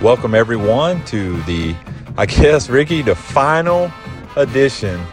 welcome 0.00 0.32
everyone 0.32 1.04
to 1.06 1.42
the, 1.42 1.74
I 2.16 2.24
guess, 2.26 2.68
Ricky, 2.68 3.02
the 3.02 3.16
final 3.16 3.90
edition 4.36 5.04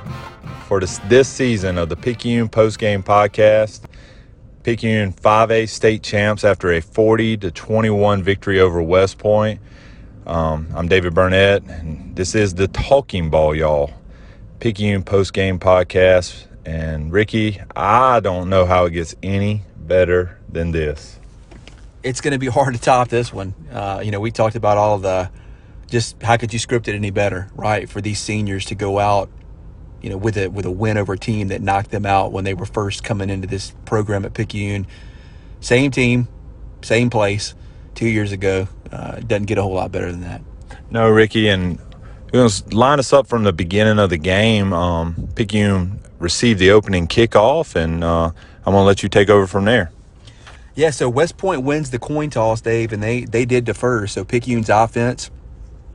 for 0.67 0.79
this, 0.79 0.99
this 1.07 1.27
season 1.27 1.79
of 1.79 1.89
the 1.89 1.95
Picayune 1.95 2.49
Post 2.49 2.77
Game 2.77 3.01
Podcast. 3.01 3.85
Picayune 4.61 5.11
5A 5.11 5.67
state 5.67 6.03
champs 6.03 6.43
after 6.43 6.71
a 6.71 6.81
40 6.81 7.37
to 7.37 7.51
21 7.51 8.21
victory 8.21 8.59
over 8.59 8.79
West 8.81 9.17
Point. 9.17 9.59
Um, 10.27 10.67
I'm 10.75 10.87
David 10.87 11.15
Burnett, 11.15 11.63
and 11.63 12.15
this 12.15 12.35
is 12.35 12.53
the 12.53 12.67
Talking 12.67 13.31
Ball, 13.31 13.55
y'all. 13.55 13.91
Picayune 14.59 15.03
Post 15.03 15.33
Game 15.33 15.57
Podcast. 15.57 16.45
And 16.63 17.11
Ricky, 17.11 17.59
I 17.75 18.19
don't 18.19 18.49
know 18.49 18.65
how 18.65 18.85
it 18.85 18.91
gets 18.91 19.15
any 19.23 19.63
better 19.77 20.37
than 20.49 20.71
this. 20.71 21.19
It's 22.05 22.21
going 22.21 22.33
to 22.33 22.39
be 22.39 22.47
hard 22.57 22.75
to 22.75 22.79
top 22.79 23.09
this 23.09 23.33
one. 23.33 23.53
Uh, 23.71 24.01
you 24.03 24.11
know, 24.11 24.19
we 24.19 24.31
talked 24.31 24.55
about 24.55 24.77
all 24.77 24.97
the 24.97 25.29
just 25.87 26.21
how 26.21 26.37
could 26.37 26.53
you 26.53 26.59
script 26.59 26.87
it 26.87 26.95
any 26.95 27.11
better, 27.11 27.49
right? 27.55 27.89
For 27.89 28.01
these 28.01 28.19
seniors 28.19 28.65
to 28.65 28.75
go 28.75 28.99
out, 28.99 29.29
you 30.01 30.09
know, 30.09 30.17
with 30.17 30.37
a 30.37 30.47
with 30.47 30.65
a 30.65 30.71
win 30.71 30.97
over 30.97 31.13
a 31.13 31.17
team 31.17 31.49
that 31.49 31.61
knocked 31.61 31.91
them 31.91 32.05
out 32.05 32.31
when 32.31 32.43
they 32.43 32.53
were 32.53 32.65
first 32.65 33.03
coming 33.03 33.29
into 33.29 33.47
this 33.47 33.73
program 33.85 34.25
at 34.25 34.33
Picayune. 34.33 34.87
Same 35.59 35.91
team, 35.91 36.27
same 36.81 37.09
place, 37.09 37.55
two 37.95 38.07
years 38.07 38.31
ago. 38.31 38.67
Uh, 38.91 39.19
doesn't 39.19 39.45
get 39.45 39.57
a 39.57 39.63
whole 39.63 39.73
lot 39.73 39.91
better 39.91 40.11
than 40.11 40.21
that. 40.21 40.41
No, 40.91 41.09
Ricky, 41.09 41.49
and 41.49 41.79
you 42.33 42.39
know, 42.39 42.49
line 42.71 42.99
us 42.99 43.13
up 43.13 43.27
from 43.27 43.43
the 43.43 43.53
beginning 43.53 43.99
of 43.99 44.09
the 44.09 44.17
game. 44.17 44.73
Um, 44.73 45.29
Picayune 45.35 45.99
received 46.19 46.59
the 46.59 46.71
opening 46.71 47.07
kickoff, 47.07 47.75
and 47.75 48.03
uh, 48.03 48.25
I'm 48.65 48.73
going 48.73 48.75
to 48.75 48.81
let 48.81 49.03
you 49.03 49.09
take 49.09 49.29
over 49.29 49.47
from 49.47 49.65
there. 49.65 49.91
Yeah, 50.75 50.89
so 50.89 51.09
West 51.09 51.37
Point 51.37 51.63
wins 51.63 51.91
the 51.91 51.99
coin 51.99 52.29
toss, 52.29 52.59
Dave, 52.59 52.91
and 52.91 53.01
they 53.01 53.23
they 53.23 53.45
did 53.45 53.63
defer. 53.63 54.07
So 54.07 54.25
Picayune's 54.25 54.69
offense 54.69 55.31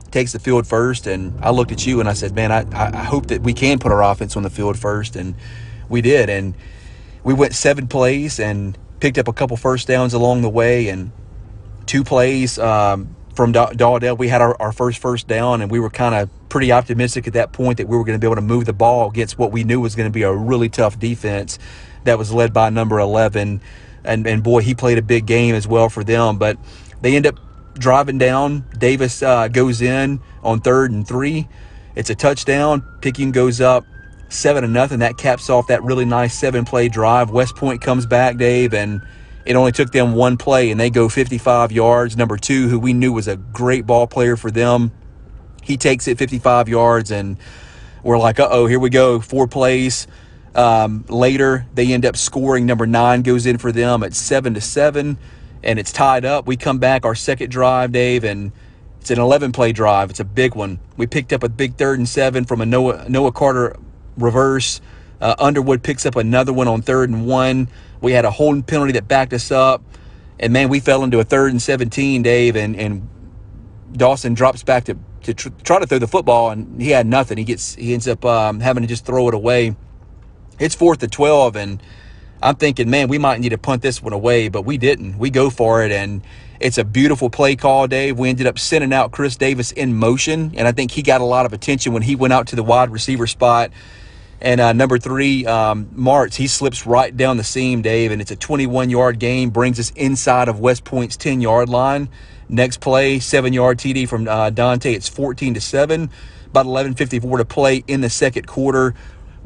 takes 0.09 0.33
the 0.33 0.39
field 0.39 0.65
first, 0.65 1.05
and 1.05 1.33
I 1.43 1.51
looked 1.51 1.71
at 1.71 1.85
you 1.85 1.99
and 1.99 2.09
I 2.09 2.13
said, 2.13 2.33
"Man, 2.33 2.51
I 2.51 2.65
I 2.73 3.03
hope 3.03 3.27
that 3.27 3.43
we 3.43 3.53
can 3.53 3.77
put 3.77 3.91
our 3.91 4.01
offense 4.01 4.35
on 4.35 4.41
the 4.41 4.49
field 4.49 4.79
first, 4.79 5.15
and 5.15 5.35
we 5.87 6.01
did, 6.01 6.29
and 6.31 6.55
we 7.23 7.35
went 7.35 7.53
seven 7.53 7.87
plays 7.87 8.39
and 8.39 8.75
picked 8.99 9.19
up 9.19 9.27
a 9.27 9.33
couple 9.33 9.55
first 9.55 9.87
downs 9.87 10.15
along 10.15 10.41
the 10.41 10.49
way, 10.49 10.89
and 10.89 11.11
two 11.85 12.03
plays 12.03 12.57
um, 12.57 13.15
from 13.35 13.51
Dowdell. 13.51 14.17
We 14.17 14.29
had 14.29 14.41
our, 14.41 14.59
our 14.59 14.71
first 14.71 14.97
first 14.97 15.27
down, 15.27 15.61
and 15.61 15.69
we 15.69 15.79
were 15.79 15.91
kind 15.91 16.15
of 16.15 16.29
pretty 16.49 16.71
optimistic 16.71 17.27
at 17.27 17.33
that 17.33 17.53
point 17.53 17.77
that 17.77 17.87
we 17.87 17.95
were 17.95 18.03
going 18.03 18.15
to 18.15 18.19
be 18.19 18.25
able 18.25 18.35
to 18.35 18.41
move 18.41 18.65
the 18.65 18.73
ball 18.73 19.09
against 19.09 19.37
what 19.37 19.51
we 19.51 19.63
knew 19.63 19.79
was 19.79 19.93
going 19.93 20.09
to 20.09 20.13
be 20.13 20.23
a 20.23 20.33
really 20.33 20.69
tough 20.69 20.97
defense 20.97 21.59
that 22.03 22.17
was 22.17 22.33
led 22.33 22.51
by 22.51 22.69
number 22.71 22.99
11 22.99 23.61
and 24.03 24.25
and 24.27 24.43
boy, 24.43 24.61
he 24.61 24.73
played 24.73 24.97
a 24.97 25.01
big 25.01 25.25
game 25.25 25.55
as 25.55 25.67
well 25.67 25.89
for 25.89 26.03
them. 26.03 26.37
But 26.37 26.57
they 27.01 27.15
end 27.15 27.25
up 27.25 27.39
driving 27.73 28.17
down. 28.17 28.65
Davis 28.77 29.21
uh, 29.23 29.47
goes 29.47 29.81
in 29.81 30.19
on 30.43 30.61
third 30.61 30.91
and 30.91 31.07
three. 31.07 31.47
It's 31.95 32.09
a 32.09 32.15
touchdown. 32.15 32.83
Picayune 33.01 33.31
goes 33.31 33.59
up 33.61 33.85
seven 34.29 34.63
to 34.63 34.69
nothing. 34.69 34.99
That 34.99 35.17
caps 35.17 35.49
off 35.49 35.67
that 35.67 35.83
really 35.83 36.05
nice 36.05 36.37
seven 36.37 36.65
play 36.65 36.87
drive. 36.89 37.29
West 37.31 37.55
Point 37.55 37.81
comes 37.81 38.05
back, 38.05 38.37
Dave, 38.37 38.73
and 38.73 39.01
it 39.45 39.55
only 39.55 39.71
took 39.71 39.91
them 39.91 40.13
one 40.13 40.37
play, 40.37 40.71
and 40.71 40.79
they 40.79 40.89
go 40.89 41.09
55 41.09 41.71
yards. 41.71 42.15
Number 42.15 42.37
two, 42.37 42.69
who 42.69 42.79
we 42.79 42.93
knew 42.93 43.11
was 43.11 43.27
a 43.27 43.37
great 43.37 43.85
ball 43.85 44.07
player 44.07 44.37
for 44.37 44.51
them, 44.51 44.91
he 45.61 45.77
takes 45.77 46.07
it 46.07 46.17
55 46.17 46.69
yards, 46.69 47.11
and 47.11 47.37
we're 48.03 48.17
like, 48.17 48.39
uh 48.39 48.47
oh, 48.49 48.65
here 48.65 48.79
we 48.79 48.89
go. 48.89 49.19
Four 49.19 49.47
plays. 49.47 50.07
Um, 50.55 51.05
later, 51.07 51.65
they 51.73 51.93
end 51.93 52.05
up 52.05 52.17
scoring. 52.17 52.65
Number 52.65 52.85
nine 52.85 53.21
goes 53.21 53.45
in 53.45 53.57
for 53.57 53.71
them 53.71 54.03
at 54.03 54.13
seven 54.13 54.53
to 54.55 54.61
seven, 54.61 55.17
and 55.63 55.79
it's 55.79 55.91
tied 55.91 56.25
up. 56.25 56.45
We 56.45 56.57
come 56.57 56.79
back 56.79 57.05
our 57.05 57.15
second 57.15 57.51
drive, 57.51 57.91
Dave, 57.91 58.23
and 58.23 58.51
it's 58.99 59.11
an 59.11 59.19
11 59.19 59.53
play 59.53 59.71
drive. 59.71 60.09
It's 60.09 60.19
a 60.19 60.25
big 60.25 60.55
one. 60.55 60.79
We 60.97 61.07
picked 61.07 61.31
up 61.31 61.43
a 61.43 61.49
big 61.49 61.75
third 61.75 61.99
and 61.99 62.07
seven 62.07 62.45
from 62.45 62.61
a 62.61 62.65
Noah 62.65 63.07
Noah 63.07 63.31
Carter 63.31 63.77
reverse. 64.17 64.81
Uh, 65.21 65.35
Underwood 65.39 65.83
picks 65.83 66.05
up 66.05 66.15
another 66.15 66.51
one 66.51 66.67
on 66.67 66.81
third 66.81 67.09
and 67.09 67.25
one. 67.25 67.69
We 68.01 68.11
had 68.11 68.25
a 68.25 68.31
holding 68.31 68.63
penalty 68.63 68.91
that 68.93 69.07
backed 69.07 69.33
us 69.33 69.51
up, 69.51 69.83
and 70.39 70.51
man, 70.51 70.67
we 70.67 70.79
fell 70.79 71.03
into 71.03 71.19
a 71.19 71.23
third 71.23 71.51
and 71.51 71.61
17, 71.61 72.23
Dave, 72.23 72.55
and 72.55 72.75
and 72.75 73.07
Dawson 73.93 74.33
drops 74.33 74.63
back 74.63 74.83
to 74.85 74.97
to 75.23 75.33
tr- 75.33 75.49
try 75.63 75.79
to 75.79 75.85
throw 75.85 75.99
the 75.99 76.07
football, 76.07 76.49
and 76.49 76.81
he 76.81 76.89
had 76.89 77.05
nothing. 77.05 77.37
He 77.37 77.43
gets 77.43 77.75
he 77.75 77.93
ends 77.93 78.07
up 78.07 78.25
um, 78.25 78.59
having 78.59 78.81
to 78.81 78.87
just 78.87 79.05
throw 79.05 79.27
it 79.29 79.33
away 79.33 79.75
it's 80.61 80.75
fourth 80.75 81.03
and 81.03 81.11
12 81.11 81.55
and 81.55 81.83
i'm 82.41 82.55
thinking 82.55 82.89
man 82.89 83.07
we 83.07 83.17
might 83.17 83.39
need 83.39 83.49
to 83.49 83.57
punt 83.57 83.81
this 83.81 84.01
one 84.01 84.13
away 84.13 84.47
but 84.47 84.63
we 84.63 84.77
didn't 84.77 85.17
we 85.17 85.29
go 85.29 85.49
for 85.49 85.83
it 85.83 85.91
and 85.91 86.21
it's 86.59 86.77
a 86.77 86.83
beautiful 86.83 87.29
play 87.29 87.55
call 87.55 87.87
dave 87.87 88.17
we 88.17 88.29
ended 88.29 88.47
up 88.47 88.57
sending 88.57 88.93
out 88.93 89.11
chris 89.11 89.35
davis 89.35 89.71
in 89.71 89.93
motion 89.93 90.53
and 90.55 90.67
i 90.67 90.71
think 90.71 90.91
he 90.91 91.01
got 91.01 91.19
a 91.19 91.25
lot 91.25 91.45
of 91.45 91.51
attention 91.51 91.91
when 91.91 92.03
he 92.03 92.15
went 92.15 92.31
out 92.31 92.47
to 92.47 92.55
the 92.55 92.63
wide 92.63 92.89
receiver 92.89 93.27
spot 93.27 93.71
and 94.43 94.59
uh, 94.59 94.73
number 94.73 94.97
three, 94.97 95.45
um, 95.45 95.85
Martz, 95.95 96.33
he 96.33 96.47
slips 96.47 96.87
right 96.87 97.15
down 97.15 97.37
the 97.37 97.43
seam, 97.43 97.83
Dave, 97.83 98.11
and 98.11 98.19
it's 98.19 98.31
a 98.31 98.35
21 98.35 98.89
yard 98.89 99.19
game, 99.19 99.51
brings 99.51 99.79
us 99.79 99.91
inside 99.91 100.47
of 100.47 100.59
West 100.59 100.83
Point's 100.83 101.15
10 101.15 101.41
yard 101.41 101.69
line. 101.69 102.09
Next 102.49 102.81
play, 102.81 103.19
seven 103.19 103.53
yard 103.53 103.77
TD 103.77 104.09
from 104.09 104.27
uh, 104.27 104.49
Dante. 104.49 104.93
It's 104.93 105.07
14 105.07 105.53
to 105.53 105.61
7. 105.61 106.09
About 106.47 106.65
11.54 106.65 107.37
to 107.37 107.45
play 107.45 107.83
in 107.87 108.01
the 108.01 108.09
second 108.09 108.47
quarter. 108.47 108.95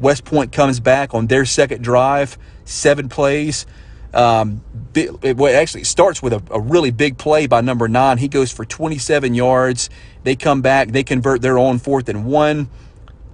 West 0.00 0.24
Point 0.24 0.52
comes 0.52 0.80
back 0.80 1.14
on 1.14 1.26
their 1.26 1.44
second 1.44 1.82
drive, 1.82 2.38
seven 2.64 3.08
plays. 3.08 3.66
Um, 4.14 4.62
it 4.94 5.38
actually 5.38 5.84
starts 5.84 6.22
with 6.22 6.32
a, 6.32 6.42
a, 6.50 6.60
really 6.60 6.90
big 6.90 7.18
play 7.18 7.46
by 7.46 7.60
number 7.60 7.86
nine. 7.86 8.16
He 8.16 8.28
goes 8.28 8.50
for 8.50 8.64
27 8.64 9.34
yards. 9.34 9.90
They 10.22 10.36
come 10.36 10.62
back, 10.62 10.88
they 10.88 11.04
convert 11.04 11.42
their 11.42 11.58
own 11.58 11.78
fourth 11.78 12.08
and 12.08 12.24
one. 12.24 12.70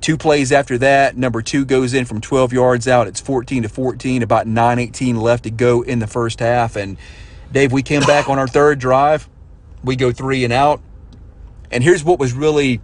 Two 0.01 0.17
plays 0.17 0.51
after 0.51 0.79
that, 0.79 1.17
number 1.17 1.41
two 1.41 1.65
goes 1.65 1.95
in 1.95 2.05
from 2.05 2.21
12 2.21 2.53
yards 2.53 2.89
out. 2.89 3.07
It's 3.07 3.21
14 3.21 3.63
to 3.63 3.69
14, 3.69 4.23
about 4.23 4.49
9:18 4.49 5.21
left 5.21 5.45
to 5.45 5.51
go 5.51 5.83
in 5.83 6.01
the 6.01 6.09
first 6.09 6.41
half. 6.41 6.75
And 6.75 6.97
Dave, 7.53 7.71
we 7.71 7.83
came 7.85 8.03
back 8.03 8.29
on 8.29 8.39
our 8.39 8.49
third 8.49 8.81
drive. 8.81 9.29
We 9.85 9.95
go 9.95 10.11
three 10.11 10.43
and 10.43 10.53
out. 10.53 10.81
And 11.71 11.85
here's 11.85 12.03
what 12.03 12.19
was 12.19 12.33
really 12.33 12.81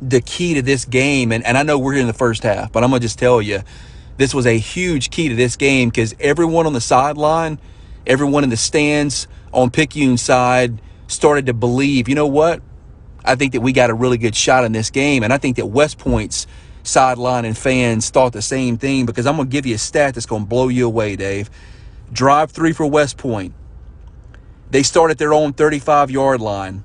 the 0.00 0.20
key 0.20 0.54
to 0.54 0.62
this 0.62 0.84
game, 0.84 1.32
and, 1.32 1.44
and 1.44 1.56
I 1.56 1.62
know 1.62 1.78
we're 1.78 1.94
in 1.94 2.06
the 2.06 2.12
first 2.12 2.42
half, 2.42 2.72
but 2.72 2.84
I'm 2.84 2.90
going 2.90 3.00
to 3.00 3.04
just 3.04 3.18
tell 3.18 3.40
you, 3.40 3.60
this 4.16 4.34
was 4.34 4.46
a 4.46 4.58
huge 4.58 5.10
key 5.10 5.28
to 5.28 5.34
this 5.34 5.56
game 5.56 5.88
because 5.88 6.14
everyone 6.20 6.66
on 6.66 6.72
the 6.72 6.80
sideline, 6.80 7.58
everyone 8.06 8.44
in 8.44 8.50
the 8.50 8.56
stands 8.56 9.26
on 9.52 9.70
Picayune 9.70 10.16
side 10.16 10.80
started 11.06 11.46
to 11.46 11.52
believe, 11.52 12.08
you 12.08 12.14
know 12.14 12.26
what? 12.26 12.62
I 13.24 13.34
think 13.34 13.52
that 13.52 13.60
we 13.60 13.72
got 13.72 13.90
a 13.90 13.94
really 13.94 14.18
good 14.18 14.36
shot 14.36 14.64
in 14.64 14.72
this 14.72 14.90
game. 14.90 15.22
And 15.22 15.32
I 15.32 15.38
think 15.38 15.56
that 15.56 15.66
West 15.66 15.98
Point's 15.98 16.46
sideline 16.82 17.44
and 17.44 17.56
fans 17.56 18.10
thought 18.10 18.32
the 18.32 18.42
same 18.42 18.76
thing 18.76 19.06
because 19.06 19.26
I'm 19.26 19.36
going 19.36 19.48
to 19.48 19.52
give 19.52 19.64
you 19.64 19.76
a 19.76 19.78
stat 19.78 20.14
that's 20.14 20.26
going 20.26 20.42
to 20.42 20.48
blow 20.48 20.68
you 20.68 20.86
away, 20.86 21.16
Dave. 21.16 21.50
Drive 22.12 22.50
three 22.50 22.72
for 22.72 22.86
West 22.86 23.16
Point. 23.16 23.54
They 24.70 24.82
start 24.82 25.10
at 25.10 25.18
their 25.18 25.32
own 25.32 25.52
35 25.52 26.10
yard 26.10 26.40
line. 26.40 26.84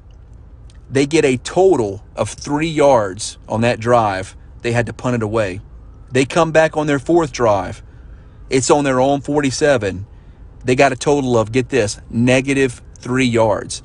They 0.89 1.05
get 1.05 1.25
a 1.25 1.37
total 1.37 2.03
of 2.15 2.29
three 2.29 2.67
yards 2.67 3.37
on 3.47 3.61
that 3.61 3.79
drive. 3.79 4.35
They 4.61 4.71
had 4.71 4.87
to 4.87 4.93
punt 4.93 5.15
it 5.15 5.23
away. 5.23 5.61
They 6.11 6.25
come 6.25 6.51
back 6.51 6.75
on 6.75 6.87
their 6.87 6.99
fourth 6.99 7.31
drive. 7.31 7.83
It's 8.49 8.71
on 8.71 8.83
their 8.83 8.99
own 8.99 9.21
47. 9.21 10.07
They 10.65 10.75
got 10.75 10.91
a 10.91 10.95
total 10.95 11.37
of, 11.37 11.51
get 11.51 11.69
this, 11.69 11.99
negative 12.09 12.81
three 12.97 13.25
yards. 13.25 13.83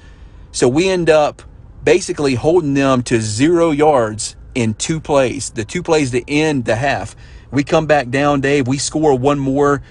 So 0.53 0.69
we 0.69 0.89
end 0.89 1.11
up 1.11 1.43
basically 1.83 2.35
holding 2.35 2.75
them 2.75 3.03
to 3.03 3.21
zero 3.21 3.71
yards 3.71 4.37
in 4.55 4.75
two 4.75 5.01
plays, 5.01 5.51
the 5.51 5.65
two 5.65 5.83
plays 5.83 6.11
to 6.13 6.23
end 6.31 6.65
the 6.65 6.77
half. 6.77 7.15
We 7.51 7.65
come 7.65 7.87
back 7.87 8.09
down, 8.09 8.41
Dave. 8.41 8.67
We 8.67 8.79
score 8.79 9.17
one 9.17 9.39
more. 9.39 9.83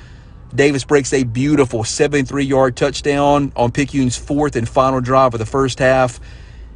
Davis 0.53 0.83
breaks 0.83 1.13
a 1.13 1.23
beautiful 1.23 1.83
73 1.83 2.43
yard 2.43 2.75
touchdown 2.75 3.51
on 3.55 3.71
Picayune's 3.71 4.17
fourth 4.17 4.55
and 4.55 4.67
final 4.67 5.01
drive 5.01 5.33
of 5.33 5.39
the 5.39 5.45
first 5.45 5.79
half. 5.79 6.19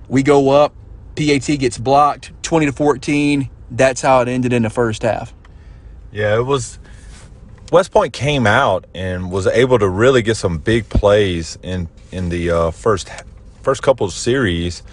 We 0.09 0.23
go 0.23 0.49
up, 0.49 0.73
PAT 1.15 1.47
gets 1.59 1.77
blocked 1.77 2.31
20 2.43 2.67
to 2.67 2.71
14. 2.71 3.49
That's 3.71 4.01
how 4.01 4.21
it 4.21 4.27
ended 4.27 4.53
in 4.53 4.63
the 4.63 4.69
first 4.69 5.03
half. 5.03 5.33
Yeah, 6.11 6.37
it 6.37 6.45
was 6.45 6.79
West 7.71 7.91
Point 7.91 8.13
came 8.13 8.47
out 8.47 8.85
and 8.95 9.29
was 9.31 9.45
able 9.47 9.77
to 9.79 9.89
really 9.89 10.21
get 10.21 10.37
some 10.37 10.57
big 10.57 10.87
plays 10.87 11.57
in 11.63 11.89
in 12.11 12.29
the 12.29 12.49
uh, 12.49 12.71
first 12.71 13.09
first 13.61 13.83
couple 13.83 14.05
of 14.05 14.13
series. 14.13 14.83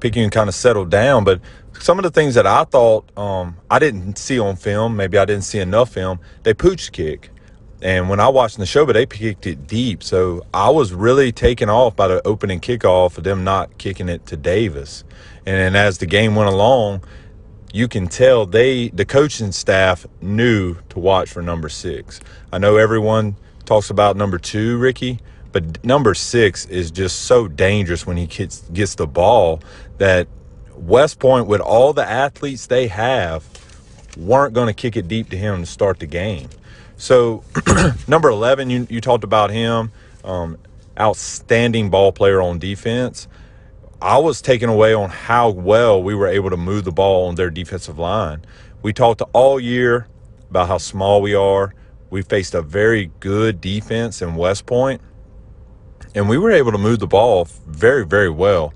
Picayune 0.00 0.30
kind 0.30 0.48
of 0.48 0.54
settled 0.54 0.90
down, 0.90 1.24
but 1.24 1.40
some 1.78 1.98
of 1.98 2.02
the 2.02 2.10
things 2.10 2.34
that 2.34 2.46
I 2.46 2.64
thought 2.64 3.16
um, 3.16 3.56
I 3.70 3.78
didn't 3.78 4.18
see 4.18 4.38
on 4.38 4.56
film, 4.56 4.96
maybe 4.96 5.16
I 5.16 5.24
didn't 5.24 5.44
see 5.44 5.58
enough 5.58 5.90
film. 5.90 6.20
They 6.42 6.52
pooch 6.52 6.92
kick, 6.92 7.30
and 7.82 8.08
when 8.08 8.20
I 8.20 8.28
watched 8.28 8.58
the 8.58 8.66
show, 8.66 8.86
but 8.86 8.92
they 8.92 9.06
kicked 9.06 9.46
it 9.46 9.66
deep. 9.66 10.02
So 10.02 10.46
I 10.54 10.70
was 10.70 10.92
really 10.92 11.32
taken 11.32 11.68
off 11.68 11.96
by 11.96 12.06
the 12.08 12.26
opening 12.26 12.60
kickoff 12.60 13.18
of 13.18 13.24
them 13.24 13.42
not 13.44 13.76
kicking 13.78 14.08
it 14.08 14.24
to 14.26 14.36
Davis. 14.36 15.04
And 15.44 15.56
then 15.56 15.74
as 15.74 15.98
the 15.98 16.06
game 16.06 16.36
went 16.36 16.48
along, 16.48 17.02
you 17.72 17.88
can 17.88 18.06
tell 18.06 18.46
they 18.46 18.90
the 18.90 19.04
coaching 19.04 19.50
staff 19.50 20.06
knew 20.20 20.76
to 20.90 20.98
watch 20.98 21.30
for 21.30 21.42
number 21.42 21.68
six. 21.68 22.20
I 22.52 22.58
know 22.58 22.76
everyone 22.76 23.36
talks 23.64 23.90
about 23.90 24.16
number 24.16 24.38
two, 24.38 24.78
Ricky, 24.78 25.18
But 25.52 25.84
number 25.84 26.14
six 26.14 26.64
is 26.66 26.90
just 26.90 27.22
so 27.22 27.46
dangerous 27.46 28.06
when 28.06 28.16
he 28.16 28.26
gets 28.26 28.62
gets 28.72 28.94
the 28.94 29.06
ball 29.06 29.60
that 29.98 30.26
West 30.74 31.18
Point, 31.18 31.46
with 31.46 31.60
all 31.60 31.92
the 31.92 32.08
athletes 32.08 32.66
they 32.66 32.88
have, 32.88 33.44
weren't 34.16 34.54
going 34.54 34.66
to 34.66 34.74
kick 34.74 34.96
it 34.96 35.08
deep 35.08 35.30
to 35.30 35.36
him 35.36 35.60
to 35.60 35.66
start 35.66 36.00
the 36.00 36.06
game. 36.06 36.48
So, 37.02 37.42
number 38.06 38.28
11, 38.28 38.70
you, 38.70 38.86
you 38.88 39.00
talked 39.00 39.24
about 39.24 39.50
him, 39.50 39.90
um, 40.22 40.56
outstanding 40.96 41.90
ball 41.90 42.12
player 42.12 42.40
on 42.40 42.60
defense. 42.60 43.26
I 44.00 44.18
was 44.18 44.40
taken 44.40 44.68
away 44.68 44.94
on 44.94 45.10
how 45.10 45.50
well 45.50 46.00
we 46.00 46.14
were 46.14 46.28
able 46.28 46.50
to 46.50 46.56
move 46.56 46.84
the 46.84 46.92
ball 46.92 47.26
on 47.26 47.34
their 47.34 47.50
defensive 47.50 47.98
line. 47.98 48.44
We 48.82 48.92
talked 48.92 49.20
all 49.32 49.58
year 49.58 50.06
about 50.48 50.68
how 50.68 50.78
small 50.78 51.20
we 51.20 51.34
are. 51.34 51.74
We 52.10 52.22
faced 52.22 52.54
a 52.54 52.62
very 52.62 53.10
good 53.18 53.60
defense 53.60 54.22
in 54.22 54.36
West 54.36 54.66
Point, 54.66 55.00
and 56.14 56.28
we 56.28 56.38
were 56.38 56.52
able 56.52 56.70
to 56.70 56.78
move 56.78 57.00
the 57.00 57.08
ball 57.08 57.48
very, 57.66 58.06
very 58.06 58.30
well. 58.30 58.74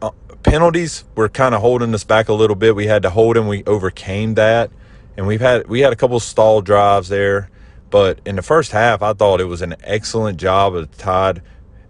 Uh, 0.00 0.12
penalties 0.44 1.02
were 1.16 1.28
kind 1.28 1.56
of 1.56 1.62
holding 1.62 1.92
us 1.94 2.04
back 2.04 2.28
a 2.28 2.32
little 2.32 2.54
bit. 2.54 2.76
We 2.76 2.86
had 2.86 3.02
to 3.02 3.10
hold 3.10 3.36
and 3.36 3.48
we 3.48 3.64
overcame 3.64 4.34
that. 4.34 4.70
And 5.16 5.26
we've 5.26 5.40
had 5.40 5.68
we 5.68 5.80
had 5.80 5.92
a 5.92 5.96
couple 5.96 6.18
stall 6.20 6.62
drives 6.62 7.08
there, 7.08 7.50
but 7.90 8.20
in 8.24 8.36
the 8.36 8.42
first 8.42 8.72
half, 8.72 9.02
I 9.02 9.12
thought 9.12 9.40
it 9.40 9.44
was 9.44 9.62
an 9.62 9.76
excellent 9.82 10.38
job 10.38 10.74
of 10.74 10.96
Todd 10.96 11.42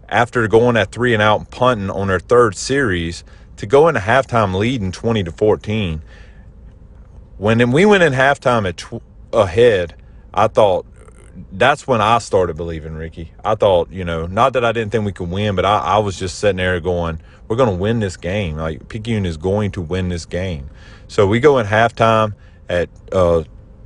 after 0.09 0.47
going 0.47 0.75
at 0.75 0.91
three 0.91 1.13
and 1.13 1.21
out 1.21 1.39
and 1.39 1.49
punting 1.49 1.89
on 1.89 2.07
their 2.07 2.19
third 2.19 2.55
series 2.55 3.23
to 3.57 3.65
go 3.65 3.87
into 3.87 4.01
halftime 4.01 4.55
leading 4.55 4.91
20 4.91 5.23
to 5.23 5.31
14. 5.31 6.01
When 7.37 7.71
we 7.71 7.85
went 7.85 8.03
in 8.03 8.13
halftime 8.13 8.67
at 8.67 8.77
tw- 8.77 9.03
ahead, 9.31 9.95
I 10.33 10.47
thought 10.47 10.85
that's 11.51 11.87
when 11.87 12.01
I 12.01 12.17
started 12.19 12.57
believing 12.57 12.93
Ricky. 12.93 13.31
I 13.43 13.55
thought, 13.55 13.89
you 13.91 14.03
know, 14.03 14.27
not 14.27 14.53
that 14.53 14.65
I 14.65 14.71
didn't 14.71 14.91
think 14.91 15.05
we 15.05 15.11
could 15.11 15.29
win, 15.29 15.55
but 15.55 15.65
I, 15.65 15.77
I 15.77 15.97
was 15.99 16.19
just 16.19 16.39
sitting 16.39 16.57
there 16.57 16.79
going, 16.79 17.21
we're 17.47 17.55
going 17.55 17.69
to 17.69 17.75
win 17.75 17.99
this 17.99 18.17
game. 18.17 18.57
Like 18.57 18.89
Picayune 18.89 19.25
is 19.25 19.37
going 19.37 19.71
to 19.71 19.81
win 19.81 20.09
this 20.09 20.25
game. 20.25 20.69
So 21.07 21.27
we 21.27 21.39
go 21.39 21.57
in 21.57 21.67
halftime 21.67 22.33
at 22.69 22.89
uh, 23.11 23.43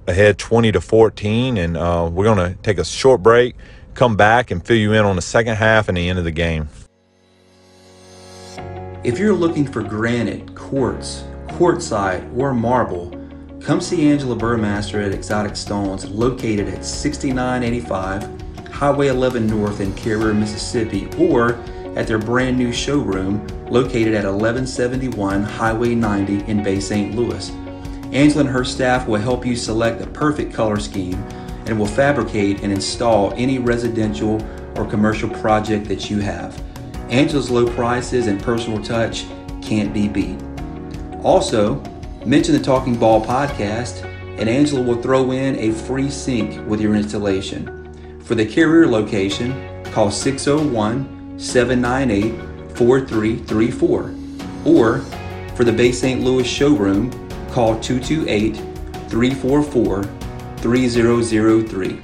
ahead 0.07 0.37
20 0.37 0.71
to 0.73 0.81
14, 0.81 1.57
and 1.57 1.77
uh, 1.77 2.09
we're 2.11 2.25
going 2.25 2.37
to 2.37 2.57
take 2.61 2.77
a 2.77 2.85
short 2.85 3.23
break, 3.23 3.55
come 3.93 4.15
back, 4.15 4.51
and 4.51 4.65
fill 4.65 4.77
you 4.77 4.93
in 4.93 5.05
on 5.05 5.15
the 5.15 5.21
second 5.21 5.55
half 5.55 5.87
and 5.87 5.97
the 5.97 6.09
end 6.09 6.19
of 6.19 6.25
the 6.25 6.31
game. 6.31 6.69
If 9.03 9.19
you're 9.19 9.35
looking 9.35 9.65
for 9.65 9.83
granite, 9.83 10.55
quartz, 10.55 11.25
quartzite, 11.47 12.35
or 12.35 12.53
marble, 12.53 13.11
come 13.61 13.79
see 13.79 14.09
Angela 14.09 14.35
Burmaster 14.35 15.05
at 15.05 15.11
Exotic 15.11 15.55
Stones, 15.55 16.09
located 16.09 16.67
at 16.67 16.83
6985 16.83 18.45
Highway 18.71 19.07
11 19.07 19.47
North 19.47 19.79
in 19.79 19.93
Carriere, 19.93 20.33
Mississippi, 20.33 21.07
or 21.17 21.53
at 21.95 22.07
their 22.07 22.17
brand 22.17 22.57
new 22.57 22.73
showroom 22.73 23.45
located 23.67 24.13
at 24.13 24.25
1171 24.25 25.43
Highway 25.43 25.95
90 25.95 26.43
in 26.51 26.61
Bay 26.61 26.79
St. 26.79 27.15
Louis. 27.15 27.51
Angela 28.15 28.45
and 28.45 28.49
her 28.49 28.63
staff 28.63 29.09
will 29.09 29.19
help 29.19 29.45
you 29.45 29.57
select 29.57 29.99
the 29.99 30.07
perfect 30.07 30.53
color 30.53 30.79
scheme 30.79 31.21
and 31.65 31.77
will 31.77 31.85
fabricate 31.85 32.61
and 32.61 32.71
install 32.71 33.33
any 33.33 33.59
residential 33.59 34.41
or 34.77 34.85
commercial 34.85 35.29
project 35.29 35.89
that 35.89 36.09
you 36.09 36.19
have. 36.19 36.63
Angela's 37.09 37.51
low 37.51 37.67
prices 37.75 38.27
and 38.27 38.41
personal 38.41 38.81
touch 38.81 39.25
can't 39.61 39.93
be 39.93 40.07
beat. 40.07 40.39
Also, 41.23 41.75
mention 42.25 42.55
the 42.55 42.63
Talking 42.63 42.95
Ball 42.95 43.23
podcast, 43.25 44.05
and 44.39 44.47
Angela 44.47 44.81
will 44.81 45.01
throw 45.01 45.31
in 45.31 45.57
a 45.59 45.73
free 45.73 46.09
sink 46.09 46.65
with 46.69 46.79
your 46.79 46.95
installation. 46.95 48.21
For 48.23 48.35
the 48.35 48.45
Carriere 48.45 48.87
location, 48.87 49.83
call 49.91 50.09
601 50.09 51.37
798 51.37 52.77
4334. 52.77 54.15
Or 54.65 54.99
for 55.55 55.65
the 55.65 55.73
Bay 55.73 55.91
St. 55.91 56.21
Louis 56.21 56.47
showroom, 56.47 57.11
call 57.55 57.79
228 57.79 58.57
344 59.07 60.03
3003. 60.57 62.01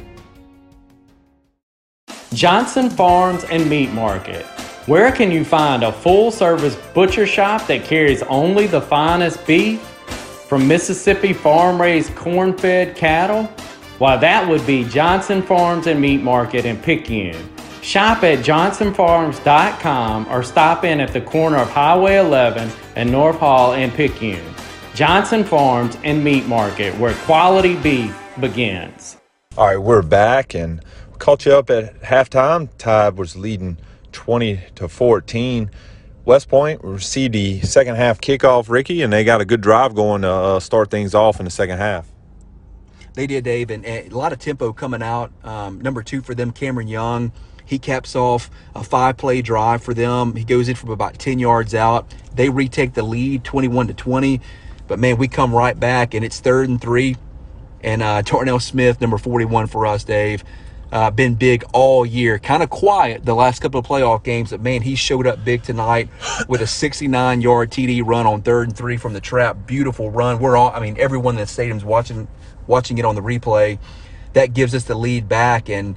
Johnson 2.33 2.89
Farms 2.89 3.43
and 3.43 3.69
Meat 3.69 3.91
Market. 3.91 4.45
Where 4.85 5.11
can 5.11 5.29
you 5.29 5.43
find 5.43 5.83
a 5.83 5.91
full 5.91 6.31
service 6.31 6.77
butcher 6.93 7.27
shop 7.27 7.67
that 7.67 7.83
carries 7.83 8.23
only 8.23 8.65
the 8.65 8.79
finest 8.79 9.45
beef 9.45 9.81
from 10.47 10.65
Mississippi 10.69 11.33
farm 11.33 11.81
raised 11.81 12.15
corn 12.15 12.57
fed 12.57 12.95
cattle? 12.95 13.43
Why, 13.97 14.15
that 14.15 14.47
would 14.47 14.65
be 14.65 14.85
Johnson 14.85 15.41
Farms 15.41 15.85
and 15.85 15.99
Meat 15.99 16.23
Market 16.23 16.65
in 16.65 16.77
Picayune. 16.77 17.49
Shop 17.81 18.23
at 18.23 18.39
johnsonfarms.com 18.39 20.27
or 20.29 20.43
stop 20.43 20.85
in 20.85 21.01
at 21.01 21.11
the 21.11 21.21
corner 21.21 21.57
of 21.57 21.69
Highway 21.69 22.15
11 22.19 22.71
and 22.95 23.11
North 23.11 23.37
Hall 23.37 23.73
in 23.73 23.91
Picayune. 23.91 24.55
Johnson 24.93 25.45
Farms 25.45 25.97
and 26.03 26.21
Meat 26.21 26.45
Market, 26.47 26.93
where 26.97 27.13
quality 27.13 27.77
beef 27.77 28.13
begins. 28.41 29.17
All 29.57 29.67
right, 29.67 29.77
we're 29.77 30.01
back 30.01 30.53
and 30.53 30.83
caught 31.17 31.45
you 31.45 31.53
up 31.53 31.69
at 31.69 32.01
halftime. 32.01 32.67
Tide 32.77 33.17
was 33.17 33.37
leading 33.37 33.77
20 34.11 34.59
to 34.75 34.89
14. 34.89 35.71
West 36.25 36.49
Point 36.49 36.83
received 36.83 37.33
the 37.33 37.61
second 37.61 37.95
half 37.95 38.19
kickoff, 38.19 38.69
Ricky, 38.69 39.01
and 39.01 39.13
they 39.13 39.23
got 39.23 39.39
a 39.39 39.45
good 39.45 39.61
drive 39.61 39.95
going 39.95 40.23
to 40.23 40.29
uh, 40.29 40.59
start 40.59 40.91
things 40.91 41.15
off 41.15 41.39
in 41.39 41.45
the 41.45 41.51
second 41.51 41.77
half. 41.77 42.07
They 43.13 43.27
did, 43.27 43.45
Dave, 43.45 43.71
and, 43.71 43.85
and 43.85 44.11
a 44.11 44.17
lot 44.17 44.33
of 44.33 44.39
tempo 44.39 44.73
coming 44.73 45.01
out. 45.01 45.31
Um, 45.43 45.79
number 45.79 46.03
two 46.03 46.21
for 46.21 46.35
them, 46.35 46.51
Cameron 46.51 46.89
Young. 46.89 47.31
He 47.65 47.79
caps 47.79 48.17
off 48.17 48.49
a 48.75 48.83
five 48.83 49.15
play 49.15 49.41
drive 49.41 49.81
for 49.81 49.93
them. 49.93 50.35
He 50.35 50.43
goes 50.43 50.67
in 50.67 50.75
from 50.75 50.89
about 50.89 51.17
10 51.17 51.39
yards 51.39 51.73
out. 51.73 52.13
They 52.35 52.49
retake 52.49 52.93
the 52.93 53.03
lead 53.03 53.45
21 53.45 53.87
to 53.87 53.93
20. 53.93 54.41
But 54.91 54.99
man, 54.99 55.15
we 55.15 55.29
come 55.29 55.55
right 55.55 55.79
back 55.79 56.13
and 56.13 56.25
it's 56.25 56.41
third 56.41 56.67
and 56.67 56.81
three. 56.81 57.15
And 57.81 58.03
uh, 58.03 58.59
Smith, 58.59 58.99
number 58.99 59.17
41 59.17 59.67
for 59.67 59.85
us, 59.85 60.03
Dave, 60.03 60.43
uh, 60.91 61.09
been 61.09 61.35
big 61.35 61.63
all 61.71 62.05
year. 62.05 62.37
Kind 62.37 62.61
of 62.61 62.69
quiet 62.69 63.23
the 63.23 63.33
last 63.33 63.61
couple 63.61 63.79
of 63.79 63.85
playoff 63.85 64.21
games, 64.21 64.51
but 64.51 64.59
man, 64.59 64.81
he 64.81 64.95
showed 64.95 65.27
up 65.27 65.45
big 65.45 65.63
tonight 65.63 66.09
with 66.49 66.59
a 66.59 66.67
69 66.67 67.39
yard 67.39 67.71
TD 67.71 68.05
run 68.05 68.27
on 68.27 68.41
third 68.41 68.67
and 68.67 68.75
three 68.75 68.97
from 68.97 69.13
the 69.13 69.21
trap. 69.21 69.65
Beautiful 69.65 70.11
run. 70.11 70.39
We're 70.39 70.57
all, 70.57 70.71
I 70.71 70.81
mean, 70.81 70.97
everyone 70.99 71.35
in 71.35 71.39
the 71.39 71.47
stadium's 71.47 71.85
watching, 71.85 72.27
watching 72.67 72.97
it 72.97 73.05
on 73.05 73.15
the 73.15 73.21
replay. 73.21 73.79
That 74.33 74.53
gives 74.53 74.75
us 74.75 74.83
the 74.83 74.95
lead 74.95 75.29
back. 75.29 75.69
And 75.69 75.95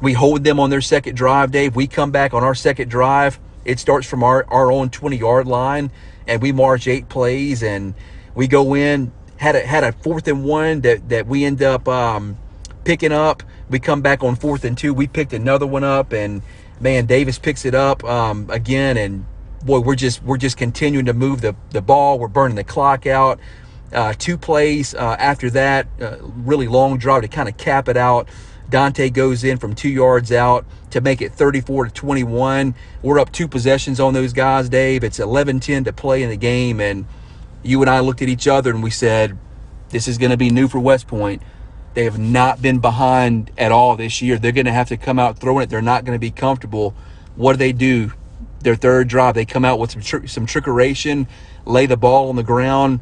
we 0.00 0.12
hold 0.12 0.44
them 0.44 0.60
on 0.60 0.70
their 0.70 0.80
second 0.80 1.16
drive, 1.16 1.50
Dave. 1.50 1.74
We 1.74 1.88
come 1.88 2.12
back 2.12 2.34
on 2.34 2.44
our 2.44 2.54
second 2.54 2.88
drive. 2.88 3.40
It 3.64 3.80
starts 3.80 4.06
from 4.06 4.22
our, 4.22 4.46
our 4.46 4.70
own 4.70 4.90
20 4.90 5.16
yard 5.16 5.48
line 5.48 5.90
and 6.26 6.42
we 6.42 6.52
march 6.52 6.86
eight 6.86 7.08
plays 7.08 7.62
and 7.62 7.94
we 8.34 8.46
go 8.46 8.74
in 8.74 9.12
had 9.40 9.56
a 9.56 9.60
had 9.60 9.82
a 9.82 9.92
fourth 9.92 10.28
and 10.28 10.44
one 10.44 10.82
that 10.82 11.08
that 11.08 11.26
we 11.26 11.46
end 11.46 11.62
up 11.62 11.88
um, 11.88 12.36
picking 12.84 13.10
up. 13.10 13.42
We 13.70 13.78
come 13.78 14.02
back 14.02 14.22
on 14.22 14.36
fourth 14.36 14.64
and 14.64 14.76
two. 14.76 14.92
We 14.92 15.06
picked 15.06 15.32
another 15.32 15.66
one 15.66 15.82
up, 15.82 16.12
and 16.12 16.42
man, 16.78 17.06
Davis 17.06 17.38
picks 17.38 17.64
it 17.64 17.74
up 17.74 18.04
um, 18.04 18.50
again, 18.50 18.98
and 18.98 19.24
boy, 19.64 19.80
we're 19.80 19.94
just 19.94 20.22
we're 20.22 20.36
just 20.36 20.58
continuing 20.58 21.06
to 21.06 21.14
move 21.14 21.40
the 21.40 21.56
the 21.70 21.80
ball. 21.80 22.18
We're 22.18 22.28
burning 22.28 22.56
the 22.56 22.64
clock 22.64 23.06
out. 23.06 23.40
Uh, 23.94 24.12
two 24.12 24.36
plays 24.36 24.94
uh, 24.94 25.16
after 25.18 25.48
that, 25.50 25.88
uh, 26.00 26.18
really 26.20 26.68
long 26.68 26.98
drive 26.98 27.22
to 27.22 27.28
kind 27.28 27.48
of 27.48 27.56
cap 27.56 27.88
it 27.88 27.96
out. 27.96 28.28
Dante 28.70 29.10
goes 29.10 29.44
in 29.44 29.58
from 29.58 29.74
two 29.74 29.88
yards 29.88 30.32
out 30.32 30.64
to 30.90 31.00
make 31.00 31.20
it 31.20 31.32
34 31.32 31.86
to 31.86 31.90
21. 31.90 32.74
We're 33.02 33.18
up 33.18 33.32
two 33.32 33.48
possessions 33.48 34.00
on 34.00 34.14
those 34.14 34.32
guys, 34.32 34.68
Dave. 34.68 35.04
It's 35.04 35.18
11 35.18 35.60
10 35.60 35.84
to 35.84 35.92
play 35.92 36.22
in 36.22 36.30
the 36.30 36.36
game. 36.36 36.80
And 36.80 37.06
you 37.62 37.80
and 37.80 37.90
I 37.90 38.00
looked 38.00 38.22
at 38.22 38.28
each 38.28 38.48
other 38.48 38.70
and 38.70 38.82
we 38.82 38.90
said, 38.90 39.36
this 39.90 40.06
is 40.06 40.18
going 40.18 40.30
to 40.30 40.36
be 40.36 40.50
new 40.50 40.68
for 40.68 40.78
West 40.78 41.06
Point. 41.06 41.42
They 41.94 42.04
have 42.04 42.18
not 42.18 42.62
been 42.62 42.78
behind 42.78 43.50
at 43.58 43.72
all 43.72 43.96
this 43.96 44.22
year. 44.22 44.38
They're 44.38 44.52
going 44.52 44.66
to 44.66 44.72
have 44.72 44.88
to 44.88 44.96
come 44.96 45.18
out 45.18 45.38
throwing 45.38 45.64
it. 45.64 45.70
They're 45.70 45.82
not 45.82 46.04
going 46.04 46.14
to 46.14 46.20
be 46.20 46.30
comfortable. 46.30 46.94
What 47.34 47.54
do 47.54 47.56
they 47.58 47.72
do? 47.72 48.12
Their 48.60 48.76
third 48.76 49.08
drive, 49.08 49.34
they 49.34 49.46
come 49.46 49.64
out 49.64 49.78
with 49.78 49.90
some 49.90 50.02
tr- 50.02 50.26
some 50.26 50.46
trickeration, 50.46 51.26
lay 51.64 51.86
the 51.86 51.96
ball 51.96 52.28
on 52.28 52.36
the 52.36 52.42
ground, 52.42 53.00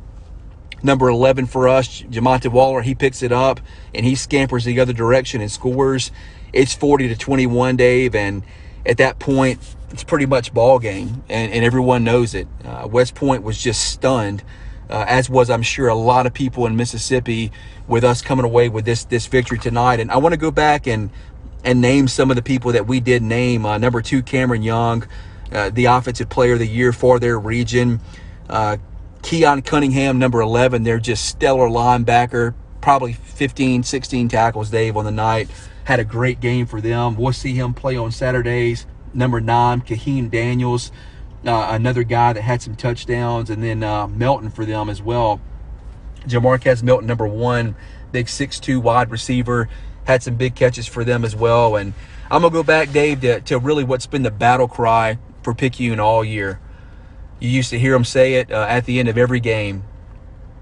number 0.82 1.08
11 1.08 1.47
for 1.47 1.68
us, 1.68 2.02
Jamonte 2.02 2.50
Waller, 2.50 2.82
he 2.82 2.94
picks 2.94 3.23
it 3.23 3.32
up 3.32 3.61
and 3.94 4.04
he 4.04 4.14
scampers 4.14 4.64
the 4.64 4.80
other 4.80 4.92
direction 4.92 5.40
and 5.40 5.50
scores. 5.50 6.11
It's 6.52 6.75
40 6.75 7.08
to 7.08 7.16
21, 7.16 7.76
Dave, 7.76 8.14
and 8.14 8.42
at 8.87 8.97
that 8.99 9.18
point, 9.18 9.58
it's 9.90 10.04
pretty 10.04 10.26
much 10.26 10.52
ball 10.52 10.78
game, 10.78 11.23
and, 11.28 11.52
and 11.52 11.64
everyone 11.64 12.04
knows 12.04 12.35
it. 12.35 12.47
Uh, 12.64 12.88
West 12.90 13.14
Point 13.14 13.42
was 13.42 13.61
just 13.61 13.90
stunned, 13.90 14.42
uh, 14.90 15.04
as 15.08 15.28
was 15.28 15.50
I'm 15.50 15.62
sure 15.62 15.88
a 15.88 15.94
lot 15.94 16.26
of 16.26 16.35
people 16.35 16.66
in 16.66 16.76
Mississippi 16.76 17.52
with 17.87 18.04
us 18.04 18.23
coming 18.23 18.44
away 18.44 18.68
with 18.68 18.85
this 18.85 19.04
this 19.04 19.26
victory 19.26 19.58
tonight. 19.58 20.00
And 20.00 20.11
I 20.11 20.18
want 20.18 20.35
to 20.35 20.38
go 20.38 20.50
back 20.50 20.87
and 20.87 21.11
and 21.64 21.80
name 21.80 22.08
some 22.08 22.30
of 22.30 22.37
the 22.37 22.42
people 22.42 22.73
that 22.73 22.87
we 22.87 23.00
did 23.00 23.23
name. 23.23 23.66
Uh, 23.66 23.78
number 23.78 24.00
two, 24.02 24.23
Cameron 24.23 24.62
Young, 24.62 25.06
uh, 25.52 25.70
the 25.70 25.87
offensive 25.87 26.28
player 26.28 26.54
of 26.54 26.58
the 26.58 26.68
year 26.68 26.92
for 26.92 27.18
their 27.18 27.38
region. 27.38 28.00
Keon 29.22 29.62
Cunningham, 29.62 30.18
number 30.18 30.40
11, 30.40 30.82
they're 30.82 30.98
just 30.98 31.26
stellar 31.26 31.68
linebacker. 31.68 32.54
probably 32.80 33.12
15, 33.12 33.82
16 33.82 34.28
tackles, 34.28 34.70
Dave, 34.70 34.96
on 34.96 35.04
the 35.04 35.10
night. 35.10 35.48
Had 35.84 36.00
a 36.00 36.04
great 36.04 36.40
game 36.40 36.66
for 36.66 36.80
them. 36.80 37.16
We'll 37.16 37.32
see 37.32 37.54
him 37.54 37.75
play 37.75 37.96
on 37.96 38.12
Saturdays. 38.12 38.87
Number 39.14 39.40
nine, 39.40 39.80
Kaheem 39.80 40.30
Daniels, 40.30 40.92
uh, 41.46 41.68
another 41.70 42.02
guy 42.02 42.32
that 42.32 42.42
had 42.42 42.62
some 42.62 42.76
touchdowns, 42.76 43.50
and 43.50 43.62
then 43.62 43.82
uh, 43.82 44.06
Melton 44.06 44.50
for 44.50 44.64
them 44.64 44.88
as 44.88 45.02
well. 45.02 45.40
Jamarquez 46.26 46.82
Melton, 46.82 47.06
number 47.06 47.26
one, 47.26 47.75
big 48.12 48.28
six-two 48.28 48.80
wide 48.80 49.10
receiver, 49.10 49.68
had 50.04 50.22
some 50.22 50.37
big 50.37 50.54
catches 50.54 50.87
for 50.87 51.04
them 51.04 51.25
as 51.25 51.34
well. 51.34 51.76
And 51.76 51.94
I'm 52.30 52.42
gonna 52.42 52.52
go 52.52 52.62
back, 52.62 52.92
Dave, 52.92 53.22
to, 53.22 53.40
to 53.42 53.58
really 53.58 53.84
what's 53.84 54.06
been 54.06 54.22
the 54.22 54.30
battle 54.30 54.68
cry 54.68 55.18
for 55.42 55.54
Picayune 55.54 56.00
all 56.00 56.25
year. 56.25 56.60
You 57.40 57.49
used 57.49 57.71
to 57.71 57.78
hear 57.78 57.95
him 57.95 58.04
say 58.04 58.35
it 58.35 58.50
uh, 58.50 58.66
at 58.68 58.85
the 58.85 58.99
end 58.99 59.09
of 59.09 59.16
every 59.16 59.40
game. 59.40 59.85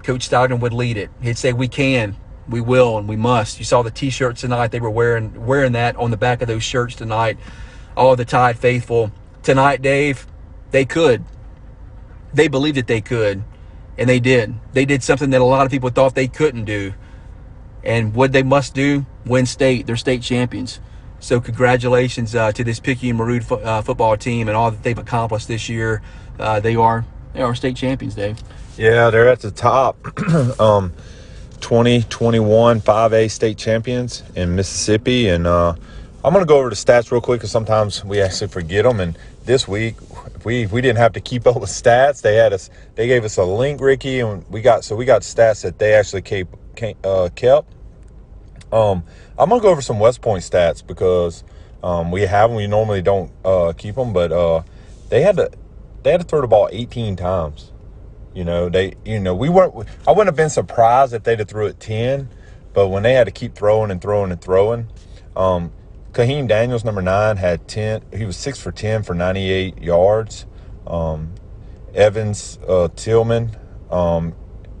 Coach 0.03 0.23
Stockton 0.23 0.59
would 0.59 0.73
lead 0.73 0.97
it. 0.97 1.09
He'd 1.21 1.37
say, 1.37 1.53
"We 1.53 1.67
can, 1.67 2.15
we 2.47 2.61
will, 2.61 2.97
and 2.97 3.07
we 3.07 3.15
must." 3.15 3.59
You 3.59 3.65
saw 3.65 3.81
the 3.81 3.91
T-shirts 3.91 4.41
tonight; 4.41 4.71
they 4.71 4.79
were 4.79 4.89
wearing 4.89 5.45
wearing 5.45 5.71
that 5.73 5.95
on 5.95 6.11
the 6.11 6.17
back 6.17 6.41
of 6.41 6.47
those 6.47 6.63
shirts 6.63 6.95
tonight. 6.95 7.37
All 7.95 8.15
the 8.15 8.25
Tide 8.25 8.59
faithful 8.59 9.11
tonight, 9.41 9.81
Dave. 9.81 10.27
They 10.71 10.85
could. 10.85 11.23
They 12.33 12.47
believed 12.47 12.77
that 12.77 12.87
they 12.87 13.01
could, 13.01 13.43
and 13.97 14.07
they 14.07 14.19
did. 14.19 14.53
They 14.73 14.85
did 14.85 15.01
something 15.01 15.31
that 15.31 15.41
a 15.41 15.45
lot 15.45 15.65
of 15.65 15.71
people 15.71 15.89
thought 15.89 16.13
they 16.13 16.27
couldn't 16.27 16.65
do. 16.65 16.93
And 17.83 18.13
what 18.13 18.33
they 18.33 18.43
must 18.43 18.73
do, 18.75 19.05
win 19.25 19.45
state. 19.45 19.87
They're 19.87 19.95
state 19.95 20.21
champions. 20.21 20.79
So 21.19 21.39
congratulations 21.39 22.35
uh, 22.35 22.51
to 22.51 22.63
this 22.63 22.79
Picayune 22.79 23.17
Maroon 23.17 23.41
fo- 23.41 23.57
uh, 23.57 23.81
football 23.81 24.17
team 24.17 24.47
and 24.47 24.55
all 24.55 24.71
that 24.71 24.83
they've 24.83 24.97
accomplished 24.97 25.47
this 25.47 25.67
year. 25.67 26.01
Uh, 26.39 26.59
they 26.59 26.75
are 26.75 27.05
they 27.33 27.41
are 27.41 27.55
state 27.55 27.75
champions, 27.75 28.15
Dave. 28.15 28.37
Yeah, 28.77 29.09
they're 29.09 29.29
at 29.29 29.39
the 29.39 29.51
top. 29.51 29.97
um, 30.59 30.93
2021 31.61 32.81
5A 32.81 33.31
state 33.31 33.57
champions 33.57 34.23
in 34.35 34.55
Mississippi. 34.55 35.29
And 35.29 35.47
uh, 35.47 35.73
I'm 36.23 36.33
going 36.33 36.45
to 36.45 36.47
go 36.47 36.59
over 36.59 36.69
the 36.69 36.75
stats 36.75 37.11
real 37.11 37.21
quick 37.21 37.39
because 37.39 37.51
sometimes 37.51 38.05
we 38.05 38.21
actually 38.21 38.47
forget 38.47 38.83
them. 38.83 38.99
And 38.99 39.17
this 39.45 39.67
week, 39.67 39.95
we 40.43 40.67
we 40.67 40.81
didn't 40.81 40.97
have 40.97 41.13
to 41.13 41.21
keep 41.21 41.47
up 41.47 41.59
with 41.59 41.69
stats. 41.69 42.21
They 42.21 42.35
had 42.35 42.53
us. 42.53 42.69
They 42.95 43.07
gave 43.07 43.23
us 43.23 43.37
a 43.37 43.43
link, 43.43 43.81
Ricky, 43.81 44.19
and 44.19 44.45
we 44.49 44.61
got 44.61 44.83
so 44.83 44.95
we 44.95 45.05
got 45.05 45.21
stats 45.21 45.63
that 45.63 45.79
they 45.79 45.93
actually 45.93 46.45
uh, 47.03 47.29
kept. 47.35 47.71
Um, 48.71 49.03
I'm 49.37 49.49
gonna 49.49 49.61
go 49.61 49.69
over 49.69 49.81
some 49.81 49.99
West 49.99 50.21
Point 50.21 50.43
stats 50.43 50.85
because 50.85 51.43
um, 51.83 52.11
we 52.11 52.21
have 52.23 52.49
them. 52.49 52.57
We 52.57 52.67
normally 52.67 53.01
don't 53.01 53.31
uh, 53.45 53.73
keep 53.77 53.95
them, 53.95 54.13
but 54.13 54.31
uh, 54.31 54.63
they 55.09 55.21
had 55.21 55.37
to 55.37 55.51
they 56.03 56.11
had 56.11 56.21
to 56.21 56.27
throw 56.27 56.41
the 56.41 56.47
ball 56.47 56.69
18 56.71 57.15
times. 57.15 57.71
You 58.33 58.43
know, 58.43 58.69
they 58.69 58.95
you 59.05 59.19
know 59.19 59.35
we 59.35 59.49
weren't. 59.49 59.73
I 60.07 60.11
wouldn't 60.11 60.27
have 60.27 60.35
been 60.35 60.49
surprised 60.49 61.13
if 61.13 61.23
they'd 61.23 61.39
have 61.39 61.47
threw 61.47 61.67
it 61.67 61.79
10, 61.79 62.29
but 62.73 62.89
when 62.89 63.03
they 63.03 63.13
had 63.13 63.25
to 63.25 63.31
keep 63.31 63.55
throwing 63.55 63.91
and 63.91 64.01
throwing 64.01 64.31
and 64.31 64.41
throwing, 64.41 64.87
um, 65.35 65.71
Kaheem 66.11 66.47
Daniels, 66.47 66.83
number 66.83 67.01
nine, 67.01 67.37
had 67.37 67.67
10. 67.67 68.03
He 68.15 68.25
was 68.25 68.37
six 68.37 68.59
for 68.59 68.71
10 68.71 69.03
for 69.03 69.13
98 69.13 69.81
yards. 69.81 70.45
Um, 70.85 71.33
Evans 71.93 72.59
uh, 72.67 72.89
Tillman, 72.95 73.55
um, 73.89 74.33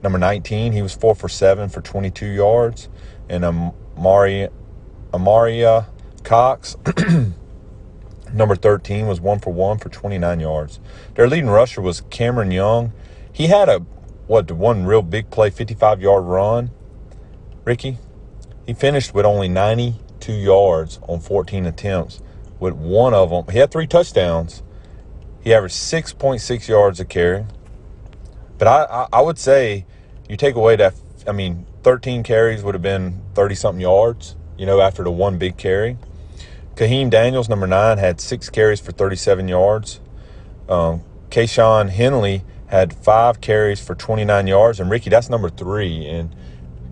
number 0.03 0.17
19, 0.17 0.73
he 0.73 0.81
was 0.81 0.93
four 0.93 1.15
for 1.15 1.29
seven 1.29 1.69
for 1.69 1.81
22 1.81 2.27
yards. 2.27 2.89
And 3.29 3.43
Amari, 3.43 4.49
Amaria 5.11 5.87
Cox, 6.23 6.75
number 8.33 8.55
13, 8.55 9.07
was 9.07 9.19
one 9.21 9.39
for 9.39 9.51
one 9.51 9.77
for 9.77 9.89
29 9.89 10.39
yards. 10.39 10.79
Their 11.15 11.27
leading 11.27 11.49
rusher 11.49 11.81
was 11.81 12.01
Cameron 12.09 12.51
Young. 12.51 12.93
He 13.31 13.47
had 13.47 13.69
a, 13.69 13.79
what, 14.27 14.51
one 14.51 14.85
real 14.85 15.01
big 15.01 15.29
play, 15.29 15.49
55 15.49 16.01
yard 16.01 16.23
run. 16.23 16.71
Ricky, 17.63 17.97
he 18.65 18.73
finished 18.73 19.13
with 19.13 19.25
only 19.25 19.47
92 19.47 20.33
yards 20.33 20.99
on 21.07 21.19
14 21.19 21.65
attempts. 21.65 22.21
With 22.59 22.73
one 22.73 23.13
of 23.13 23.29
them, 23.29 23.45
he 23.53 23.59
had 23.59 23.71
three 23.71 23.87
touchdowns. 23.87 24.63
He 25.41 25.53
averaged 25.53 25.75
6.6 25.75 26.67
yards 26.67 26.99
a 26.99 27.05
carry. 27.05 27.45
But 28.57 28.67
I, 28.67 28.83
I, 28.83 29.07
I 29.13 29.21
would 29.21 29.37
say 29.37 29.85
you 30.27 30.35
take 30.35 30.55
away 30.55 30.75
that, 30.77 30.95
I 31.27 31.31
mean, 31.31 31.65
13 31.87 32.21
carries 32.21 32.63
would 32.63 32.75
have 32.75 32.81
been 32.81 33.21
30 33.33 33.55
something 33.55 33.79
yards, 33.79 34.35
you 34.57 34.65
know, 34.65 34.81
after 34.81 35.05
the 35.05 35.09
one 35.09 35.37
big 35.37 35.55
carry. 35.55 35.97
Kaheem 36.75 37.09
Daniels, 37.09 37.47
number 37.47 37.65
nine, 37.65 37.97
had 37.97 38.19
six 38.19 38.49
carries 38.49 38.81
for 38.81 38.91
37 38.91 39.47
yards. 39.47 40.01
Um, 40.67 41.01
Kayshawn 41.29 41.87
Henley 41.87 42.43
had 42.65 42.93
five 42.93 43.39
carries 43.39 43.79
for 43.79 43.95
29 43.95 44.47
yards. 44.47 44.81
And 44.81 44.91
Ricky, 44.91 45.09
that's 45.09 45.29
number 45.29 45.49
three. 45.49 46.05
And 46.05 46.35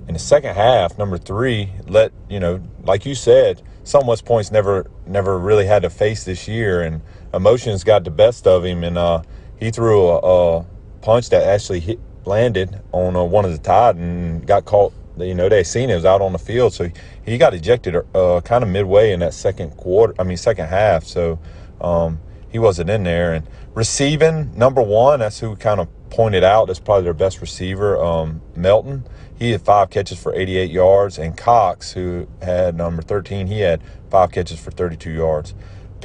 in 0.08 0.14
the 0.14 0.20
second 0.20 0.56
half, 0.56 0.98
number 0.98 1.18
three 1.18 1.72
let, 1.88 2.14
you 2.30 2.40
know, 2.40 2.64
like 2.84 3.06
you 3.06 3.16
said, 3.16 3.62
some 3.84 4.08
West 4.08 4.24
Points 4.24 4.50
never 4.50 4.90
never 5.06 5.38
really 5.38 5.66
had 5.66 5.82
to 5.82 5.90
face 5.90 6.24
this 6.24 6.48
year. 6.48 6.82
And 6.82 7.02
emotions 7.34 7.84
got 7.84 8.06
the 8.06 8.12
best 8.12 8.48
of 8.48 8.64
him. 8.64 8.86
And 8.86 8.98
uh, 8.98 9.24
he 9.60 9.72
threw 9.72 10.08
a, 10.08 10.60
a 10.60 10.66
punch 11.02 11.32
that 11.32 11.44
actually 11.44 11.82
hit, 11.82 12.00
landed 12.26 12.82
on 12.92 13.14
one 13.30 13.46
of 13.46 13.52
the 13.52 13.58
Tide 13.58 13.96
and 13.96 14.46
got 14.46 14.66
caught. 14.66 14.94
You 15.18 15.34
know, 15.34 15.48
they 15.48 15.64
seen 15.64 15.90
it 15.90 15.96
was 15.96 16.04
out 16.04 16.22
on 16.22 16.34
the 16.34 16.40
field, 16.40 16.74
so 16.74 16.90
he 17.26 17.38
got 17.38 17.54
ejected 17.54 17.96
uh, 18.14 18.42
kind 18.42 18.64
of 18.64 18.70
midway 18.70 19.14
in 19.14 19.22
that 19.22 19.34
second 19.34 19.72
quarter. 19.78 20.14
I 20.20 20.24
mean, 20.24 20.36
second 20.36 20.68
half. 20.68 21.06
So 21.06 21.40
um, 21.80 22.20
he 22.50 22.60
wasn't 22.60 22.90
in 22.90 23.04
there. 23.04 23.34
And 23.34 23.48
receiving 23.74 24.58
number 24.58 24.82
one, 24.82 25.20
that's 25.20 25.40
who 25.40 25.56
kind 25.56 25.80
of 25.80 25.88
pointed 26.10 26.44
out. 26.44 26.68
That's 26.68 26.80
probably 26.80 27.04
their 27.04 27.14
best 27.14 27.42
receiver, 27.42 28.02
um, 28.02 28.42
Melton. 28.56 29.06
He 29.38 29.52
had 29.52 29.62
five 29.62 29.90
catches 29.90 30.18
for 30.22 30.34
88 30.34 30.72
yards, 30.72 31.18
and 31.18 31.36
Cox, 31.36 31.92
who 31.92 32.28
had 32.42 32.76
number 32.78 33.02
13, 33.02 33.48
he 33.48 33.60
had 33.60 33.82
five 34.10 34.32
catches 34.32 34.60
for 34.60 34.72
32 34.72 35.12
yards. 35.12 35.54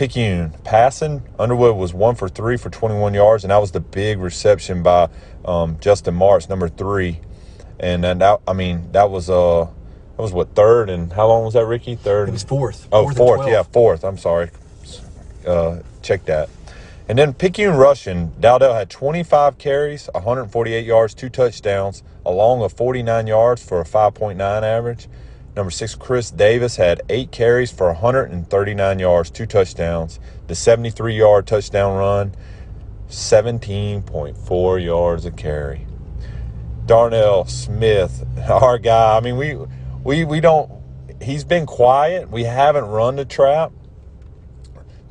Picayune 0.00 0.54
passing, 0.64 1.23
Underwood 1.38 1.76
was 1.76 1.92
one 1.92 2.14
for 2.14 2.26
three 2.26 2.57
for 2.57 2.71
21 2.71 3.12
yards, 3.12 3.45
and 3.45 3.50
that 3.50 3.59
was 3.59 3.73
the 3.73 3.80
big 3.80 4.19
reception 4.19 4.83
by 4.83 5.11
um, 5.45 5.76
Justin 5.78 6.14
March, 6.14 6.49
number 6.49 6.71
three, 6.71 7.21
and 7.78 8.02
then 8.02 8.16
that 8.21 8.40
I 8.49 8.54
mean 8.54 8.90
that 8.92 9.11
was 9.11 9.28
uh 9.28 9.66
that 10.16 10.23
was 10.23 10.33
what 10.33 10.54
third 10.54 10.88
and 10.88 11.12
how 11.12 11.28
long 11.28 11.45
was 11.45 11.52
that, 11.52 11.66
Ricky? 11.66 11.97
Third. 11.97 12.30
It 12.30 12.33
was 12.33 12.45
fourth. 12.45 12.88
Oh, 12.90 13.02
fourth. 13.02 13.16
fourth 13.19 13.49
yeah, 13.49 13.62
fourth. 13.62 14.02
I'm 14.02 14.16
sorry. 14.16 14.50
Uh, 15.47 15.80
check 16.00 16.25
that. 16.25 16.49
And 17.07 17.19
then 17.19 17.35
Picayune 17.35 17.76
rushing, 17.76 18.28
Dowdell 18.40 18.73
had 18.73 18.88
25 18.88 19.59
carries, 19.59 20.09
148 20.14 20.83
yards, 20.83 21.12
two 21.12 21.28
touchdowns, 21.28 22.02
along 22.25 22.62
of 22.62 22.73
49 22.73 23.26
yards 23.26 23.62
for 23.62 23.83
a 23.83 23.85
5.9 23.85 24.40
average. 24.62 25.09
Number 25.57 25.71
six, 25.71 25.95
Chris 25.95 26.30
Davis 26.30 26.76
had 26.76 27.02
eight 27.09 27.33
carries 27.33 27.73
for 27.73 27.87
139 27.88 28.99
yards, 28.99 29.30
two 29.30 29.47
touchdowns. 29.47 30.21
The 30.47 30.54
73 30.54 31.16
yard 31.16 31.47
touchdown 31.47 31.97
run 31.97 32.35
17.4 33.09 34.85
yards 34.85 35.25
a 35.25 35.30
carry. 35.33 35.87
Darnell 36.87 37.45
Smith, 37.47 38.25
our 38.49 38.78
guy. 38.78 39.16
I 39.16 39.21
mean, 39.21 39.37
we 39.37 39.59
we 40.04 40.25
we 40.25 40.40
don't. 40.40 40.71
He's 41.21 41.45
been 41.45 41.66
quiet. 41.66 42.30
We 42.30 42.45
haven't 42.45 42.85
run 42.87 43.16
the 43.16 43.25
trap. 43.25 43.73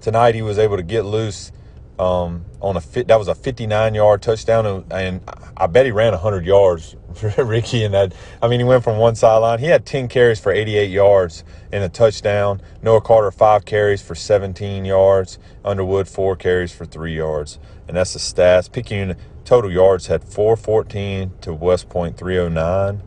Tonight 0.01 0.35
he 0.35 0.41
was 0.41 0.57
able 0.57 0.77
to 0.77 0.83
get 0.83 1.03
loose 1.03 1.51
um, 1.99 2.45
on 2.61 2.77
a 2.77 2.81
fit. 2.81 3.07
That 3.07 3.17
was 3.17 3.27
a 3.27 3.35
59 3.35 3.93
yard 3.93 4.21
touchdown, 4.21 4.65
and, 4.65 4.91
and 4.91 5.21
I 5.55 5.67
bet 5.67 5.85
he 5.85 5.91
ran 5.91 6.13
100 6.13 6.45
yards, 6.45 6.95
Ricky. 7.37 7.83
And 7.83 7.93
that, 7.93 8.13
I 8.41 8.47
mean, 8.47 8.59
he 8.59 8.63
went 8.63 8.83
from 8.83 8.97
one 8.97 9.13
sideline. 9.15 9.59
He 9.59 9.67
had 9.67 9.85
10 9.85 10.07
carries 10.07 10.39
for 10.39 10.51
88 10.51 10.89
yards 10.89 11.43
and 11.71 11.83
a 11.83 11.89
touchdown. 11.89 12.61
Noah 12.81 13.01
Carter 13.01 13.29
five 13.31 13.65
carries 13.65 14.01
for 14.01 14.15
17 14.15 14.85
yards. 14.85 15.37
Underwood 15.63 16.07
four 16.07 16.35
carries 16.35 16.71
for 16.71 16.85
three 16.85 17.15
yards, 17.15 17.59
and 17.87 17.95
that's 17.97 18.13
the 18.13 18.19
stats. 18.19 18.71
Picayune 18.71 19.15
total 19.45 19.71
yards 19.71 20.07
had 20.07 20.23
414 20.23 21.33
to 21.41 21.53
West 21.53 21.89
Point 21.89 22.17
309. 22.17 23.03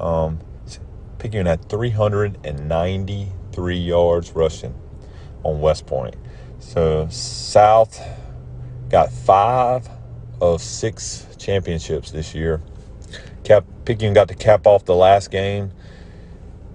Um, 0.00 0.40
Picayune 1.18 1.46
had 1.46 1.68
393 1.68 3.76
yards 3.76 4.32
rushing 4.32 4.74
on 5.44 5.60
West 5.60 5.86
Point. 5.86 6.16
So 6.58 7.06
South 7.10 8.00
got 8.92 9.10
five 9.10 9.88
of 10.40 10.60
six 10.60 11.26
championships 11.38 12.10
this 12.10 12.34
year. 12.34 12.60
Cap 13.42 13.64
Picayune 13.86 14.12
got 14.12 14.28
to 14.28 14.34
cap 14.34 14.66
off 14.66 14.84
the 14.84 14.94
last 14.94 15.30
game. 15.30 15.72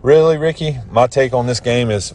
Really, 0.02 0.38
Ricky, 0.38 0.78
my 0.90 1.08
take 1.08 1.34
on 1.34 1.46
this 1.46 1.60
game 1.60 1.92
is 1.92 2.14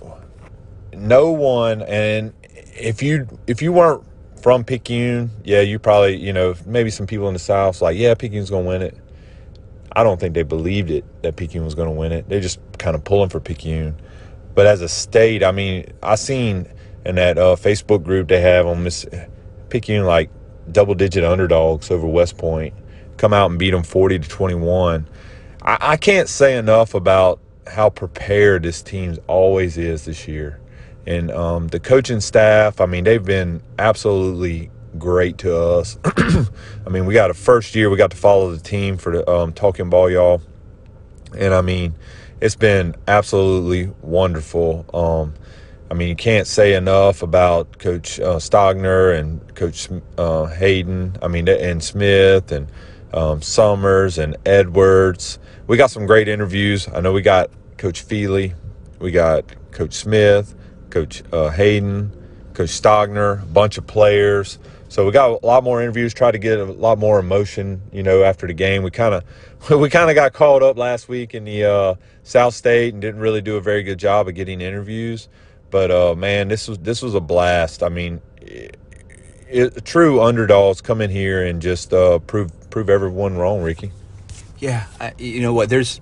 no 0.92 1.30
one 1.30 1.82
and 1.82 2.32
if 2.74 3.02
you 3.02 3.26
if 3.46 3.62
you 3.62 3.72
weren't 3.72 4.04
from 4.42 4.64
Picayune, 4.64 5.30
yeah, 5.44 5.60
you 5.60 5.78
probably, 5.78 6.16
you 6.16 6.32
know, 6.32 6.54
maybe 6.66 6.90
some 6.90 7.06
people 7.06 7.28
in 7.28 7.34
the 7.34 7.38
South 7.38 7.80
like, 7.80 7.96
yeah, 7.96 8.14
Picayune's 8.14 8.50
gonna 8.50 8.66
win 8.66 8.82
it. 8.82 8.96
I 9.94 10.02
don't 10.02 10.18
think 10.18 10.34
they 10.34 10.42
believed 10.42 10.90
it 10.90 11.04
that 11.22 11.36
Picayune 11.36 11.64
was 11.64 11.76
gonna 11.76 11.92
win 11.92 12.10
it. 12.10 12.28
They're 12.28 12.40
just 12.40 12.58
kind 12.78 12.96
of 12.96 13.04
pulling 13.04 13.28
for 13.28 13.38
Picayune. 13.38 13.94
But 14.54 14.66
as 14.66 14.80
a 14.80 14.88
state, 14.88 15.44
I 15.44 15.52
mean, 15.52 15.92
I 16.02 16.16
seen 16.16 16.66
in 17.06 17.14
that 17.14 17.38
uh, 17.38 17.56
Facebook 17.56 18.02
group 18.02 18.28
they 18.28 18.40
have 18.40 18.66
on 18.66 18.82
Miss 18.82 19.06
Picayune 19.72 20.04
like 20.04 20.28
double 20.70 20.94
digit 20.94 21.24
underdogs 21.24 21.90
over 21.90 22.06
West 22.06 22.36
Point, 22.36 22.74
come 23.16 23.32
out 23.32 23.50
and 23.50 23.58
beat 23.58 23.70
them 23.70 23.82
40 23.82 24.18
to 24.18 24.28
21. 24.28 25.08
I, 25.62 25.78
I 25.80 25.96
can't 25.96 26.28
say 26.28 26.58
enough 26.58 26.92
about 26.94 27.40
how 27.66 27.88
prepared 27.88 28.64
this 28.64 28.82
team 28.82 29.16
always 29.28 29.78
is 29.78 30.04
this 30.04 30.28
year. 30.28 30.60
And 31.06 31.30
um, 31.30 31.68
the 31.68 31.80
coaching 31.80 32.20
staff, 32.20 32.82
I 32.82 32.86
mean, 32.86 33.04
they've 33.04 33.24
been 33.24 33.62
absolutely 33.78 34.70
great 34.98 35.38
to 35.38 35.56
us. 35.56 35.96
I 36.04 36.90
mean, 36.90 37.06
we 37.06 37.14
got 37.14 37.30
a 37.30 37.34
first 37.34 37.74
year, 37.74 37.88
we 37.88 37.96
got 37.96 38.10
to 38.10 38.16
follow 38.16 38.54
the 38.54 38.62
team 38.62 38.98
for 38.98 39.10
the 39.16 39.28
um, 39.28 39.54
Talking 39.54 39.88
Ball 39.88 40.10
Y'all. 40.10 40.42
And 41.36 41.54
I 41.54 41.62
mean, 41.62 41.94
it's 42.42 42.56
been 42.56 42.94
absolutely 43.08 43.86
wonderful. 44.02 44.84
Um, 44.92 45.32
I 45.92 45.94
mean, 45.94 46.08
you 46.08 46.16
can't 46.16 46.46
say 46.46 46.72
enough 46.72 47.22
about 47.22 47.78
Coach 47.78 48.18
uh, 48.18 48.36
Stogner 48.36 49.14
and 49.14 49.54
Coach 49.54 49.90
uh, 50.16 50.46
Hayden. 50.46 51.18
I 51.20 51.28
mean, 51.28 51.46
and 51.46 51.84
Smith 51.84 52.50
and 52.50 52.66
um, 53.12 53.42
Summers 53.42 54.16
and 54.16 54.34
Edwards. 54.46 55.38
We 55.66 55.76
got 55.76 55.90
some 55.90 56.06
great 56.06 56.28
interviews. 56.28 56.88
I 56.94 57.02
know 57.02 57.12
we 57.12 57.20
got 57.20 57.50
Coach 57.76 58.00
Feely, 58.00 58.54
we 59.00 59.10
got 59.10 59.44
Coach 59.70 59.92
Smith, 59.92 60.54
Coach 60.88 61.24
uh, 61.30 61.50
Hayden, 61.50 62.10
Coach 62.54 62.70
Stogner, 62.70 63.42
a 63.42 63.46
bunch 63.46 63.76
of 63.76 63.86
players. 63.86 64.58
So 64.88 65.04
we 65.04 65.12
got 65.12 65.42
a 65.42 65.46
lot 65.46 65.62
more 65.62 65.82
interviews. 65.82 66.14
Try 66.14 66.30
to 66.30 66.38
get 66.38 66.58
a 66.58 66.64
lot 66.64 66.98
more 66.98 67.18
emotion, 67.18 67.82
you 67.92 68.02
know, 68.02 68.22
after 68.22 68.46
the 68.46 68.54
game. 68.54 68.82
We 68.82 68.90
kind 68.90 69.12
of 69.12 69.24
we 69.78 69.90
kind 69.90 70.08
of 70.08 70.14
got 70.14 70.32
caught 70.32 70.62
up 70.62 70.78
last 70.78 71.10
week 71.10 71.34
in 71.34 71.44
the 71.44 71.64
uh, 71.64 71.94
South 72.22 72.54
State 72.54 72.94
and 72.94 73.02
didn't 73.02 73.20
really 73.20 73.42
do 73.42 73.56
a 73.56 73.60
very 73.60 73.82
good 73.82 73.98
job 73.98 74.26
of 74.26 74.34
getting 74.34 74.62
interviews. 74.62 75.28
But 75.72 75.90
uh, 75.90 76.14
man, 76.14 76.48
this 76.48 76.68
was 76.68 76.78
this 76.78 77.00
was 77.00 77.14
a 77.14 77.20
blast. 77.20 77.82
I 77.82 77.88
mean, 77.88 78.20
it, 78.36 78.76
it, 79.48 79.84
true 79.86 80.20
underdogs 80.20 80.82
come 80.82 81.00
in 81.00 81.10
here 81.10 81.44
and 81.44 81.62
just 81.62 81.94
uh, 81.94 82.18
prove 82.20 82.52
prove 82.68 82.90
everyone 82.90 83.38
wrong, 83.38 83.62
Ricky. 83.62 83.90
Yeah, 84.58 84.86
I, 85.00 85.14
you 85.16 85.40
know 85.40 85.54
what? 85.54 85.70
There's 85.70 85.98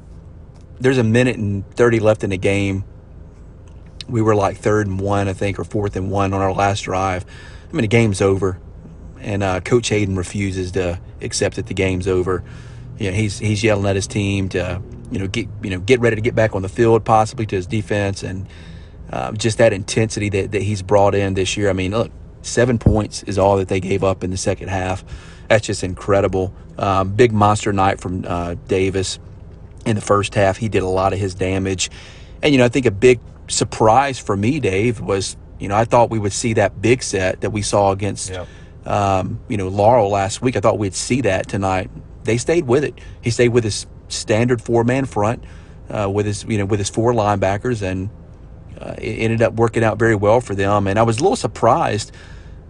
there's 0.81 0.99
a 0.99 1.05
minute 1.05 1.37
and 1.37 1.65
thirty 1.77 2.01
left 2.01 2.25
in 2.25 2.31
the 2.31 2.37
game. 2.37 2.83
We 4.09 4.21
were 4.21 4.35
like 4.35 4.57
third 4.57 4.89
and 4.89 4.99
one, 4.99 5.29
I 5.29 5.35
think, 5.35 5.57
or 5.61 5.63
fourth 5.63 5.95
and 5.95 6.11
one 6.11 6.35
on 6.35 6.41
our 6.43 6.53
last 6.53 6.83
drive. 6.83 7.25
I 7.69 7.73
mean, 7.73 7.83
the 7.83 7.89
game's 7.89 8.21
over, 8.21 8.59
and 9.21 9.45
uh, 9.45 9.61
Coach 9.61 9.89
Hayden 9.91 10.17
refuses 10.17 10.73
to 10.73 10.99
accept 11.23 11.57
that 11.57 11.67
the 11.67 11.75
game's 11.75 12.09
over. 12.09 12.43
You 12.99 13.13
know, 13.13 13.17
he's 13.17 13.39
he's 13.39 13.63
yelling 13.63 13.87
at 13.87 13.95
his 13.95 14.09
team 14.09 14.49
to 14.49 14.83
you 15.13 15.21
know 15.21 15.29
get 15.29 15.47
you 15.63 15.71
know 15.71 15.79
get 15.79 16.01
ready 16.01 16.17
to 16.17 16.23
get 16.23 16.35
back 16.35 16.57
on 16.57 16.63
the 16.63 16.69
field, 16.69 17.05
possibly 17.05 17.47
to 17.47 17.55
his 17.55 17.69
defense, 17.69 18.25
and 18.25 18.49
um, 19.13 19.37
just 19.37 19.59
that 19.59 19.73
intensity 19.73 20.29
that, 20.31 20.53
that 20.53 20.63
he's 20.63 20.83
brought 20.83 21.15
in 21.15 21.35
this 21.35 21.57
year. 21.57 21.69
I 21.69 21.73
mean, 21.73 21.91
look, 21.91 22.11
seven 22.43 22.79
points 22.79 23.23
is 23.25 23.39
all 23.39 23.57
that 23.57 23.69
they 23.69 23.81
gave 23.81 24.05
up 24.05 24.25
in 24.25 24.31
the 24.31 24.37
second 24.37 24.69
half. 24.69 25.05
That's 25.49 25.67
just 25.67 25.83
incredible. 25.83 26.55
Um, 26.79 27.13
big 27.13 27.33
monster 27.33 27.73
night 27.73 28.01
from 28.01 28.25
uh, 28.27 28.55
Davis 28.69 29.19
in 29.85 29.97
the 29.97 30.03
first 30.03 30.35
half. 30.35 30.57
He 30.57 30.69
did 30.69 30.83
a 30.83 30.89
lot 30.89 31.13
of 31.13 31.19
his 31.19 31.35
damage. 31.35 31.91
And, 32.43 32.53
you 32.53 32.59
know, 32.59 32.65
I 32.65 32.69
think 32.69 32.87
a 32.87 32.91
big 32.91 33.21
surprise 33.49 34.19
for 34.19 34.37
me, 34.37 34.61
Dave, 34.61 35.01
was, 35.01 35.37
you 35.59 35.69
know, 35.69 35.75
I 35.75 35.85
thought 35.85 36.09
we 36.09 36.19
would 36.19 36.33
see 36.33 36.55
that 36.55 36.81
big 36.81 37.03
set 37.03 37.41
that 37.41 37.51
we 37.51 37.63
saw 37.63 37.91
against, 37.91 38.31
yep. 38.31 38.47
um, 38.87 39.41
you 39.49 39.57
know, 39.57 39.69
Laurel 39.69 40.09
last 40.09 40.41
week. 40.41 40.57
I 40.57 40.61
thought 40.61 40.79
we'd 40.79 40.95
see 40.95 41.21
that 41.23 41.49
tonight. 41.49 41.91
They 42.25 42.39
stayed 42.39 42.67
with 42.67 42.85
it. 42.85 42.99
He 43.21 43.31
stayed 43.31 43.49
with 43.49 43.65
his 43.65 43.87
standard 44.09 44.63
four 44.63 44.85
man 44.85 45.05
front, 45.05 45.45
uh, 45.89 46.09
with 46.09 46.27
his, 46.27 46.45
you 46.45 46.59
know, 46.59 46.65
with 46.65 46.79
his 46.79 46.89
four 46.89 47.13
linebackers 47.13 47.83
and, 47.83 48.09
uh, 48.81 48.95
it 48.99 49.19
ended 49.19 49.43
up 49.43 49.55
working 49.55 49.85
out 49.85 49.99
very 49.99 50.15
well 50.15 50.41
for 50.41 50.55
them. 50.55 50.87
And 50.87 50.99
I 50.99 51.03
was 51.03 51.19
a 51.19 51.23
little 51.23 51.37
surprised, 51.37 52.13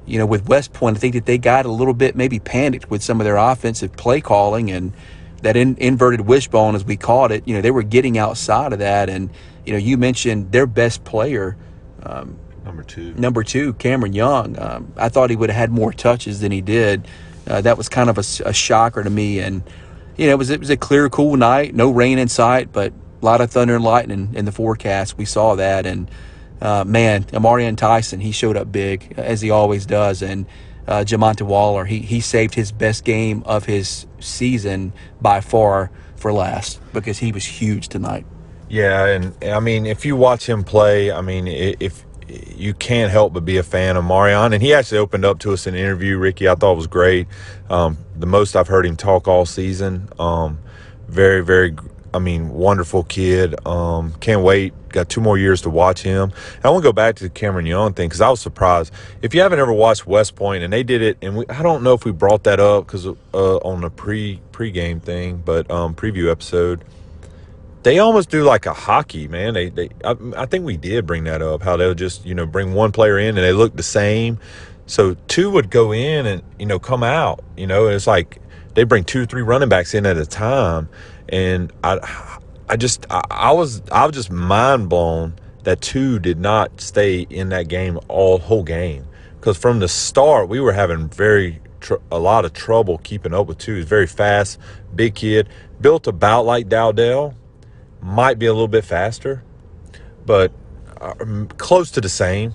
you 0.07 0.19
know, 0.19 0.27
with 0.27 0.49
West 0.49 0.73
Point. 0.73 0.97
I 0.97 1.01
think 1.01 1.15
that 1.15 1.27
they 1.27 1.39
got 1.39 1.67
a 1.67 1.71
little 1.71 1.95
bit 1.95 2.17
maybe 2.17 2.39
panicked 2.39 2.91
with 2.91 3.03
some 3.03 3.21
of 3.21 3.25
their 3.25 3.37
offensive 3.37 3.93
play 3.93 4.21
calling 4.21 4.71
and 4.71 4.93
that 5.43 5.57
in, 5.57 5.77
inverted 5.79 6.23
wishbone, 6.23 6.75
as 6.75 6.85
we 6.85 6.97
called 6.97 7.33
it. 7.33 7.47
You 7.47 7.55
know, 7.55 7.63
they 7.63 7.71
were 7.71 7.83
getting 7.83 8.19
outside 8.19 8.73
of 8.73 8.81
that. 8.81 9.09
And, 9.09 9.31
you 9.65 9.73
know, 9.73 9.79
you 9.79 9.97
mentioned 9.97 10.53
their 10.53 10.67
best 10.67 11.05
player. 11.05 11.57
Um, 12.03 12.39
number 12.65 12.83
two. 12.83 13.15
Number 13.15 13.43
two, 13.43 13.73
Cameron 13.75 14.13
Young. 14.13 14.59
Um, 14.59 14.93
I 14.97 15.09
thought 15.09 15.31
he 15.31 15.37
would 15.37 15.49
have 15.49 15.57
had 15.57 15.71
more 15.71 15.93
touches 15.93 16.41
than 16.41 16.53
he 16.53 16.61
did. 16.61 17.09
Uh, 17.47 17.61
that 17.63 17.79
was 17.79 17.89
kind 17.89 18.11
of 18.11 18.19
a, 18.19 18.49
a 18.49 18.53
shocker 18.53 19.03
to 19.03 19.11
me. 19.11 19.39
And, 19.39 19.63
you 20.17 20.27
know, 20.27 20.33
it 20.33 20.39
was, 20.39 20.51
it 20.51 20.61
was 20.61 20.71
a 20.71 20.77
clear, 20.77 21.09
cool 21.09 21.37
night, 21.37 21.75
no 21.75 21.91
rain 21.91 22.19
in 22.19 22.29
sight, 22.29 22.71
but 22.73 22.93
a 23.21 23.25
lot 23.25 23.41
of 23.41 23.51
thunder 23.51 23.75
and 23.75 23.85
lightning 23.85 24.31
in 24.35 24.45
the 24.45 24.53
forecast. 24.53 25.19
We 25.19 25.25
saw 25.25 25.55
that, 25.57 25.87
and 25.87 26.11
uh, 26.61 26.85
man, 26.85 27.25
Amarian 27.25 27.77
Tyson, 27.77 28.21
he 28.21 28.33
showed 28.33 28.57
up 28.57 28.71
big 28.71 29.15
as 29.17 29.41
he 29.41 29.51
always 29.51 29.87
does, 29.87 30.23
and 30.23 30.47
uh, 30.87 31.05
Jamonte 31.05 31.43
Waller, 31.43 31.85
he 31.85 32.01
he 32.01 32.21
saved 32.21 32.55
his 32.55 32.73
best 32.73 33.05
game 33.05 33.43
of 33.45 33.67
his 33.67 34.07
season 34.19 34.93
by 35.21 35.41
far 35.41 35.91
for 36.17 36.33
last 36.33 36.81
because 36.93 37.19
he 37.19 37.33
was 37.33 37.45
huge 37.45 37.89
tonight. 37.89 38.27
Yeah, 38.69 39.07
and 39.07 39.45
I 39.45 39.61
mean, 39.61 39.87
if 39.87 40.05
you 40.05 40.17
watch 40.17 40.49
him 40.49 40.63
play, 40.65 41.11
I 41.11 41.21
mean, 41.23 41.47
if 41.47 42.05
you 42.57 42.75
can't 42.75 43.11
help 43.11 43.33
but 43.33 43.45
be 43.45 43.57
a 43.57 43.63
fan 43.63 43.97
of 43.97 44.05
Marion. 44.05 44.53
And 44.53 44.63
he 44.63 44.75
actually 44.75 44.99
opened 44.99 45.25
up 45.25 45.39
to 45.41 45.53
us 45.53 45.67
in 45.67 45.75
an 45.75 45.81
interview, 45.81 46.19
Ricky. 46.19 46.49
I 46.49 46.55
thought 46.55 46.77
was 46.77 46.87
great. 46.87 47.27
Um, 47.69 47.99
the 48.17 48.27
most 48.27 48.57
I've 48.57 48.69
heard 48.69 48.87
him 48.87 48.97
talk 48.97 49.29
all 49.29 49.47
season. 49.47 50.09
Um, 50.19 50.59
very, 51.09 51.45
very 51.45 51.75
I 52.13 52.19
mean, 52.19 52.51
wonderful 52.51 53.05
kid. 53.05 53.55
Um, 53.67 54.13
can't 54.21 54.43
wait. 54.43 54.73
Got 54.89 55.09
two 55.09 55.21
more 55.21 55.39
years 55.39 55.63
to 55.63 55.71
watch 55.71 56.03
him. 56.03 56.33
And 56.57 56.65
I 56.65 56.71
want 56.71 56.83
to 56.83 56.89
go 56.89 56.93
back 56.93 57.17
to 57.17 57.25
the 57.25 57.31
Cameron 57.31 57.67
Young 57.67 57.93
thing 57.93 58.09
because 58.09 58.21
I 58.21 58.29
was 58.29 58.41
surprised. 58.41 58.93
If 59.23 59.35
you 59.35 59.41
haven't 59.41 59.61
ever 59.61 59.73
watched 59.73 60.07
West 60.07 60.35
Point, 60.35 60.65
and 60.65 60.73
they 60.73 60.83
did 60.83 61.03
it, 61.03 61.19
and 61.23 61.37
we, 61.37 61.47
I 61.49 61.63
don't 61.63 61.83
know 61.83 61.95
if 61.95 62.05
we 62.05 62.11
brought 62.11 62.45
that 62.45 62.59
up 62.59 62.87
because 62.87 63.07
uh, 63.07 63.57
on 63.59 63.83
the 63.83 63.91
pre 63.91 64.41
pregame 64.53 65.01
thing, 65.01 65.43
but 65.45 65.71
um, 65.71 65.95
preview 65.95 66.31
episode, 66.31 66.85
they 67.85 67.99
almost 68.01 68.29
do 68.31 68.43
like 68.43 68.67
a 68.67 68.75
hockey 68.75 69.29
man. 69.29 69.55
They, 69.55 69.69
they, 69.69 69.91
I, 70.05 70.17
I 70.37 70.47
think 70.47 70.65
we 70.65 70.77
did 70.77 71.07
bring 71.07 71.25
that 71.25 71.43
up. 71.43 71.63
How 71.63 71.77
they'll 71.77 71.95
just 71.95 72.27
you 72.27 72.35
know 72.35 72.47
bring 72.47 72.75
one 72.75 72.91
player 72.91 73.19
in 73.19 73.29
and 73.29 73.39
they 73.39 73.53
look 73.53 73.77
the 73.77 73.83
same. 73.85 74.39
So 74.87 75.15
two 75.29 75.53
would 75.53 75.71
go 75.71 75.93
in 75.93 76.27
and 76.27 76.43
you 76.59 76.67
know 76.67 76.81
come 76.81 77.05
out. 77.05 77.45
You 77.57 77.69
know, 77.69 77.87
it's 77.87 78.09
like 78.09 78.41
they 78.75 78.83
bring 78.83 79.05
two, 79.05 79.27
three 79.27 79.43
running 79.43 79.69
backs 79.69 79.95
in 79.95 80.07
at 80.07 80.17
a 80.17 80.27
time 80.27 80.89
and 81.31 81.73
I, 81.83 82.39
I 82.69 82.77
just, 82.77 83.07
I, 83.11 83.23
I 83.31 83.53
was, 83.53 83.83
I 83.91 84.05
was 84.05 84.15
just 84.15 84.31
mind 84.31 84.89
blown 84.91 85.35
that 85.65 85.81
two 85.81 86.19
did 86.19 86.39
not 86.39 86.81
stay 86.81 87.21
in 87.31 87.49
that 87.51 87.69
game 87.69 87.99
all 88.09 88.39
whole 88.39 88.63
game 88.63 89.07
because 89.39 89.57
from 89.57 89.79
the 89.81 89.89
start 89.89 90.49
we 90.49 90.61
were 90.61 90.73
having 90.73 91.09
very 91.09 91.61
tr- 91.81 91.95
a 92.11 92.19
lot 92.19 92.45
of 92.45 92.53
trouble 92.53 92.99
keeping 92.99 93.35
up 93.35 93.47
with 93.47 93.59
two. 93.59 93.77
He's 93.77 93.87
very 93.87 94.07
fast, 94.07 94.59
big 94.95 95.15
kid, 95.15 95.49
built 95.81 96.07
about 96.07 96.45
like 96.45 96.69
Dowdell, 96.69 97.35
might 98.01 98.39
be 98.39 98.47
a 98.47 98.53
little 98.53 98.69
bit 98.69 98.85
faster, 98.85 99.43
but 100.25 100.53
uh, 101.01 101.15
close 101.59 101.91
to 101.93 102.01
the 102.01 102.09
same. 102.09 102.55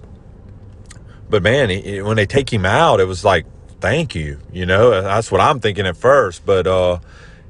But 1.29 1.43
man, 1.43 1.69
he, 1.69 2.01
when 2.01 2.17
they 2.17 2.25
take 2.25 2.51
him 2.51 2.65
out, 2.65 2.99
it 2.99 3.05
was 3.05 3.25
like, 3.25 3.45
thank 3.81 4.15
you. 4.15 4.39
You 4.51 4.65
know, 4.65 5.01
that's 5.01 5.31
what 5.31 5.41
I'm 5.41 5.59
thinking 5.59 5.87
at 5.87 5.97
first. 5.97 6.45
But 6.45 6.67
uh, 6.67 6.99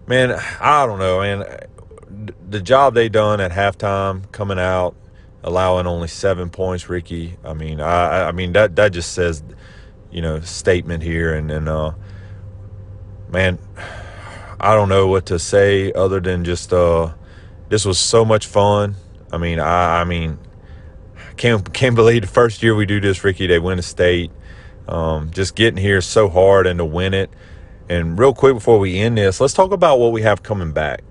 man, 0.07 0.31
I 0.59 0.85
don't 0.85 0.99
know, 0.99 1.19
man. 1.19 1.45
The 2.49 2.61
job 2.61 2.93
they 2.93 3.09
done 3.09 3.41
at 3.41 3.51
halftime, 3.51 4.31
coming 4.31 4.59
out, 4.59 4.95
allowing 5.43 5.87
only 5.87 6.07
seven 6.07 6.49
points, 6.49 6.89
Ricky. 6.89 7.37
I 7.43 7.53
mean, 7.53 7.81
I, 7.81 8.27
I 8.27 8.31
mean 8.31 8.53
that 8.53 8.75
that 8.77 8.93
just 8.93 9.13
says, 9.13 9.43
you 10.11 10.21
know, 10.21 10.39
statement 10.41 11.03
here, 11.03 11.33
and 11.33 11.51
and 11.51 11.67
uh, 11.67 11.93
man, 13.29 13.59
I 14.59 14.73
don't 14.75 14.89
know 14.89 15.07
what 15.07 15.27
to 15.27 15.39
say 15.39 15.91
other 15.93 16.19
than 16.19 16.45
just 16.45 16.71
uh, 16.71 17.13
this 17.69 17.85
was 17.85 17.99
so 17.99 18.23
much 18.25 18.47
fun. 18.47 18.95
I 19.31 19.37
mean, 19.37 19.59
I, 19.59 20.01
I 20.01 20.03
mean, 20.03 20.39
can't 21.37 21.73
can't 21.73 21.95
believe 21.95 22.21
the 22.21 22.27
first 22.27 22.63
year 22.63 22.75
we 22.75 22.85
do 22.85 22.99
this, 22.99 23.23
Ricky. 23.23 23.47
They 23.47 23.59
win 23.59 23.79
a 23.79 23.83
state. 23.83 24.31
Um, 24.87 25.31
just 25.31 25.55
getting 25.55 25.77
here 25.77 25.99
so 25.99 26.29
hard 26.29 26.67
and 26.67 26.77
to 26.77 26.85
win 26.85 27.13
it. 27.13 27.31
And 27.89 28.17
real 28.17 28.33
quick 28.33 28.55
before 28.55 28.79
we 28.79 28.97
end 28.97 29.17
this, 29.17 29.39
let's 29.39 29.53
talk 29.53 29.71
about 29.71 29.99
what 29.99 30.11
we 30.11 30.21
have 30.23 30.43
coming 30.43 30.71
back. 30.71 31.01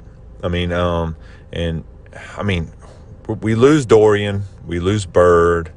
I 0.43 0.49
mean, 0.49 0.73
um, 0.73 1.17
and 1.53 1.85
I 2.37 2.43
mean, 2.43 2.73
we 3.29 3.55
lose 3.55 3.87
Dorian, 3.87 4.43
we 4.67 4.81
lose 4.81 5.07
Bird, 5.07 5.73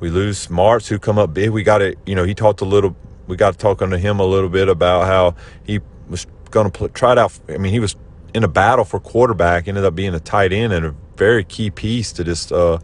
we 0.00 0.08
lose 0.08 0.46
Martz 0.48 0.88
who 0.88 0.98
come 0.98 1.18
up 1.18 1.34
big. 1.34 1.50
We 1.50 1.62
got 1.62 1.78
to, 1.78 1.96
you 2.06 2.14
know, 2.14 2.24
he 2.24 2.34
talked 2.34 2.60
a 2.60 2.64
little. 2.64 2.96
We 3.26 3.36
got 3.36 3.52
to 3.52 3.58
talk 3.58 3.78
to 3.78 3.98
him 3.98 4.20
a 4.20 4.24
little 4.24 4.48
bit 4.48 4.68
about 4.68 5.06
how 5.06 5.34
he 5.64 5.80
was 6.08 6.26
going 6.50 6.70
to 6.70 6.88
try 6.88 7.12
it 7.12 7.18
out. 7.18 7.38
I 7.48 7.58
mean, 7.58 7.72
he 7.72 7.80
was 7.80 7.96
in 8.34 8.44
a 8.44 8.48
battle 8.48 8.84
for 8.84 9.00
quarterback, 9.00 9.66
ended 9.66 9.84
up 9.84 9.94
being 9.96 10.14
a 10.14 10.20
tight 10.20 10.52
end 10.52 10.72
and 10.72 10.86
a 10.86 10.94
very 11.16 11.42
key 11.42 11.70
piece 11.70 12.12
to 12.12 12.22
this 12.22 12.52
uh, 12.52 12.78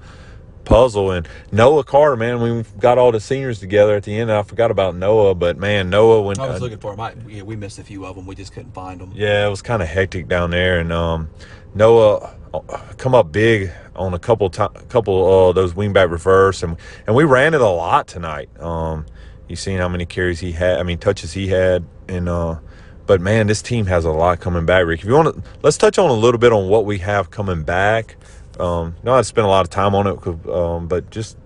puzzle. 0.65 1.11
And 1.11 1.29
Noah 1.51 1.85
Carter, 1.85 2.17
man, 2.17 2.41
we 2.41 2.65
got 2.79 2.99
all 2.99 3.13
the 3.13 3.21
seniors 3.21 3.59
together 3.59 3.97
at 3.97 4.05
the 4.05 4.19
end. 4.19 4.31
I 4.31 4.43
forgot 4.43 4.71
about 4.71 4.97
Noah, 4.97 5.35
but 5.35 5.57
man, 5.59 5.91
Noah 5.91 6.23
when 6.23 6.39
I 6.39 6.49
was 6.49 6.61
uh, 6.61 6.65
looking 6.65 6.79
for 6.79 6.93
him, 6.95 7.01
I, 7.01 7.15
yeah, 7.29 7.43
we 7.43 7.57
missed 7.57 7.79
a 7.79 7.85
few 7.85 8.05
of 8.07 8.17
them. 8.17 8.27
We 8.27 8.35
just 8.35 8.53
couldn't 8.53 8.73
find 8.73 9.01
them. 9.01 9.13
Yeah, 9.15 9.47
it 9.47 9.51
was 9.51 9.63
kind 9.63 9.83
of 9.83 9.89
hectic 9.89 10.29
down 10.29 10.51
there, 10.51 10.81
and 10.81 10.93
um, 10.93 11.31
Noah 11.75 12.35
uh, 12.55 12.61
come 12.97 13.15
up 13.15 13.33
big 13.33 13.71
on 13.95 14.15
a 14.15 14.19
couple 14.19 14.51
to- 14.51 14.71
couple 14.89 15.49
uh, 15.49 15.53
those 15.53 15.75
wingback 15.75 16.11
reverse, 16.11 16.63
and 16.63 16.77
and 17.07 17.17
we 17.17 17.25
ran 17.25 17.55
it 17.55 17.61
a 17.61 17.69
lot 17.69 18.07
tonight. 18.07 18.49
Um, 18.61 19.07
you 19.49 19.57
seen 19.57 19.79
how 19.79 19.89
many 19.89 20.07
carries 20.07 20.41
he 20.41 20.53
had? 20.53 20.79
I 20.79 20.83
mean, 20.83 20.99
touches 20.99 21.33
he 21.33 21.49
had, 21.49 21.85
and 22.09 22.29
uh, 22.29 22.59
but 23.07 23.21
man, 23.21 23.47
this 23.47 23.63
team 23.63 23.87
has 23.87 24.05
a 24.05 24.11
lot 24.11 24.41
coming 24.41 24.65
back. 24.65 24.87
Rick, 24.87 25.01
if 25.01 25.07
you 25.07 25.15
want 25.15 25.35
to, 25.35 25.51
let's 25.63 25.77
touch 25.77 25.99
on 25.99 26.11
a 26.11 26.15
little 26.15 26.39
bit 26.39 26.53
on 26.53 26.69
what 26.69 26.85
we 26.87 26.99
have 26.99 27.31
coming 27.31 27.63
back. 27.63 28.17
Um, 28.61 28.97
no, 29.03 29.15
I 29.15 29.23
spent 29.23 29.47
a 29.47 29.51
lot 29.51 29.65
of 29.65 29.71
time 29.71 29.95
on 29.95 30.07
it, 30.07 30.49
um, 30.49 30.87
but 30.87 31.11
just 31.11 31.37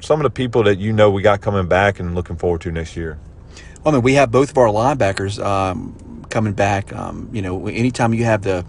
some 0.00 0.20
of 0.20 0.24
the 0.24 0.30
people 0.30 0.62
that 0.64 0.78
you 0.78 0.92
know 0.92 1.10
we 1.10 1.22
got 1.22 1.40
coming 1.40 1.66
back 1.66 2.00
and 2.00 2.14
looking 2.14 2.36
forward 2.36 2.60
to 2.62 2.72
next 2.72 2.96
year. 2.96 3.18
Well, 3.82 3.94
I 3.94 3.98
mean, 3.98 4.02
we 4.02 4.14
have 4.14 4.30
both 4.30 4.50
of 4.50 4.58
our 4.58 4.68
linebackers 4.68 5.42
um, 5.44 6.24
coming 6.28 6.52
back. 6.52 6.92
Um, 6.92 7.28
you 7.32 7.42
know, 7.42 7.66
anytime 7.68 8.14
you 8.14 8.24
have 8.24 8.42
the 8.42 8.64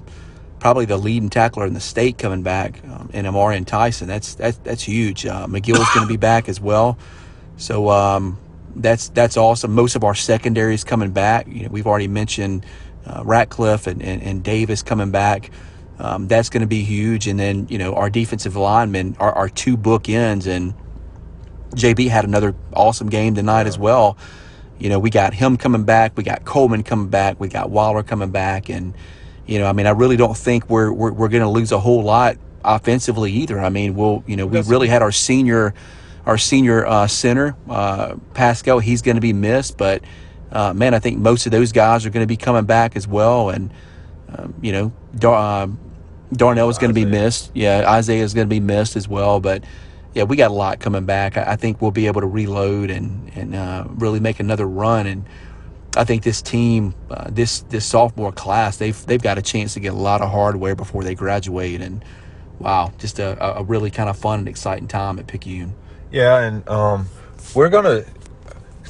probably 0.60 0.86
the 0.86 0.98
leading 0.98 1.30
tackler 1.30 1.66
in 1.66 1.74
the 1.74 1.80
state 1.80 2.18
coming 2.18 2.44
back, 2.44 2.84
um, 2.86 3.10
and 3.14 3.28
Amari 3.28 3.58
and 3.58 3.68
Tyson, 3.68 4.08
that's 4.08 4.36
that's 4.36 4.58
that's 4.60 4.84
huge. 4.84 5.26
Uh, 5.26 5.48
McGill's 5.48 5.90
going 5.94 6.06
to 6.06 6.12
be 6.12 6.18
back 6.32 6.50
as 6.50 6.62
well, 6.62 6.98
so 7.58 7.90
um, 7.90 8.38
that's 8.76 9.10
that's 9.10 9.38
awesome. 9.38 9.74
Most 9.74 9.96
of 9.96 10.04
our 10.04 10.16
secondaries 10.16 10.84
coming 10.84 11.12
back. 11.12 11.48
You 11.48 11.64
know, 11.64 11.70
we've 11.70 11.88
already 11.88 12.08
mentioned 12.08 12.66
uh, 13.06 13.24
Ratcliffe 13.26 13.88
and, 13.88 14.02
and, 14.02 14.22
and 14.22 14.44
Davis 14.44 14.84
coming 14.84 15.12
back. 15.12 15.52
Um, 16.00 16.28
that's 16.28 16.50
going 16.50 16.62
to 16.62 16.68
be 16.68 16.84
huge. 16.84 17.28
And 17.28 17.40
then, 17.40 17.68
you 17.70 17.78
know, 17.78 17.96
our 17.96 18.10
defensive 18.10 18.56
linemen 18.56 19.16
are, 19.20 19.34
are 19.34 19.50
two 19.50 19.78
bookends, 19.78 20.48
and 20.48 20.74
JB 21.72 22.10
had 22.10 22.26
another 22.26 22.56
awesome 22.74 23.10
game 23.10 23.36
tonight 23.36 23.68
as 23.68 23.78
well. 23.78 24.18
You 24.80 24.90
know, 24.90 25.00
we 25.00 25.10
got 25.10 25.34
him 25.34 25.58
coming 25.58 25.84
back, 25.84 26.16
we 26.16 26.24
got 26.24 26.46
Coleman 26.46 26.84
coming 26.84 27.10
back, 27.10 27.40
we 27.40 27.48
got 27.48 27.72
Waller 27.72 28.04
coming 28.04 28.30
back, 28.30 28.70
and 28.70 28.94
you 29.48 29.60
know, 29.60 29.66
I 29.66 29.74
mean, 29.74 29.88
I 29.88 29.92
really 29.92 30.18
don't 30.18 30.38
think 30.38 30.70
we're 30.70 30.92
we're, 30.92 31.12
we're 31.12 31.30
going 31.30 31.44
to 31.44 31.50
lose 31.50 31.72
a 31.72 31.80
whole 31.80 32.04
lot 32.04 32.38
offensively 32.64 33.32
either. 33.32 33.60
I 33.60 33.70
mean, 33.70 33.96
we'll 33.96 34.24
you 34.28 34.36
know, 34.36 34.46
we 34.46 34.62
really 34.62 34.88
had 34.88 35.02
our 35.02 35.12
senior 35.12 35.74
our 36.28 36.38
senior 36.38 36.86
uh, 36.86 37.08
center 37.08 37.56
uh, 37.70 38.16
Pascal. 38.34 38.80
He's 38.80 39.02
going 39.02 39.16
to 39.16 39.22
be 39.22 39.34
missed, 39.34 39.78
but 39.78 40.04
uh, 40.52 40.74
man, 40.74 40.94
I 40.94 41.00
think 41.00 41.18
most 41.18 41.48
of 41.48 41.52
those 41.52 41.72
guys 41.72 42.06
are 42.06 42.12
going 42.12 42.24
to 42.24 42.28
be 42.28 42.38
coming 42.38 42.66
back 42.66 42.96
as 42.96 43.08
well, 43.08 43.50
and 43.50 43.74
um, 44.30 44.54
you 44.62 44.72
know, 44.74 44.94
Dar- 45.18 45.64
um, 45.64 45.80
Darnell 46.34 46.70
is 46.70 46.78
going 46.78 46.90
to 46.90 46.96
be 46.96 47.06
missed. 47.06 47.52
Yeah, 47.54 47.90
Isaiah 47.90 48.24
is 48.24 48.34
going 48.34 48.48
to 48.48 48.50
be 48.50 48.60
missed 48.60 48.96
as 48.96 49.08
well, 49.08 49.40
but 49.40 49.64
yeah, 50.14 50.24
we 50.24 50.36
got 50.36 50.52
a 50.52 50.54
lot 50.54 50.80
coming 50.80 51.06
back. 51.06 51.38
I, 51.38 51.54
I 51.54 51.56
think 51.56 51.82
we'll 51.82 51.92
be 51.92 52.08
able 52.08 52.22
to 52.22 52.28
reload 52.28 52.90
and 52.90 53.32
and 53.36 53.56
uh, 53.56 53.86
really 53.90 54.20
make 54.20 54.40
another 54.40 54.68
run. 54.68 55.08
And 55.08 55.26
I 55.96 56.04
think 56.04 56.24
this 56.24 56.42
team, 56.42 56.96
uh, 57.10 57.30
this 57.30 57.62
this 57.62 57.86
sophomore 57.86 58.32
class, 58.32 58.78
they've 58.78 59.06
they've 59.06 59.22
got 59.22 59.38
a 59.38 59.42
chance 59.42 59.74
to 59.76 59.80
get 59.80 59.94
a 59.94 59.98
lot 59.98 60.22
of 60.22 60.30
hardware 60.30 60.76
before 60.76 61.04
they 61.04 61.16
graduate. 61.16 61.82
And 61.82 62.04
wow, 62.60 62.92
just 62.98 63.20
a, 63.20 63.58
a 63.58 63.64
really 63.64 63.92
kind 63.92 64.10
of 64.10 64.18
fun 64.18 64.40
and 64.40 64.50
exciting 64.50 64.88
time 64.88 65.20
at 65.20 65.28
Picayune. 65.28 65.76
Yeah, 66.12 66.40
and 66.40 66.68
um, 66.68 67.08
we're 67.54 67.70
gonna 67.70 68.04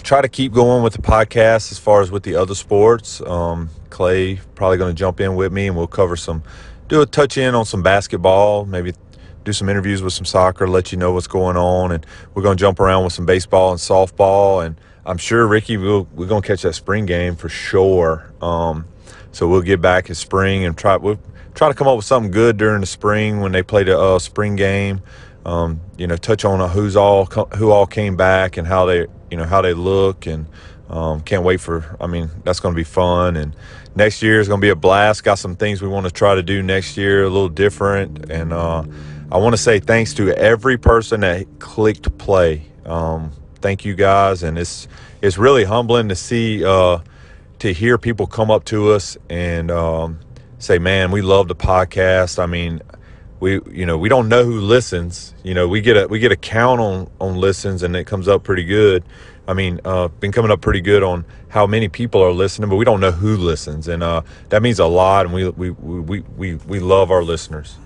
try 0.03 0.21
to 0.21 0.29
keep 0.29 0.53
going 0.53 0.83
with 0.83 0.93
the 0.93 1.01
podcast 1.01 1.71
as 1.71 1.77
far 1.77 2.01
as 2.01 2.09
with 2.09 2.23
the 2.23 2.35
other 2.35 2.55
sports. 2.55 3.21
Um, 3.21 3.69
Clay 3.89 4.39
probably 4.55 4.77
going 4.77 4.95
to 4.95 4.97
jump 4.97 5.19
in 5.19 5.35
with 5.35 5.51
me, 5.51 5.67
and 5.67 5.75
we'll 5.75 5.87
cover 5.87 6.15
some, 6.15 6.43
do 6.87 7.01
a 7.01 7.05
touch 7.05 7.37
in 7.37 7.55
on 7.55 7.65
some 7.65 7.83
basketball, 7.83 8.65
maybe 8.65 8.93
do 9.43 9.53
some 9.53 9.69
interviews 9.69 10.01
with 10.01 10.13
some 10.13 10.25
soccer, 10.25 10.67
let 10.67 10.91
you 10.91 10.97
know 10.97 11.13
what's 11.13 11.27
going 11.27 11.57
on, 11.57 11.91
and 11.91 12.05
we're 12.33 12.43
going 12.43 12.57
to 12.57 12.61
jump 12.61 12.79
around 12.79 13.03
with 13.03 13.13
some 13.13 13.25
baseball 13.25 13.71
and 13.71 13.79
softball, 13.79 14.65
and 14.65 14.79
I'm 15.05 15.17
sure 15.17 15.47
Ricky 15.47 15.77
will 15.77 16.07
we're 16.13 16.27
going 16.27 16.41
to 16.41 16.47
catch 16.47 16.63
that 16.63 16.73
spring 16.73 17.05
game 17.05 17.35
for 17.35 17.49
sure. 17.49 18.31
Um, 18.41 18.85
so 19.31 19.47
we'll 19.47 19.61
get 19.61 19.81
back 19.81 20.09
in 20.09 20.15
spring 20.15 20.65
and 20.65 20.77
try 20.77 20.97
we'll 20.97 21.19
try 21.55 21.69
to 21.69 21.73
come 21.73 21.87
up 21.87 21.95
with 21.95 22.05
something 22.05 22.31
good 22.31 22.57
during 22.57 22.81
the 22.81 22.87
spring 22.87 23.39
when 23.39 23.51
they 23.51 23.63
play 23.63 23.83
the 23.83 23.97
uh, 23.97 24.19
spring 24.19 24.55
game. 24.55 25.01
Um, 25.45 25.79
you 25.97 26.07
know, 26.07 26.17
touch 26.17 26.43
on 26.43 26.69
who's 26.71 26.97
all 26.97 27.25
who 27.25 27.71
all 27.71 27.87
came 27.87 28.17
back 28.17 28.57
and 28.57 28.67
how 28.67 28.85
they 28.85 29.07
you 29.31 29.37
know 29.37 29.45
how 29.45 29.61
they 29.61 29.73
look 29.73 30.25
and 30.25 30.45
um, 30.89 31.21
can't 31.21 31.43
wait 31.43 31.61
for. 31.61 31.95
I 32.01 32.07
mean, 32.07 32.29
that's 32.43 32.59
going 32.59 32.73
to 32.73 32.77
be 32.77 32.83
fun 32.83 33.37
and 33.37 33.55
next 33.97 34.23
year 34.23 34.39
is 34.39 34.47
going 34.47 34.61
to 34.61 34.65
be 34.65 34.69
a 34.69 34.75
blast. 34.75 35.23
Got 35.25 35.39
some 35.39 35.55
things 35.57 35.81
we 35.81 35.89
want 35.89 36.05
to 36.05 36.11
try 36.11 36.35
to 36.35 36.43
do 36.43 36.63
next 36.63 36.95
year, 36.97 37.23
a 37.23 37.29
little 37.29 37.49
different 37.49 38.31
and. 38.31 38.53
Uh, 38.53 38.83
I 39.29 39.39
want 39.39 39.51
to 39.53 39.57
say 39.57 39.81
thanks 39.81 40.13
to 40.15 40.31
every 40.37 40.77
person 40.77 41.19
that 41.19 41.45
clicked 41.59 42.17
play. 42.17 42.63
Um, 42.85 43.33
thank 43.55 43.83
you 43.83 43.93
guys, 43.93 44.41
and 44.41 44.57
it's 44.57 44.87
it's 45.21 45.37
really 45.37 45.65
humbling 45.65 46.07
to 46.07 46.15
see 46.15 46.63
uh, 46.63 46.99
to 47.59 47.73
hear 47.73 47.97
people 47.97 48.25
come 48.25 48.49
up 48.49 48.63
to 48.65 48.91
us 48.91 49.17
and 49.29 49.69
um, 49.69 50.19
say, 50.59 50.79
"Man, 50.79 51.11
we 51.11 51.21
love 51.21 51.49
the 51.49 51.55
podcast." 51.55 52.41
I 52.41 52.45
mean, 52.45 52.81
we 53.41 53.59
you 53.69 53.85
know 53.85 53.97
we 53.97 54.07
don't 54.07 54.29
know 54.29 54.45
who 54.45 54.61
listens. 54.61 55.33
You 55.43 55.53
know, 55.53 55.67
we 55.67 55.81
get 55.81 55.97
a 55.97 56.07
we 56.07 56.19
get 56.19 56.31
a 56.31 56.37
count 56.37 56.79
on 56.79 57.09
on 57.19 57.35
listens, 57.35 57.83
and 57.83 57.97
it 57.97 58.05
comes 58.07 58.29
up 58.29 58.45
pretty 58.45 58.63
good. 58.63 59.03
I 59.47 59.53
mean, 59.53 59.79
uh, 59.85 60.09
been 60.09 60.31
coming 60.31 60.51
up 60.51 60.61
pretty 60.61 60.81
good 60.81 61.03
on 61.03 61.25
how 61.49 61.65
many 61.65 61.87
people 61.87 62.21
are 62.21 62.31
listening, 62.31 62.69
but 62.69 62.75
we 62.75 62.85
don't 62.85 62.99
know 62.99 63.11
who 63.11 63.37
listens, 63.37 63.87
and 63.87 64.03
uh, 64.03 64.21
that 64.49 64.61
means 64.61 64.79
a 64.79 64.85
lot. 64.85 65.25
And 65.25 65.33
we 65.33 65.49
we 65.49 65.69
we 65.71 66.19
we 66.19 66.55
we 66.55 66.79
love 66.79 67.11
our 67.11 67.23
listeners. 67.23 67.77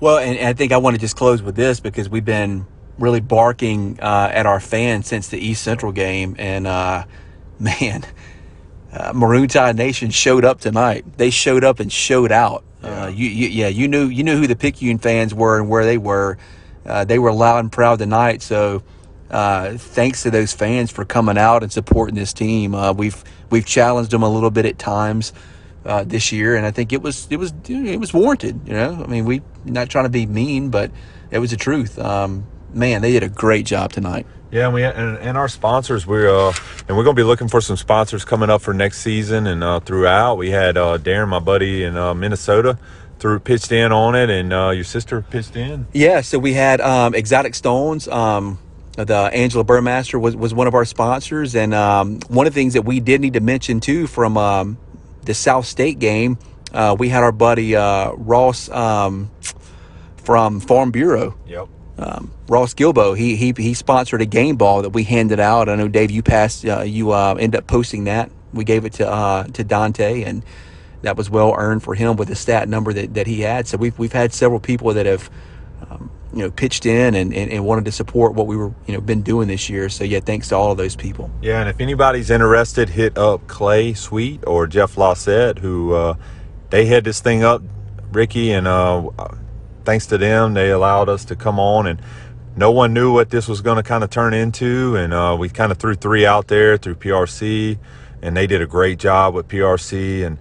Well, 0.00 0.18
and, 0.18 0.38
and 0.38 0.48
I 0.48 0.52
think 0.52 0.72
I 0.72 0.78
want 0.78 0.94
to 0.94 1.00
just 1.00 1.16
close 1.16 1.42
with 1.42 1.56
this 1.56 1.80
because 1.80 2.08
we've 2.08 2.24
been 2.24 2.66
really 2.98 3.20
barking 3.20 3.98
uh, 4.00 4.30
at 4.32 4.46
our 4.46 4.60
fans 4.60 5.06
since 5.06 5.28
the 5.28 5.38
East 5.38 5.62
Central 5.62 5.92
game, 5.92 6.36
and 6.38 6.66
uh, 6.66 7.04
man, 7.58 8.04
uh, 8.92 9.12
Maroon 9.14 9.48
Tide 9.48 9.76
Nation 9.76 10.10
showed 10.10 10.44
up 10.44 10.60
tonight. 10.60 11.04
They 11.16 11.30
showed 11.30 11.64
up 11.64 11.80
and 11.80 11.92
showed 11.92 12.32
out. 12.32 12.64
Uh, 12.82 12.88
yeah. 12.88 13.08
you, 13.08 13.28
you, 13.28 13.48
yeah, 13.48 13.68
you 13.68 13.88
knew 13.88 14.06
you 14.06 14.24
knew 14.24 14.36
who 14.36 14.46
the 14.46 14.56
Picayune 14.56 14.98
fans 14.98 15.34
were 15.34 15.58
and 15.58 15.68
where 15.68 15.84
they 15.84 15.98
were. 15.98 16.38
Uh, 16.84 17.04
they 17.04 17.18
were 17.18 17.32
loud 17.32 17.60
and 17.60 17.70
proud 17.70 18.00
tonight. 18.00 18.42
So, 18.42 18.82
uh, 19.32 19.76
thanks 19.76 20.22
to 20.22 20.30
those 20.30 20.52
fans 20.52 20.90
for 20.90 21.04
coming 21.04 21.38
out 21.38 21.62
and 21.62 21.72
supporting 21.72 22.14
this 22.14 22.32
team. 22.32 22.76
we've 22.96 23.24
we've 23.50 23.66
challenged 23.66 24.10
them 24.10 24.22
a 24.22 24.28
little 24.28 24.50
bit 24.50 24.66
at 24.66 24.78
times 24.78 25.32
uh, 25.84 26.04
this 26.04 26.32
year, 26.32 26.56
and 26.56 26.66
I 26.66 26.70
think 26.70 26.92
it 26.92 27.02
was 27.02 27.26
it 27.30 27.36
was 27.36 27.52
it 27.68 27.98
was 27.98 28.12
warranted. 28.12 28.60
You 28.66 28.74
know, 28.74 29.02
I 29.02 29.06
mean, 29.06 29.24
we 29.24 29.42
not 29.64 29.88
trying 29.88 30.04
to 30.04 30.10
be 30.10 30.26
mean, 30.26 30.70
but 30.70 30.90
it 31.30 31.38
was 31.38 31.50
the 31.50 31.56
truth. 31.56 31.98
Um, 31.98 32.46
man, 32.72 33.02
they 33.02 33.12
did 33.12 33.22
a 33.22 33.28
great 33.28 33.66
job 33.66 33.92
tonight. 33.92 34.26
Yeah, 34.50 34.66
and 34.66 34.74
we 34.74 34.84
and, 34.84 35.18
and 35.18 35.38
our 35.38 35.48
sponsors 35.48 36.06
we 36.06 36.26
uh 36.26 36.52
and 36.86 36.96
we're 36.96 37.04
gonna 37.04 37.14
be 37.14 37.22
looking 37.22 37.48
for 37.48 37.60
some 37.60 37.76
sponsors 37.76 38.24
coming 38.24 38.50
up 38.50 38.60
for 38.60 38.74
next 38.74 38.98
season 38.98 39.46
and 39.46 39.64
uh, 39.64 39.80
throughout. 39.80 40.36
We 40.36 40.50
had 40.50 40.76
uh, 40.76 40.98
Darren, 40.98 41.28
my 41.28 41.38
buddy 41.38 41.84
in 41.84 41.96
uh, 41.96 42.12
Minnesota, 42.14 42.78
through 43.18 43.40
pitched 43.40 43.72
in 43.72 43.92
on 43.92 44.14
it, 44.14 44.28
and 44.30 44.52
uh, 44.52 44.70
your 44.70 44.84
sister 44.84 45.22
pitched 45.22 45.56
in. 45.56 45.86
Yeah, 45.92 46.20
so 46.20 46.38
we 46.38 46.52
had 46.52 46.80
um, 46.80 47.14
Exotic 47.14 47.54
Stones. 47.54 48.08
Um, 48.08 48.58
the 48.96 49.30
Angela 49.32 49.64
Burmaster 49.64 50.20
was, 50.20 50.36
was 50.36 50.52
one 50.52 50.66
of 50.66 50.74
our 50.74 50.84
sponsors, 50.84 51.54
and 51.54 51.72
um, 51.72 52.20
one 52.28 52.46
of 52.46 52.52
the 52.52 52.60
things 52.60 52.74
that 52.74 52.82
we 52.82 53.00
did 53.00 53.20
need 53.20 53.34
to 53.34 53.40
mention 53.40 53.80
too 53.80 54.06
from 54.06 54.36
um, 54.36 54.78
the 55.24 55.34
South 55.34 55.66
State 55.66 55.98
game, 55.98 56.38
uh, 56.72 56.94
we 56.98 57.08
had 57.08 57.22
our 57.22 57.32
buddy 57.32 57.74
uh, 57.74 58.12
Ross 58.12 58.68
um, 58.68 59.30
from 60.16 60.60
Farm 60.60 60.90
Bureau. 60.90 61.34
Yep. 61.46 61.68
Um, 61.98 62.32
Ross 62.48 62.74
Gilbo, 62.74 63.16
he, 63.16 63.36
he 63.36 63.52
he 63.56 63.74
sponsored 63.74 64.22
a 64.22 64.26
game 64.26 64.56
ball 64.56 64.82
that 64.82 64.90
we 64.90 65.04
handed 65.04 65.38
out. 65.38 65.68
I 65.68 65.76
know 65.76 65.88
Dave, 65.88 66.10
you 66.10 66.22
passed, 66.22 66.64
uh, 66.64 66.80
you 66.80 67.12
uh, 67.12 67.34
ended 67.38 67.60
up 67.60 67.66
posting 67.66 68.04
that. 68.04 68.30
We 68.52 68.64
gave 68.64 68.84
it 68.84 68.94
to 68.94 69.08
uh, 69.08 69.44
to 69.44 69.64
Dante, 69.64 70.22
and 70.22 70.42
that 71.02 71.16
was 71.16 71.30
well 71.30 71.54
earned 71.56 71.82
for 71.82 71.94
him 71.94 72.16
with 72.16 72.28
the 72.28 72.34
stat 72.34 72.68
number 72.68 72.92
that, 72.92 73.14
that 73.14 73.26
he 73.26 73.42
had. 73.42 73.68
So 73.68 73.76
we've 73.76 73.96
we've 73.98 74.12
had 74.12 74.32
several 74.32 74.58
people 74.58 74.94
that 74.94 75.06
have 75.06 75.30
um, 75.88 76.10
you 76.32 76.40
know 76.40 76.50
pitched 76.50 76.86
in 76.86 77.14
and, 77.14 77.34
and, 77.34 77.50
and, 77.50 77.64
wanted 77.64 77.84
to 77.84 77.92
support 77.92 78.34
what 78.34 78.46
we 78.46 78.56
were 78.56 78.72
you 78.86 78.94
know 78.94 79.00
been 79.00 79.22
doing 79.22 79.48
this 79.48 79.68
year. 79.68 79.88
So 79.88 80.04
yeah 80.04 80.20
thanks 80.20 80.48
to 80.48 80.56
all 80.56 80.72
of 80.72 80.78
those 80.78 80.96
people. 80.96 81.30
Yeah 81.42 81.60
and 81.60 81.68
if 81.68 81.80
anybody's 81.80 82.30
interested 82.30 82.88
hit 82.88 83.18
up 83.18 83.46
clay 83.46 83.94
sweet 83.94 84.42
or 84.46 84.66
jeff 84.66 84.96
Lossett, 84.96 85.58
who 85.58 85.94
uh, 85.94 86.14
they 86.70 86.86
had 86.86 87.04
this 87.04 87.20
thing 87.20 87.44
up 87.44 87.62
ricky 88.12 88.52
and 88.52 88.66
uh, 88.66 89.08
thanks 89.84 90.06
to 90.06 90.18
them 90.18 90.54
they 90.54 90.70
allowed 90.70 91.08
us 91.08 91.24
to 91.26 91.36
come 91.36 91.58
on 91.58 91.86
and 91.86 92.00
no 92.56 92.70
one 92.70 92.92
knew 92.92 93.12
what 93.12 93.30
this 93.30 93.48
was 93.48 93.62
going 93.62 93.76
to 93.76 93.82
kind 93.82 94.04
of 94.04 94.10
turn 94.10 94.34
into 94.34 94.96
and 94.96 95.12
uh, 95.14 95.34
we 95.38 95.48
kind 95.48 95.72
of 95.72 95.78
threw 95.78 95.94
three 95.94 96.26
out 96.26 96.48
there 96.48 96.76
through 96.76 96.94
prc 96.94 97.78
and 98.20 98.36
they 98.36 98.46
did 98.46 98.60
a 98.60 98.66
great 98.66 98.98
job 98.98 99.34
with 99.34 99.48
prc 99.48 100.26
and 100.26 100.38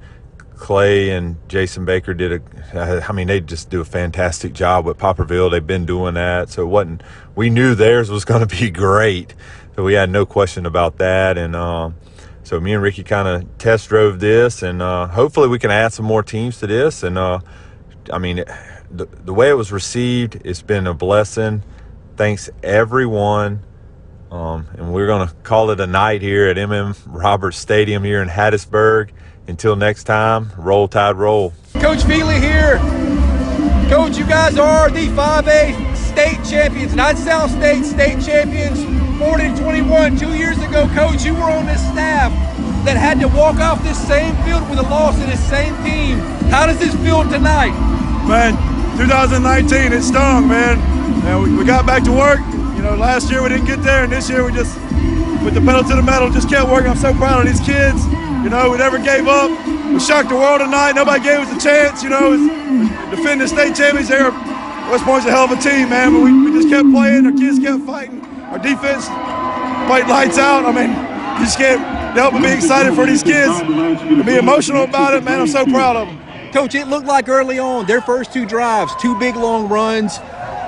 Clay 0.61 1.09
and 1.09 1.37
Jason 1.49 1.85
Baker 1.85 2.13
did 2.13 2.31
a. 2.73 3.05
I 3.09 3.11
mean, 3.11 3.27
they 3.27 3.41
just 3.41 3.71
do 3.71 3.81
a 3.81 3.85
fantastic 3.85 4.53
job 4.53 4.85
with 4.85 4.97
Poplarville. 4.99 5.49
They've 5.49 5.65
been 5.65 5.87
doing 5.87 6.13
that, 6.13 6.49
so 6.51 6.61
it 6.61 6.67
wasn't. 6.67 7.01
We 7.35 7.49
knew 7.49 7.73
theirs 7.73 8.11
was 8.11 8.23
going 8.25 8.47
to 8.47 8.55
be 8.55 8.69
great, 8.69 9.33
so 9.75 9.83
we 9.83 9.93
had 9.93 10.11
no 10.11 10.25
question 10.25 10.67
about 10.67 10.99
that. 10.99 11.37
And 11.37 11.55
uh, 11.55 11.89
so 12.43 12.59
me 12.59 12.73
and 12.73 12.83
Ricky 12.83 13.03
kind 13.03 13.27
of 13.27 13.57
test 13.57 13.89
drove 13.89 14.19
this, 14.19 14.61
and 14.61 14.83
uh, 14.83 15.07
hopefully 15.07 15.47
we 15.49 15.57
can 15.57 15.71
add 15.71 15.93
some 15.93 16.05
more 16.05 16.21
teams 16.21 16.59
to 16.59 16.67
this. 16.67 17.01
And 17.01 17.17
uh, 17.17 17.39
I 18.13 18.19
mean, 18.19 18.37
the 18.91 19.07
the 19.07 19.33
way 19.33 19.49
it 19.49 19.57
was 19.57 19.71
received, 19.71 20.41
it's 20.45 20.61
been 20.61 20.85
a 20.85 20.93
blessing. 20.93 21.63
Thanks 22.17 22.51
everyone. 22.61 23.63
Um, 24.29 24.67
and 24.77 24.93
we're 24.93 25.07
going 25.07 25.27
to 25.27 25.33
call 25.43 25.71
it 25.71 25.81
a 25.81 25.87
night 25.87 26.21
here 26.21 26.47
at 26.47 26.55
MM 26.55 26.95
Roberts 27.07 27.57
Stadium 27.57 28.03
here 28.03 28.21
in 28.21 28.29
Hattiesburg. 28.29 29.09
Until 29.51 29.75
next 29.75 30.05
time, 30.05 30.49
roll 30.55 30.87
tide 30.87 31.17
roll. 31.17 31.51
Coach 31.73 32.05
Feely 32.05 32.39
here. 32.39 32.77
Coach, 33.89 34.17
you 34.17 34.25
guys 34.25 34.57
are 34.57 34.89
the 34.89 35.07
5A 35.07 35.97
state 35.97 36.39
champions, 36.49 36.95
not 36.95 37.17
South 37.17 37.51
State 37.51 37.83
state 37.83 38.23
champions, 38.23 38.79
40 39.19 39.49
to 39.49 39.61
21. 39.61 40.15
Two 40.17 40.33
years 40.37 40.57
ago, 40.59 40.87
Coach, 40.95 41.25
you 41.25 41.33
were 41.33 41.51
on 41.51 41.65
this 41.65 41.81
staff. 41.91 42.31
that 42.85 42.95
had 42.95 43.19
to 43.19 43.27
walk 43.27 43.57
off 43.57 43.83
this 43.83 43.99
same 44.07 44.33
field 44.45 44.67
with 44.69 44.79
a 44.79 44.83
loss 44.83 45.19
to 45.19 45.25
this 45.25 45.45
same 45.49 45.75
team. 45.83 46.19
How 46.47 46.65
does 46.65 46.79
this 46.79 46.95
feel 47.03 47.23
tonight? 47.23 47.75
Man, 48.25 48.55
2019, 48.97 49.91
it 49.91 50.01
stung, 50.01 50.47
man. 50.47 50.79
And 51.27 51.43
we, 51.43 51.53
we 51.57 51.65
got 51.65 51.85
back 51.85 52.05
to 52.05 52.11
work. 52.13 52.39
You 52.77 52.83
know, 52.83 52.95
last 52.95 53.29
year 53.29 53.43
we 53.43 53.49
didn't 53.49 53.65
get 53.67 53.83
there, 53.83 54.05
and 54.05 54.13
this 54.13 54.29
year 54.29 54.45
we 54.45 54.53
just, 54.53 54.79
with 55.43 55.55
the 55.55 55.61
pedal 55.61 55.83
to 55.83 55.95
the 55.97 56.01
metal, 56.01 56.31
just 56.31 56.47
kept 56.49 56.71
working. 56.71 56.89
I'm 56.89 56.95
so 56.95 57.13
proud 57.13 57.45
of 57.45 57.47
these 57.51 57.59
kids. 57.59 58.01
You 58.43 58.49
know, 58.49 58.71
we 58.71 58.77
never 58.77 58.97
gave 58.97 59.27
up. 59.27 59.51
We 59.93 59.99
shocked 59.99 60.29
the 60.29 60.35
world 60.35 60.61
tonight. 60.61 60.93
Nobody 60.93 61.23
gave 61.23 61.39
us 61.39 61.55
a 61.55 61.59
chance. 61.63 62.01
You 62.01 62.09
know, 62.09 62.31
defending 63.11 63.39
the 63.39 63.47
state 63.47 63.75
champions 63.75 64.09
there. 64.09 64.31
West 64.89 65.03
Point's 65.05 65.27
a 65.27 65.31
hell 65.31 65.45
of 65.45 65.51
a 65.51 65.61
team, 65.61 65.89
man. 65.89 66.13
But 66.13 66.23
we, 66.23 66.49
we 66.49 66.51
just 66.57 66.69
kept 66.69 66.89
playing. 66.91 67.25
Our 67.27 67.33
kids 67.33 67.59
kept 67.59 67.83
fighting. 67.85 68.25
Our 68.49 68.57
defense 68.57 69.05
played 69.87 70.07
lights 70.07 70.37
out. 70.37 70.65
I 70.65 70.71
mean, 70.71 70.89
you 71.39 71.45
just 71.45 71.57
can't 71.57 71.81
help 72.17 72.33
but 72.33 72.41
be 72.41 72.49
excited 72.49 72.95
for 72.95 73.05
these 73.05 73.23
kids 73.23 73.53
and 73.61 74.25
be 74.25 74.35
emotional 74.35 74.83
about 74.83 75.13
it, 75.13 75.23
man. 75.23 75.41
I'm 75.41 75.47
so 75.47 75.63
proud 75.65 75.95
of 75.95 76.07
them. 76.07 76.51
Coach, 76.51 76.75
it 76.75 76.87
looked 76.87 77.07
like 77.07 77.29
early 77.29 77.59
on 77.59 77.85
their 77.85 78.01
first 78.01 78.33
two 78.33 78.45
drives, 78.45 78.93
two 78.99 79.17
big 79.19 79.35
long 79.35 79.69
runs. 79.69 80.17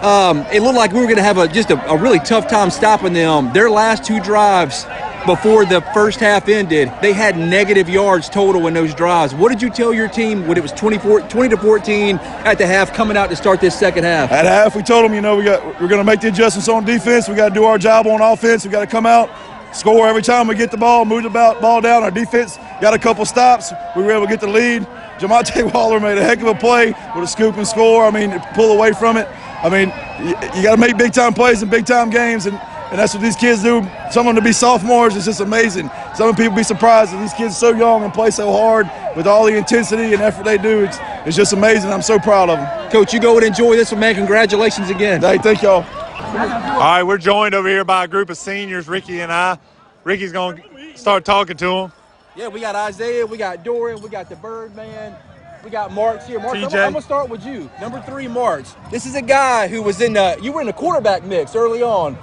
Um, 0.04 0.40
it 0.52 0.62
looked 0.62 0.78
like 0.78 0.92
we 0.92 1.00
were 1.00 1.06
going 1.06 1.18
to 1.18 1.24
have 1.24 1.38
a 1.38 1.48
just 1.48 1.72
a, 1.72 1.90
a, 1.90 1.98
really 1.98 2.20
tough 2.20 2.50
time 2.50 2.70
stopping 2.70 3.14
them. 3.14 3.52
Their 3.54 3.70
last 3.70 4.04
two 4.04 4.20
drives 4.20 4.84
before 5.26 5.66
the 5.66 5.82
first 5.94 6.20
half 6.20 6.50
ended, 6.50 6.92
they 7.02 7.14
had 7.14 7.38
negative 7.38 7.88
yards 7.88 8.30
total 8.30 8.68
in 8.68 8.74
those 8.74 8.94
drives. 8.94 9.34
What 9.34 9.50
did 9.50 9.62
you 9.62 9.70
tell 9.70 9.94
your 9.94 10.08
team 10.08 10.48
when 10.48 10.58
it 10.58 10.62
was 10.62 10.72
24, 10.74 11.22
20 11.22 11.50
to 11.50 11.58
14 11.58 12.18
at 12.18 12.58
the 12.58 12.68
half 12.68 12.94
coming 12.94 13.16
out 13.16 13.30
to 13.30 13.36
start 13.36 13.62
this 13.62 13.78
second 13.78 14.04
half? 14.04 14.32
At 14.32 14.46
half, 14.46 14.76
we 14.76 14.84
told 14.84 15.06
them, 15.06 15.14
you 15.14 15.22
know, 15.22 15.38
we 15.38 15.44
got 15.44 15.64
we're 15.82 15.88
going 15.88 16.00
to 16.00 16.04
make 16.04 16.22
the 16.22 16.28
adjustments 16.28 16.68
on 16.68 16.84
defense. 16.84 17.30
We 17.30 17.36
got 17.36 17.50
to 17.50 17.56
do 17.56 17.64
our 17.64 17.78
job 17.78 18.06
on 18.08 18.22
offense. 18.22 18.66
We 18.66 18.72
got 18.72 18.82
to 18.82 18.88
come 18.88 19.06
out, 19.06 19.30
score 19.74 20.08
every 20.08 20.22
time 20.22 20.48
we 20.48 20.56
get 20.56 20.72
the 20.72 20.78
ball, 20.78 21.06
move 21.06 21.24
the 21.24 21.30
ball 21.30 21.82
down. 21.82 22.04
Our 22.04 22.12
defense 22.12 22.58
got 22.82 22.94
a 22.94 23.00
couple 23.00 23.26
stops. 23.26 23.72
We 23.96 24.04
were 24.04 24.12
able 24.12 24.26
to 24.26 24.30
get 24.30 24.42
the 24.42 24.48
lead. 24.48 24.84
Jamonte 25.20 25.74
Waller 25.74 26.00
made 26.00 26.18
a 26.18 26.24
heck 26.24 26.42
of 26.42 26.48
a 26.48 26.56
play 26.56 26.88
with 27.16 27.24
a 27.24 27.28
scoop 27.28 27.56
and 27.58 27.68
score. 27.68 28.06
I 28.06 28.12
mean, 28.12 28.38
pull 28.56 28.72
away 28.72 28.92
from 28.92 29.18
it. 29.18 29.28
I 29.64 29.70
mean, 29.70 29.94
you, 30.28 30.36
you 30.58 30.64
got 30.64 30.76
to 30.76 30.82
make 30.82 30.98
big 30.98 31.14
time 31.14 31.34
plays 31.34 31.64
in 31.64 31.70
big 31.70 31.86
time 31.86 32.10
games, 32.10 32.46
and, 32.46 32.60
and 32.94 33.00
that's 33.00 33.16
what 33.16 33.24
these 33.24 33.36
kids 33.36 33.64
do. 33.64 33.82
Some 34.12 34.28
of 34.28 34.36
them 34.36 34.36
to 34.36 34.42
be 34.44 34.52
sophomores 34.54 35.16
is 35.16 35.26
just 35.26 35.40
amazing. 35.40 35.90
Some 36.16 36.36
people 36.36 36.56
be 36.56 36.62
surprised 36.62 37.12
that 37.12 37.20
these 37.20 37.34
kids 37.34 37.56
are 37.56 37.58
so 37.58 37.72
young 37.72 38.04
and 38.04 38.14
play 38.14 38.30
so 38.30 38.52
hard 38.52 38.88
with 39.16 39.26
all 39.26 39.46
the 39.46 39.58
intensity 39.58 40.14
and 40.14 40.22
effort 40.22 40.46
they 40.46 40.60
do. 40.60 40.84
It's, 40.84 41.00
it's 41.26 41.36
just 41.36 41.54
amazing. 41.54 41.90
I'm 41.90 42.04
so 42.04 42.20
proud 42.20 42.52
of 42.52 42.60
them. 42.60 42.92
Coach, 42.92 43.12
you 43.12 43.20
go 43.20 43.36
and 43.38 43.48
enjoy 43.48 43.76
this 43.76 43.92
one, 43.92 44.00
man. 44.00 44.14
Congratulations 44.14 44.92
again. 44.92 45.22
Hey, 45.22 45.40
thank 45.40 45.64
y'all. 45.64 45.82
All 45.82 46.80
right, 46.80 47.02
we're 47.02 47.18
joined 47.18 47.56
over 47.56 47.68
here 47.68 47.84
by 47.84 48.04
a 48.04 48.08
group 48.08 48.30
of 48.30 48.38
seniors, 48.38 48.88
Ricky 48.88 49.22
and 49.22 49.32
I. 49.32 49.58
Ricky's 50.04 50.32
going 50.32 50.58
to 50.58 50.96
start 50.96 51.26
talking 51.26 51.58
to 51.58 51.66
them. 51.66 51.92
Yeah, 52.36 52.50
we 52.50 52.60
got 52.60 52.76
Isaiah, 52.76 53.26
we 53.26 53.40
got 53.40 53.64
Dorian, 53.64 54.04
we 54.04 54.10
got 54.10 54.30
the 54.30 54.36
Birdman, 54.36 55.16
we 55.64 55.72
got 55.72 55.92
Marks 55.92 56.28
here. 56.28 56.40
Marks, 56.40 56.60
I'm, 56.60 56.70
TJ. 56.70 56.86
I'm 56.86 56.94
gonna 56.94 57.02
start 57.02 57.28
with 57.28 57.44
you. 57.44 57.72
Number 57.82 58.02
three, 58.02 58.28
Marks. 58.28 58.76
This 58.92 59.08
is 59.08 59.16
a 59.16 59.22
guy 59.22 59.68
who 59.68 59.82
was 59.82 60.00
in 60.00 60.14
the 60.14 60.38
you 60.42 60.52
were 60.52 60.62
in 60.62 60.68
the 60.68 60.74
quarterback 60.74 61.24
mix 61.24 61.56
early 61.56 61.82
on. 61.82 62.18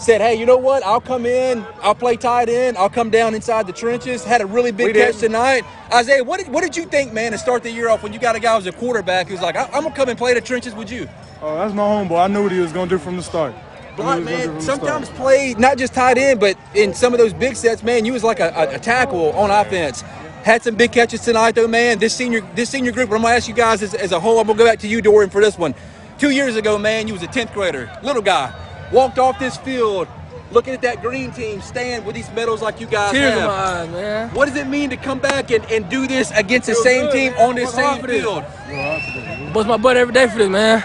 Said, 0.00 0.22
hey, 0.22 0.34
you 0.36 0.46
know 0.46 0.56
what? 0.56 0.82
I'll 0.84 1.00
come 1.02 1.26
in. 1.26 1.64
I'll 1.82 1.94
play 1.94 2.16
tight 2.16 2.48
end. 2.48 2.78
I'll 2.78 2.90
come 2.90 3.10
down 3.10 3.34
inside 3.34 3.66
the 3.66 3.74
trenches. 3.74 4.24
Had 4.24 4.40
a 4.40 4.46
really 4.46 4.72
big 4.72 4.88
We 4.88 4.92
catch 4.94 5.14
did. 5.14 5.20
tonight. 5.20 5.64
Isaiah, 5.92 6.24
what 6.24 6.40
did 6.40 6.48
what 6.48 6.62
did 6.62 6.76
you 6.76 6.86
think, 6.86 7.12
man, 7.12 7.32
to 7.32 7.38
start 7.38 7.62
the 7.64 7.70
year 7.70 7.90
off 7.90 8.02
when 8.02 8.12
you 8.14 8.18
got 8.18 8.36
a 8.36 8.40
guy 8.40 8.56
who's 8.56 8.66
a 8.66 8.72
quarterback 8.72 9.28
who's 9.28 9.42
like, 9.42 9.56
I, 9.56 9.64
I'm 9.66 9.84
gonna 9.84 9.94
come 9.94 10.08
and 10.08 10.18
play 10.18 10.34
the 10.34 10.40
trenches 10.40 10.74
with 10.74 10.90
you. 10.92 11.08
Oh, 11.42 11.56
that's 11.58 11.74
my 11.74 11.82
homeboy. 11.82 12.24
I 12.24 12.28
knew 12.28 12.44
what 12.44 12.52
he 12.52 12.60
was 12.60 12.72
gonna 12.72 12.90
do 12.90 12.98
from 12.98 13.16
the 13.18 13.22
start. 13.22 13.54
I 13.96 13.96
Block, 13.96 14.10
knew 14.10 14.26
what 14.26 14.34
he 14.34 14.40
was 14.42 14.46
gonna 14.48 14.60
do 14.60 14.60
man. 14.60 14.60
Sometimes 14.60 15.10
play 15.10 15.54
not 15.58 15.78
just 15.78 15.94
tight 15.94 16.18
end, 16.18 16.40
but 16.40 16.58
in 16.74 16.94
some 16.94 17.14
of 17.14 17.18
those 17.20 17.34
big 17.34 17.56
sets, 17.56 17.82
man, 17.82 18.04
you 18.06 18.12
was 18.14 18.24
like 18.24 18.40
a, 18.40 18.48
a, 18.56 18.76
a 18.76 18.78
tackle 18.78 19.32
on 19.32 19.50
offense. 19.50 20.02
Had 20.44 20.62
some 20.62 20.76
big 20.76 20.92
catches 20.92 21.22
tonight, 21.22 21.56
though, 21.56 21.68
man. 21.68 21.98
This 21.98 22.14
senior 22.14 22.42
this 22.54 22.70
senior 22.70 22.92
group. 22.92 23.10
I'm 23.12 23.22
gonna 23.22 23.34
ask 23.34 23.48
you 23.48 23.54
guys 23.54 23.82
as, 23.82 23.94
as 23.94 24.12
a 24.12 24.20
whole. 24.20 24.40
I'm 24.40 24.46
gonna 24.46 24.58
go 24.58 24.66
back 24.66 24.80
to 24.80 24.88
you, 24.88 25.02
Dorian, 25.02 25.30
for 25.30 25.40
this 25.42 25.58
one. 25.58 25.74
Two 26.18 26.30
years 26.30 26.56
ago, 26.56 26.78
man, 26.78 27.08
you 27.08 27.14
was 27.14 27.22
a 27.22 27.28
10th 27.28 27.52
grader, 27.54 27.90
little 28.02 28.22
guy, 28.22 28.52
walked 28.92 29.18
off 29.18 29.38
this 29.38 29.56
field, 29.56 30.08
looking 30.50 30.74
at 30.74 30.82
that 30.82 31.00
green 31.02 31.30
team 31.32 31.60
stand 31.60 32.04
with 32.04 32.14
these 32.14 32.30
medals 32.32 32.62
like 32.62 32.80
you 32.80 32.86
guys 32.86 33.12
Tears 33.12 33.34
in 33.34 33.38
have. 33.40 33.48
my 33.48 33.54
eyes, 33.54 33.88
man. 33.90 34.28
What 34.30 34.46
does 34.46 34.56
it 34.56 34.66
mean 34.66 34.90
to 34.90 34.96
come 34.96 35.18
back 35.18 35.50
and, 35.50 35.64
and 35.70 35.88
do 35.88 36.06
this 36.06 36.30
against 36.32 36.66
the 36.68 36.74
same 36.74 37.06
good. 37.06 37.12
team 37.12 37.32
on 37.38 37.54
this 37.54 37.74
Work 37.74 37.84
same 37.84 38.00
for 38.00 38.06
this. 38.06 38.22
field? 38.22 39.52
Bust 39.52 39.68
my 39.68 39.76
butt 39.76 39.96
every 39.96 40.14
day 40.14 40.28
for 40.28 40.38
this, 40.38 40.48
man. 40.48 40.82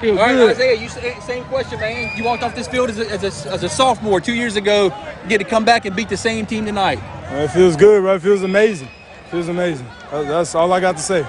Feel 0.00 0.16
All 0.18 0.26
right, 0.26 0.32
good. 0.34 0.50
Isaiah, 0.50 0.80
you 0.80 0.88
same 0.88 1.42
question, 1.44 1.80
man. 1.80 2.16
You 2.16 2.22
walked 2.24 2.42
off 2.44 2.54
this 2.54 2.68
field 2.68 2.88
as 2.90 2.98
a, 3.00 3.10
as 3.10 3.22
a, 3.46 3.50
as 3.50 3.64
a 3.64 3.68
sophomore 3.68 4.20
two 4.20 4.34
years 4.34 4.54
ago. 4.54 4.84
You 5.24 5.28
get 5.28 5.38
to 5.38 5.44
come 5.44 5.64
back 5.64 5.86
and 5.86 5.96
beat 5.96 6.08
the 6.08 6.16
same 6.16 6.46
team 6.46 6.64
tonight. 6.66 6.98
Uh, 7.32 7.36
It 7.42 7.48
feels 7.50 7.74
good, 7.74 8.02
bro. 8.02 8.14
It 8.14 8.22
feels 8.22 8.42
amazing. 8.44 8.88
feels 9.30 9.48
amazing. 9.48 9.86
That's 10.12 10.54
all 10.54 10.72
I 10.72 10.78
got 10.80 10.96
to 10.96 11.02
say. 11.02 11.22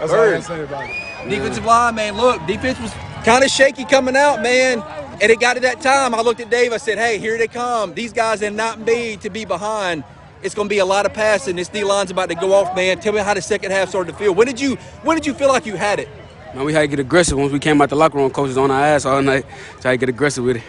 That's 0.00 0.12
all 0.12 0.20
I 0.20 0.30
got 0.30 0.36
to 0.36 0.42
say 0.42 0.62
about 0.62 0.84
it. 0.88 1.28
Defensive 1.28 1.64
line, 1.66 1.94
man. 1.96 2.16
Look, 2.16 2.44
defense 2.46 2.80
was 2.80 2.92
kind 3.24 3.44
of 3.44 3.50
shaky 3.50 3.84
coming 3.84 4.16
out, 4.16 4.40
man. 4.42 4.78
And 5.20 5.32
it 5.32 5.40
got 5.40 5.54
to 5.54 5.60
that 5.60 5.80
time. 5.80 6.14
I 6.14 6.20
looked 6.20 6.40
at 6.40 6.50
Dave. 6.50 6.72
I 6.72 6.76
said, 6.76 6.98
"Hey, 6.98 7.18
here 7.18 7.38
they 7.38 7.48
come. 7.48 7.94
These 7.94 8.12
guys 8.12 8.42
are 8.42 8.50
not 8.50 8.78
made 8.80 9.22
to 9.22 9.30
be 9.30 9.44
behind. 9.44 10.04
It's 10.42 10.54
going 10.54 10.68
to 10.68 10.72
be 10.72 10.78
a 10.78 10.84
lot 10.84 11.06
of 11.06 11.14
passing. 11.14 11.56
This 11.56 11.68
D 11.68 11.84
line's 11.84 12.10
about 12.10 12.28
to 12.28 12.34
go 12.34 12.52
off, 12.52 12.76
man. 12.76 13.00
Tell 13.00 13.12
me 13.12 13.20
how 13.20 13.32
the 13.34 13.40
second 13.42 13.70
half 13.70 13.88
started 13.88 14.12
to 14.12 14.18
feel. 14.18 14.34
When 14.34 14.46
did 14.46 14.60
you 14.60 14.76
When 15.02 15.16
did 15.16 15.26
you 15.26 15.32
feel 15.34 15.48
like 15.48 15.64
you 15.64 15.76
had 15.76 16.00
it? 16.00 16.08
Man, 16.54 16.64
we 16.64 16.72
had 16.72 16.82
to 16.82 16.88
get 16.88 17.00
aggressive 17.00 17.38
once 17.38 17.52
we 17.52 17.58
came 17.58 17.80
out 17.80 17.88
the 17.88 17.96
locker 17.96 18.18
room. 18.18 18.30
Coaches 18.30 18.58
on 18.58 18.70
our 18.70 18.80
ass 18.80 19.04
all 19.06 19.22
night. 19.22 19.44
So 19.80 19.88
I 19.88 19.92
had 19.92 20.00
to 20.00 20.06
get 20.06 20.08
aggressive 20.10 20.44
with 20.44 20.56
it. 20.56 20.62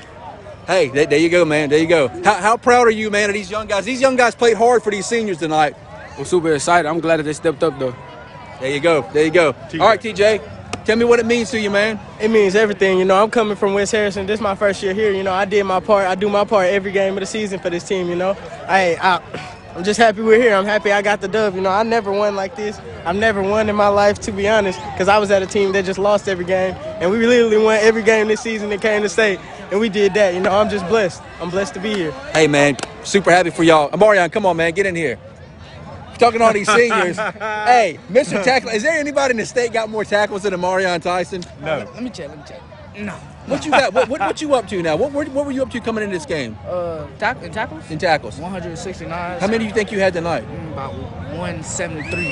Hey, 0.66 0.90
there, 0.90 1.06
there 1.06 1.20
you 1.20 1.30
go, 1.30 1.46
man. 1.46 1.70
There 1.70 1.80
you 1.80 1.88
go. 1.88 2.08
How, 2.24 2.36
how 2.36 2.58
proud 2.58 2.88
are 2.88 2.92
you, 2.92 3.10
man, 3.10 3.30
of 3.30 3.34
these 3.34 3.50
young 3.50 3.68
guys? 3.68 3.86
These 3.86 4.02
young 4.02 4.18
guys 4.18 4.36
played 4.36 4.58
hard 4.58 4.84
for 4.84 4.92
these 4.92 5.06
seniors 5.06 5.38
tonight. 5.38 5.76
I'm 6.18 6.26
super 6.26 6.54
excited. 6.54 6.88
I'm 6.90 7.00
glad 7.00 7.18
that 7.18 7.24
they 7.24 7.34
stepped 7.34 7.64
up 7.64 7.78
though. 7.80 7.96
There 8.60 8.72
you 8.72 8.80
go. 8.80 9.02
There 9.14 9.24
you 9.24 9.32
go. 9.32 9.48
All 9.74 9.88
right, 9.88 10.02
TJ. 10.02 10.57
Tell 10.88 10.96
me 10.96 11.04
what 11.04 11.20
it 11.20 11.26
means 11.26 11.52
to 11.52 11.60
you, 11.60 11.70
man. 11.70 12.00
It 12.18 12.32
means 12.32 12.56
everything. 12.56 12.98
You 12.98 13.04
know, 13.04 13.22
I'm 13.22 13.30
coming 13.30 13.58
from 13.58 13.74
West 13.74 13.92
Harrison. 13.92 14.26
This 14.26 14.36
is 14.40 14.42
my 14.42 14.56
first 14.56 14.82
year 14.82 14.94
here. 14.94 15.12
You 15.12 15.22
know, 15.22 15.34
I 15.34 15.44
did 15.44 15.66
my 15.66 15.82
part. 15.82 16.08
I 16.08 16.16
do 16.16 16.30
my 16.30 16.46
part 16.46 16.68
every 16.68 16.94
game 16.94 17.16
of 17.16 17.20
the 17.20 17.26
season 17.26 17.60
for 17.60 17.70
this 17.70 17.84
team. 17.84 18.08
You 18.08 18.16
know, 18.16 18.38
I, 18.70 18.98
I 19.02 19.76
I'm 19.76 19.84
just 19.84 20.00
happy 20.00 20.22
we're 20.22 20.42
here. 20.42 20.56
I'm 20.56 20.64
happy 20.64 20.94
I 20.94 21.02
got 21.02 21.20
the 21.20 21.28
dub. 21.28 21.56
You 21.56 21.60
know, 21.60 21.72
I 21.72 21.84
never 21.84 22.10
won 22.10 22.38
like 22.38 22.56
this. 22.56 22.80
I've 23.04 23.18
never 23.18 23.44
won 23.44 23.68
in 23.68 23.76
my 23.76 23.90
life, 23.90 24.20
to 24.20 24.32
be 24.32 24.48
honest, 24.48 24.80
because 24.94 25.10
I 25.10 25.18
was 25.18 25.30
at 25.30 25.44
a 25.44 25.46
team 25.46 25.74
that 25.74 25.84
just 25.84 26.00
lost 26.00 26.30
every 26.30 26.46
game, 26.46 26.74
and 27.02 27.12
we 27.12 27.18
literally 27.28 27.58
won 27.58 27.80
every 27.82 28.02
game 28.02 28.30
this 28.30 28.40
season 28.40 28.70
that 28.70 28.82
came 28.82 29.02
to 29.02 29.10
state, 29.10 29.42
and 29.72 29.82
we 29.82 29.90
did 29.90 30.14
that. 30.14 30.36
You 30.36 30.40
know, 30.40 30.52
I'm 30.52 30.70
just 30.70 30.88
blessed. 30.88 31.22
I'm 31.42 31.50
blessed 31.50 31.74
to 31.74 31.82
be 31.82 31.96
here. 31.96 32.12
Hey, 32.32 32.48
man, 32.48 32.78
super 33.04 33.30
happy 33.30 33.50
for 33.50 33.64
y'all. 33.64 33.90
Amarion, 33.90 34.32
come 34.32 34.46
on, 34.46 34.56
man, 34.56 34.72
get 34.72 34.86
in 34.86 34.96
here. 34.96 35.20
Talking 36.18 36.40
to 36.40 36.46
all 36.46 36.54
these 36.54 36.68
seniors. 36.72 37.18
hey, 37.18 38.00
Mr. 38.10 38.44
Tackle, 38.44 38.70
is 38.70 38.84
there 38.84 38.98
anybody 38.98 39.32
in 39.32 39.38
the 39.38 39.46
state 39.46 39.72
got 39.74 39.90
more 39.90 40.04
tackles 40.04 40.44
than 40.44 40.54
Amarion 40.54 41.02
Tyson? 41.02 41.44
No. 41.62 41.90
Let 41.94 42.02
me 42.04 42.10
check. 42.10 42.30
Let 42.30 42.38
me 42.38 42.44
check. 42.48 42.62
No. 42.98 43.14
What 43.46 43.64
you 43.64 43.72
got? 43.72 43.94
What, 43.94 44.10
what, 44.10 44.20
what 44.20 44.42
you 44.42 44.56
up 44.56 44.68
to 44.70 44.82
now? 44.82 44.96
What, 44.96 45.12
what, 45.12 45.28
what 45.30 45.46
were 45.46 45.52
you 45.52 45.62
up 45.62 45.70
to 45.72 45.80
coming 45.80 46.04
in 46.04 46.10
this 46.10 46.26
game 46.26 46.58
Uh, 46.68 47.06
tack- 47.20 47.42
in 47.44 47.52
tackles? 47.52 47.90
in 47.92 48.00
tackles? 48.00 48.38
169. 48.40 49.40
How 49.40 49.46
many 49.48 49.60
do 49.60 49.66
you 49.66 49.72
think 49.72 49.92
you 49.92 50.00
had 50.00 50.14
tonight? 50.14 50.44
Mm, 50.48 50.74
About 50.74 50.94
173. 51.38 52.32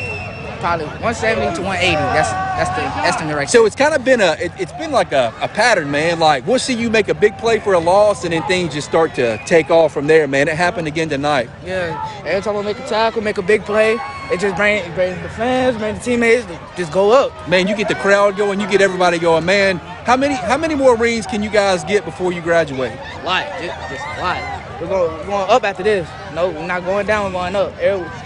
Probably 0.65 0.88
170 0.88 1.58
to 1.58 1.62
180. 1.62 1.93
That's 1.93 2.32
that's 2.32 2.69
the 2.71 2.82
estimate 3.06 3.36
right 3.36 3.47
So 3.47 3.67
it's 3.67 3.75
kind 3.75 3.93
of 3.93 4.04
been 4.04 4.19
a, 4.19 4.32
it, 4.39 4.51
it's 4.58 4.71
been 4.73 4.91
like 4.91 5.12
a, 5.12 5.32
a 5.39 5.47
pattern, 5.47 5.91
man. 5.91 6.17
Like 6.17 6.47
we'll 6.47 6.58
see 6.58 6.73
you 6.73 6.89
make 6.89 7.08
a 7.08 7.13
big 7.13 7.38
play 7.38 7.60
for 7.60 7.73
a 7.73 7.80
loss, 7.80 8.23
and 8.23 8.34
then 8.34 8.41
things 8.47 8.73
just 8.73 8.88
start 8.88 9.13
to 9.13 9.38
take 9.45 9.69
off 9.69 9.93
from 9.93 10.08
there, 10.08 10.28
man. 10.28 10.47
It 10.47 10.56
happened 10.56 10.88
again 10.88 11.08
tonight. 11.08 11.51
Yeah. 11.63 12.23
Every 12.25 12.41
time 12.41 12.58
I 12.58 12.63
make 12.63 12.80
a 12.80 12.88
tackle, 12.88 13.21
make 13.21 13.38
a 13.38 13.43
big 13.43 13.63
play, 13.63 13.99
it 14.32 14.39
just 14.39 14.56
brings 14.56 14.88
it 14.88 14.95
bring 14.95 15.21
the 15.21 15.30
fans, 15.30 15.78
bring 15.78 15.93
the 15.93 16.01
teammates, 16.01 16.47
just 16.75 16.91
go 16.91 17.12
up. 17.12 17.47
Man, 17.47 17.67
you 17.67 17.75
get 17.75 17.88
the 17.88 17.93
crowd 17.95 18.36
going, 18.36 18.60
you 18.60 18.67
get 18.67 18.82
everybody 18.82 19.19
going. 19.19 19.45
Man, 19.45 19.78
how 19.78 20.17
many 20.17 20.34
how 20.34 20.58
many 20.58 20.73
more 20.73 20.97
rings 20.97 21.28
can 21.28 21.43
you 21.43 21.51
guys 21.51 21.84
get 21.84 22.06
before 22.06 22.34
you 22.34 22.41
graduate? 22.41 22.91
A 22.91 23.23
lot. 23.23 23.45
Just, 23.62 23.91
just 23.91 24.04
a 24.17 24.19
lot. 24.19 24.82
We're 24.82 24.88
going, 24.88 25.12
we're 25.19 25.25
going 25.28 25.49
up 25.51 25.63
after 25.63 25.84
this. 25.84 26.10
No, 26.34 26.49
we're 26.49 26.65
not 26.65 26.84
going 26.84 27.06
down, 27.06 27.25
we're 27.25 27.39
going 27.39 27.56
up. 27.56 27.78
Every- 27.78 28.01
we- 28.04 28.25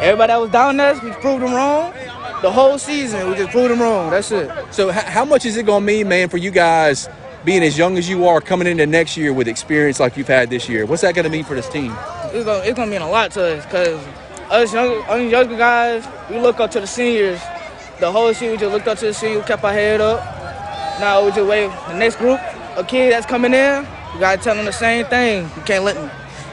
Everybody 0.00 0.32
that 0.32 0.40
was 0.40 0.50
down 0.50 0.80
us, 0.80 1.02
we 1.02 1.10
proved 1.12 1.42
them 1.42 1.54
wrong. 1.54 1.92
The 2.42 2.50
whole 2.52 2.78
season, 2.78 3.28
we 3.30 3.36
just 3.36 3.50
proved 3.50 3.70
them 3.70 3.80
wrong. 3.82 4.10
That's 4.10 4.30
it. 4.32 4.50
So 4.72 4.90
h- 4.90 5.04
how 5.04 5.24
much 5.24 5.44
is 5.46 5.56
it 5.56 5.66
going 5.66 5.82
to 5.82 5.86
mean, 5.86 6.08
man, 6.08 6.28
for 6.28 6.36
you 6.38 6.52
guys 6.52 7.08
being 7.44 7.62
as 7.64 7.76
young 7.78 7.98
as 7.98 8.08
you 8.08 8.26
are 8.28 8.40
coming 8.40 8.68
into 8.68 8.86
next 8.86 9.16
year 9.16 9.32
with 9.32 9.48
experience 9.48 10.00
like 10.00 10.16
you've 10.16 10.28
had 10.28 10.50
this 10.50 10.68
year? 10.68 10.86
What's 10.86 11.02
that 11.02 11.14
going 11.16 11.24
to 11.24 11.30
mean 11.30 11.44
for 11.44 11.54
this 11.56 11.68
team? 11.68 11.94
it's 12.32 12.44
gonna, 12.44 12.64
it's 12.64 12.76
gonna 12.78 12.90
mean 12.90 13.02
a 13.02 13.08
lot 13.10 13.30
to 13.32 13.56
us 13.56 13.64
because 13.64 14.00
us 14.50 14.72
young, 14.72 15.02
us 15.08 15.30
younger 15.32 15.56
guys, 15.56 16.06
we 16.30 16.38
look 16.38 16.60
up 16.60 16.70
to 16.72 16.80
the 16.80 16.86
seniors. 16.86 17.40
The 18.00 18.12
whole 18.12 18.32
season, 18.34 18.52
we 18.52 18.56
just 18.58 18.72
looked 18.72 18.88
up 18.88 18.98
to 18.98 19.06
the 19.06 19.14
seniors, 19.14 19.46
kept 19.46 19.64
our 19.64 19.72
head 19.72 20.00
up. 20.00 20.20
Now 21.00 21.24
we 21.24 21.32
just 21.32 21.48
wait 21.48 21.70
the 21.88 21.98
next 21.98 22.16
group 22.16 22.40
of 22.76 22.86
kids 22.88 23.14
that's 23.14 23.26
coming 23.26 23.54
in. 23.54 23.86
We 24.14 24.20
gotta 24.20 24.42
tell 24.42 24.54
them 24.56 24.66
the 24.66 24.72
same 24.72 25.06
thing. 25.06 25.44
You 25.56 25.62
can't 25.62 25.84
let 25.84 25.96
them, 25.96 26.10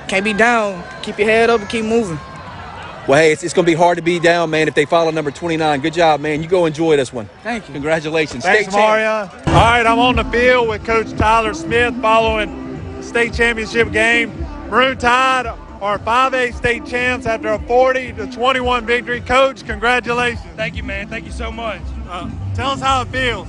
can't 0.07 0.25
be 0.25 0.33
down. 0.33 0.83
Keep 1.03 1.19
your 1.19 1.27
head 1.27 1.49
up 1.49 1.61
and 1.61 1.69
keep 1.69 1.85
moving. 1.85 2.19
Well, 3.07 3.19
hey, 3.19 3.31
it's, 3.31 3.43
it's 3.43 3.53
going 3.53 3.65
to 3.67 3.71
be 3.71 3.75
hard 3.75 3.97
to 3.97 4.03
be 4.03 4.19
down, 4.19 4.49
man, 4.49 4.67
if 4.67 4.73
they 4.73 4.85
follow 4.85 5.11
number 5.11 5.29
29. 5.29 5.79
Good 5.81 5.93
job, 5.93 6.19
man. 6.21 6.41
You 6.41 6.49
go 6.49 6.65
enjoy 6.65 6.97
this 6.97 7.13
one. 7.13 7.29
Thank 7.43 7.67
you. 7.67 7.73
Congratulations. 7.73 8.43
Thanks, 8.43 8.71
State 8.71 8.73
champ. 8.73 9.31
All 9.47 9.53
right, 9.53 9.85
I'm 9.85 9.99
on 9.99 10.15
the 10.15 10.23
field 10.25 10.67
with 10.69 10.83
Coach 10.85 11.11
Tyler 11.15 11.53
Smith 11.53 11.95
following 12.01 12.95
the 12.97 13.03
state 13.03 13.33
championship 13.33 13.91
game. 13.91 14.33
Maroon 14.69 14.97
Tide 14.97 15.45
are 15.45 15.99
5A 15.99 16.55
state 16.55 16.83
champs 16.87 17.27
after 17.27 17.49
a 17.49 17.59
40 17.59 18.13
to 18.13 18.31
21 18.31 18.87
victory. 18.87 19.21
Coach, 19.21 19.63
congratulations. 19.67 20.43
Thank 20.55 20.75
you, 20.75 20.81
man. 20.81 21.07
Thank 21.07 21.25
you 21.25 21.31
so 21.31 21.51
much. 21.51 21.81
Uh, 22.09 22.31
tell 22.55 22.71
us 22.71 22.81
how 22.81 23.03
it 23.03 23.09
feels. 23.09 23.47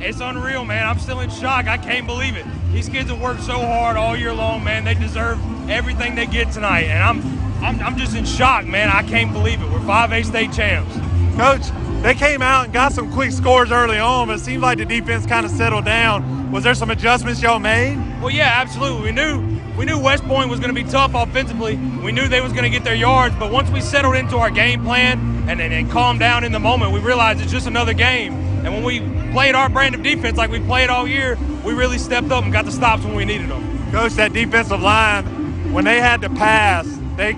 It's 0.00 0.20
unreal, 0.20 0.64
man. 0.64 0.86
I'm 0.86 0.98
still 0.98 1.20
in 1.20 1.28
shock. 1.28 1.66
I 1.66 1.76
can't 1.76 2.06
believe 2.06 2.36
it. 2.36 2.46
These 2.72 2.88
kids 2.88 3.10
have 3.10 3.20
worked 3.20 3.42
so 3.42 3.58
hard 3.58 3.98
all 3.98 4.16
year 4.16 4.32
long, 4.32 4.64
man. 4.64 4.84
They 4.84 4.94
deserve 4.94 5.38
everything 5.68 6.14
they 6.14 6.26
get 6.26 6.52
tonight, 6.52 6.84
and 6.84 7.02
I'm, 7.02 7.43
I'm, 7.62 7.80
I'm 7.80 7.96
just 7.96 8.16
in 8.16 8.24
shock, 8.24 8.66
man. 8.66 8.88
I 8.88 9.02
can't 9.02 9.32
believe 9.32 9.62
it. 9.62 9.70
We're 9.70 9.78
5A 9.80 10.24
state 10.24 10.52
champs. 10.52 10.94
Coach, 11.36 11.62
they 12.02 12.14
came 12.14 12.42
out 12.42 12.66
and 12.66 12.72
got 12.72 12.92
some 12.92 13.10
quick 13.12 13.32
scores 13.32 13.72
early 13.72 13.98
on, 13.98 14.28
but 14.28 14.36
it 14.36 14.40
seemed 14.40 14.62
like 14.62 14.78
the 14.78 14.84
defense 14.84 15.26
kind 15.26 15.46
of 15.46 15.50
settled 15.50 15.84
down. 15.84 16.52
Was 16.52 16.62
there 16.62 16.74
some 16.74 16.90
adjustments 16.90 17.42
y'all 17.42 17.58
made? 17.58 17.96
Well, 18.20 18.30
yeah, 18.30 18.52
absolutely. 18.56 19.02
We 19.02 19.12
knew 19.12 19.54
we 19.76 19.84
knew 19.84 19.98
West 19.98 20.22
Point 20.24 20.50
was 20.50 20.60
going 20.60 20.72
to 20.72 20.84
be 20.84 20.88
tough 20.88 21.14
offensively. 21.14 21.76
We 21.76 22.12
knew 22.12 22.28
they 22.28 22.40
was 22.40 22.52
going 22.52 22.62
to 22.62 22.70
get 22.70 22.84
their 22.84 22.94
yards, 22.94 23.34
but 23.36 23.50
once 23.50 23.70
we 23.70 23.80
settled 23.80 24.14
into 24.14 24.36
our 24.36 24.50
game 24.50 24.84
plan 24.84 25.48
and, 25.48 25.60
and, 25.60 25.74
and 25.74 25.90
calmed 25.90 26.20
down 26.20 26.44
in 26.44 26.52
the 26.52 26.60
moment, 26.60 26.92
we 26.92 27.00
realized 27.00 27.40
it's 27.40 27.50
just 27.50 27.66
another 27.66 27.92
game. 27.92 28.34
And 28.64 28.72
when 28.72 28.84
we 28.84 29.00
played 29.32 29.56
our 29.56 29.68
brand 29.68 29.96
of 29.96 30.02
defense 30.02 30.36
like 30.36 30.50
we 30.50 30.60
played 30.60 30.90
all 30.90 31.08
year, 31.08 31.36
we 31.64 31.72
really 31.72 31.98
stepped 31.98 32.30
up 32.30 32.44
and 32.44 32.52
got 32.52 32.66
the 32.66 32.72
stops 32.72 33.02
when 33.02 33.14
we 33.14 33.24
needed 33.24 33.48
them. 33.48 33.90
Coach, 33.90 34.12
that 34.12 34.32
defensive 34.32 34.80
line, 34.80 35.24
when 35.72 35.84
they 35.84 36.00
had 36.00 36.20
to 36.20 36.30
pass, 36.30 36.86
they 37.16 37.34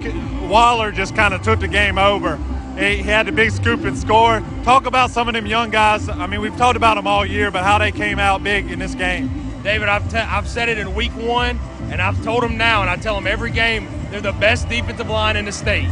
Waller 0.48 0.92
just 0.92 1.14
kind 1.14 1.34
of 1.34 1.42
took 1.42 1.60
the 1.60 1.68
game 1.68 1.98
over. 1.98 2.38
He 2.78 2.98
had 2.98 3.26
the 3.26 3.32
big 3.32 3.50
scoop 3.52 3.84
and 3.84 3.96
score. 3.96 4.42
Talk 4.62 4.86
about 4.86 5.10
some 5.10 5.28
of 5.28 5.34
them 5.34 5.46
young 5.46 5.70
guys. 5.70 6.08
I 6.08 6.26
mean, 6.26 6.40
we've 6.40 6.56
talked 6.56 6.76
about 6.76 6.96
them 6.96 7.06
all 7.06 7.24
year, 7.24 7.50
but 7.50 7.62
how 7.62 7.78
they 7.78 7.90
came 7.90 8.18
out 8.18 8.44
big 8.44 8.70
in 8.70 8.78
this 8.78 8.94
game. 8.94 9.30
David, 9.62 9.88
I've, 9.88 10.14
I've 10.14 10.46
said 10.46 10.68
it 10.68 10.78
in 10.78 10.94
week 10.94 11.12
one, 11.12 11.58
and 11.90 12.02
I've 12.02 12.22
told 12.22 12.42
them 12.42 12.56
now, 12.58 12.82
and 12.82 12.90
I 12.90 12.96
tell 12.96 13.14
them 13.14 13.26
every 13.26 13.50
game, 13.50 13.88
they're 14.10 14.20
the 14.20 14.32
best 14.32 14.68
defensive 14.68 15.08
line 15.08 15.36
in 15.36 15.46
the 15.46 15.52
state. 15.52 15.88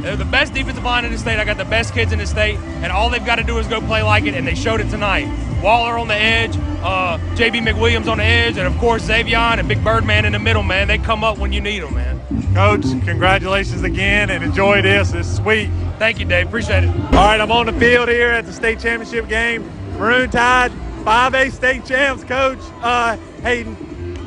They're 0.00 0.16
the 0.16 0.24
best 0.24 0.54
defensive 0.54 0.84
line 0.84 1.04
in 1.04 1.12
the 1.12 1.18
state. 1.18 1.40
I 1.40 1.44
got 1.44 1.56
the 1.56 1.64
best 1.64 1.94
kids 1.94 2.12
in 2.12 2.18
the 2.18 2.26
state, 2.26 2.58
and 2.58 2.92
all 2.92 3.10
they've 3.10 3.24
got 3.24 3.36
to 3.36 3.42
do 3.42 3.58
is 3.58 3.66
go 3.66 3.80
play 3.80 4.02
like 4.02 4.24
it, 4.24 4.34
and 4.34 4.46
they 4.46 4.54
showed 4.54 4.80
it 4.80 4.90
tonight. 4.90 5.26
Waller 5.62 5.98
on 5.98 6.06
the 6.06 6.14
edge, 6.14 6.54
uh, 6.82 7.18
JB 7.34 7.66
McWilliams 7.66 8.06
on 8.06 8.18
the 8.18 8.24
edge, 8.24 8.58
and 8.58 8.66
of 8.66 8.78
course 8.78 9.08
Xavion 9.08 9.58
and 9.58 9.66
Big 9.66 9.82
Birdman 9.82 10.24
in 10.24 10.32
the 10.34 10.38
middle, 10.38 10.62
man. 10.62 10.86
They 10.86 10.98
come 10.98 11.24
up 11.24 11.38
when 11.38 11.52
you 11.52 11.60
need 11.60 11.82
them, 11.82 11.94
man. 11.94 12.07
Coach, 12.52 12.82
congratulations 13.04 13.82
again, 13.82 14.28
and 14.28 14.44
enjoy 14.44 14.82
this. 14.82 15.14
It's 15.14 15.36
sweet. 15.36 15.70
Thank 15.98 16.18
you, 16.18 16.26
Dave. 16.26 16.48
Appreciate 16.48 16.84
it. 16.84 16.90
All 16.90 17.12
right, 17.12 17.40
I'm 17.40 17.50
on 17.50 17.66
the 17.66 17.72
field 17.72 18.08
here 18.08 18.28
at 18.30 18.44
the 18.44 18.52
state 18.52 18.80
championship 18.80 19.28
game. 19.28 19.66
Maroon 19.96 20.28
Tide, 20.28 20.70
5A 21.04 21.50
state 21.52 21.86
champs, 21.86 22.24
Coach 22.24 22.58
uh, 22.82 23.16
Hayden, 23.42 23.76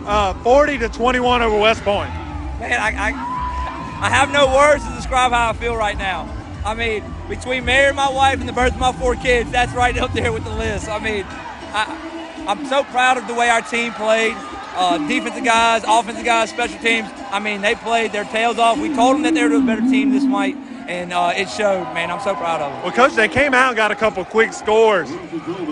uh, 0.05 0.33
40 0.43 0.79
to 0.79 0.89
21 0.89 1.43
over 1.43 1.57
West 1.59 1.83
Point. 1.83 2.09
Man, 2.59 2.79
I, 2.79 2.89
I, 2.89 4.07
I 4.07 4.09
have 4.09 4.31
no 4.31 4.47
words 4.47 4.83
to 4.87 4.95
describe 4.95 5.31
how 5.31 5.51
I 5.51 5.53
feel 5.53 5.75
right 5.75 5.97
now. 5.97 6.27
I 6.65 6.73
mean, 6.73 7.03
between 7.29 7.65
marrying 7.65 7.95
my 7.95 8.09
wife 8.09 8.39
and 8.39 8.49
the 8.49 8.53
birth 8.53 8.73
of 8.73 8.79
my 8.79 8.93
four 8.93 9.15
kids, 9.15 9.51
that's 9.51 9.73
right 9.73 9.95
up 9.97 10.11
there 10.13 10.33
with 10.33 10.43
the 10.43 10.55
list. 10.55 10.89
I 10.89 10.97
mean, 10.97 11.23
I, 11.27 12.45
I'm 12.47 12.65
so 12.65 12.83
proud 12.85 13.17
of 13.17 13.27
the 13.27 13.35
way 13.35 13.49
our 13.49 13.61
team 13.61 13.93
played. 13.93 14.35
Uh, 14.73 14.97
defensive 15.07 15.43
guys, 15.43 15.83
offensive 15.85 16.23
guys, 16.25 16.49
special 16.49 16.79
teams. 16.79 17.09
I 17.31 17.39
mean, 17.39 17.61
they 17.61 17.75
played 17.75 18.11
their 18.11 18.23
tails 18.25 18.57
off. 18.57 18.77
We 18.79 18.93
told 18.95 19.15
them 19.15 19.23
that 19.23 19.33
they 19.33 19.45
were 19.45 19.55
a 19.55 19.59
better 19.59 19.81
team 19.81 20.11
this 20.11 20.23
night, 20.23 20.55
and 20.87 21.11
uh, 21.11 21.33
it 21.35 21.49
showed. 21.49 21.83
Man, 21.93 22.09
I'm 22.09 22.21
so 22.21 22.33
proud 22.35 22.61
of 22.61 22.71
them. 22.71 22.83
Well, 22.83 22.93
Coach, 22.93 23.13
they 23.15 23.27
came 23.27 23.53
out 23.53 23.67
and 23.67 23.75
got 23.75 23.91
a 23.91 23.95
couple 23.95 24.23
quick 24.23 24.53
scores. 24.53 25.09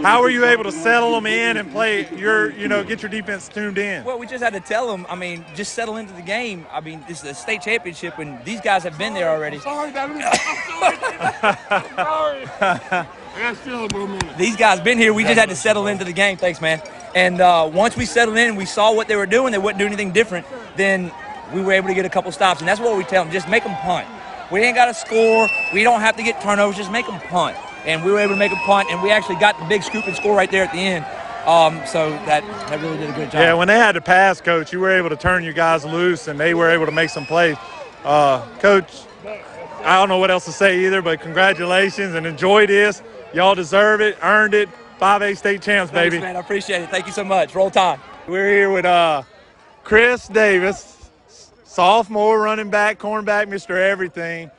How 0.03 0.21
were 0.21 0.29
you 0.29 0.45
able 0.45 0.65
to 0.65 0.71
settle 0.71 1.11
them 1.11 1.25
in 1.25 1.55
and 1.57 1.71
play 1.71 2.09
your, 2.15 2.51
you 2.51 2.67
know, 2.67 2.83
get 2.83 3.01
your 3.01 3.09
defense 3.09 3.47
tuned 3.47 3.77
in? 3.77 4.03
Well, 4.03 4.19
we 4.19 4.27
just 4.27 4.43
had 4.43 4.53
to 4.53 4.59
tell 4.59 4.87
them. 4.87 5.05
I 5.09 5.15
mean, 5.15 5.45
just 5.55 5.73
settle 5.73 5.95
into 5.95 6.13
the 6.13 6.21
game. 6.21 6.65
I 6.71 6.81
mean, 6.81 7.03
this 7.07 7.23
is 7.23 7.29
a 7.29 7.33
state 7.33 7.61
championship, 7.61 8.17
and 8.17 8.43
these 8.43 8.59
guys 8.59 8.83
have 8.83 8.97
been 8.97 9.13
there 9.13 9.29
already. 9.29 9.59
Sorry, 9.59 9.91
Dad. 9.93 10.09
I'm 11.71 11.95
sorry. 11.95 13.07
I 13.35 13.39
got 13.41 13.57
still 13.57 13.85
a 13.85 13.93
moment. 13.93 14.37
These 14.37 14.55
guys 14.55 14.79
been 14.79 14.97
here. 14.97 15.13
We 15.13 15.23
just 15.23 15.39
had 15.39 15.49
to 15.49 15.55
settle 15.55 15.87
into 15.87 16.03
the 16.03 16.13
game. 16.13 16.37
Thanks, 16.37 16.61
man. 16.61 16.81
And 17.15 17.41
uh, 17.41 17.69
once 17.71 17.95
we 17.95 18.05
settled 18.05 18.37
in, 18.37 18.49
and 18.49 18.57
we 18.57 18.65
saw 18.65 18.93
what 18.93 19.07
they 19.07 19.15
were 19.15 19.25
doing. 19.25 19.51
They 19.51 19.57
wouldn't 19.57 19.79
do 19.79 19.85
anything 19.85 20.11
different. 20.11 20.45
Then 20.75 21.11
we 21.53 21.61
were 21.61 21.71
able 21.71 21.87
to 21.87 21.93
get 21.93 22.05
a 22.05 22.09
couple 22.09 22.31
stops, 22.31 22.59
and 22.59 22.67
that's 22.67 22.79
what 22.79 22.97
we 22.97 23.03
tell 23.03 23.23
them: 23.23 23.31
just 23.33 23.49
make 23.49 23.63
them 23.63 23.75
punt. 23.77 24.07
We 24.51 24.61
ain't 24.61 24.75
got 24.75 24.85
to 24.85 24.93
score. 24.93 25.47
We 25.73 25.83
don't 25.83 26.01
have 26.01 26.15
to 26.17 26.23
get 26.23 26.41
turnovers. 26.41 26.75
Just 26.75 26.91
make 26.91 27.05
them 27.05 27.19
punt. 27.21 27.55
And 27.85 28.03
we 28.03 28.11
were 28.11 28.19
able 28.19 28.33
to 28.33 28.39
make 28.39 28.51
a 28.51 28.61
punt, 28.65 28.89
and 28.91 29.01
we 29.01 29.11
actually 29.11 29.37
got 29.37 29.57
the 29.57 29.65
big 29.65 29.83
scoop 29.83 30.05
and 30.05 30.15
score 30.15 30.35
right 30.35 30.51
there 30.51 30.63
at 30.63 30.71
the 30.71 30.79
end. 30.79 31.05
Um, 31.47 31.81
so 31.85 32.11
that 32.25 32.43
that 32.69 32.81
really 32.81 32.97
did 32.97 33.09
a 33.09 33.13
good 33.13 33.31
job. 33.31 33.41
Yeah, 33.41 33.53
when 33.53 33.67
they 33.67 33.77
had 33.77 33.93
to 33.93 34.01
pass, 34.01 34.41
Coach, 34.41 34.73
you 34.73 34.79
were 34.79 34.91
able 34.91 35.09
to 35.09 35.15
turn 35.15 35.43
you 35.43 35.53
guys 35.53 35.85
loose, 35.85 36.27
and 36.27 36.39
they 36.39 36.53
were 36.53 36.69
able 36.69 36.85
to 36.85 36.91
make 36.91 37.09
some 37.09 37.25
plays. 37.25 37.55
Uh, 38.03 38.45
Coach, 38.59 39.03
I 39.83 39.97
don't 39.97 40.09
know 40.09 40.17
what 40.17 40.29
else 40.29 40.45
to 40.45 40.51
say 40.51 40.85
either, 40.85 41.01
but 41.01 41.21
congratulations 41.21 42.13
and 42.15 42.27
enjoy 42.27 42.67
this. 42.67 43.01
Y'all 43.33 43.55
deserve 43.55 44.01
it, 44.01 44.17
earned 44.23 44.53
it. 44.53 44.69
5A 44.99 45.37
state 45.37 45.61
champs, 45.61 45.91
Thanks, 45.91 46.13
baby. 46.13 46.21
man. 46.21 46.35
I 46.35 46.39
appreciate 46.39 46.81
it. 46.81 46.89
Thank 46.89 47.05
you 47.05 47.13
so 47.13 47.23
much. 47.23 47.55
Roll 47.55 47.69
Tide. 47.69 47.99
We're 48.27 48.49
here 48.49 48.69
with 48.69 48.83
uh, 48.85 49.23
Chris 49.83 50.27
Davis, 50.27 51.09
sophomore 51.63 52.41
running 52.41 52.69
back, 52.69 52.99
cornerback, 52.99 53.47
Mr. 53.47 53.77
Everything. 53.77 54.51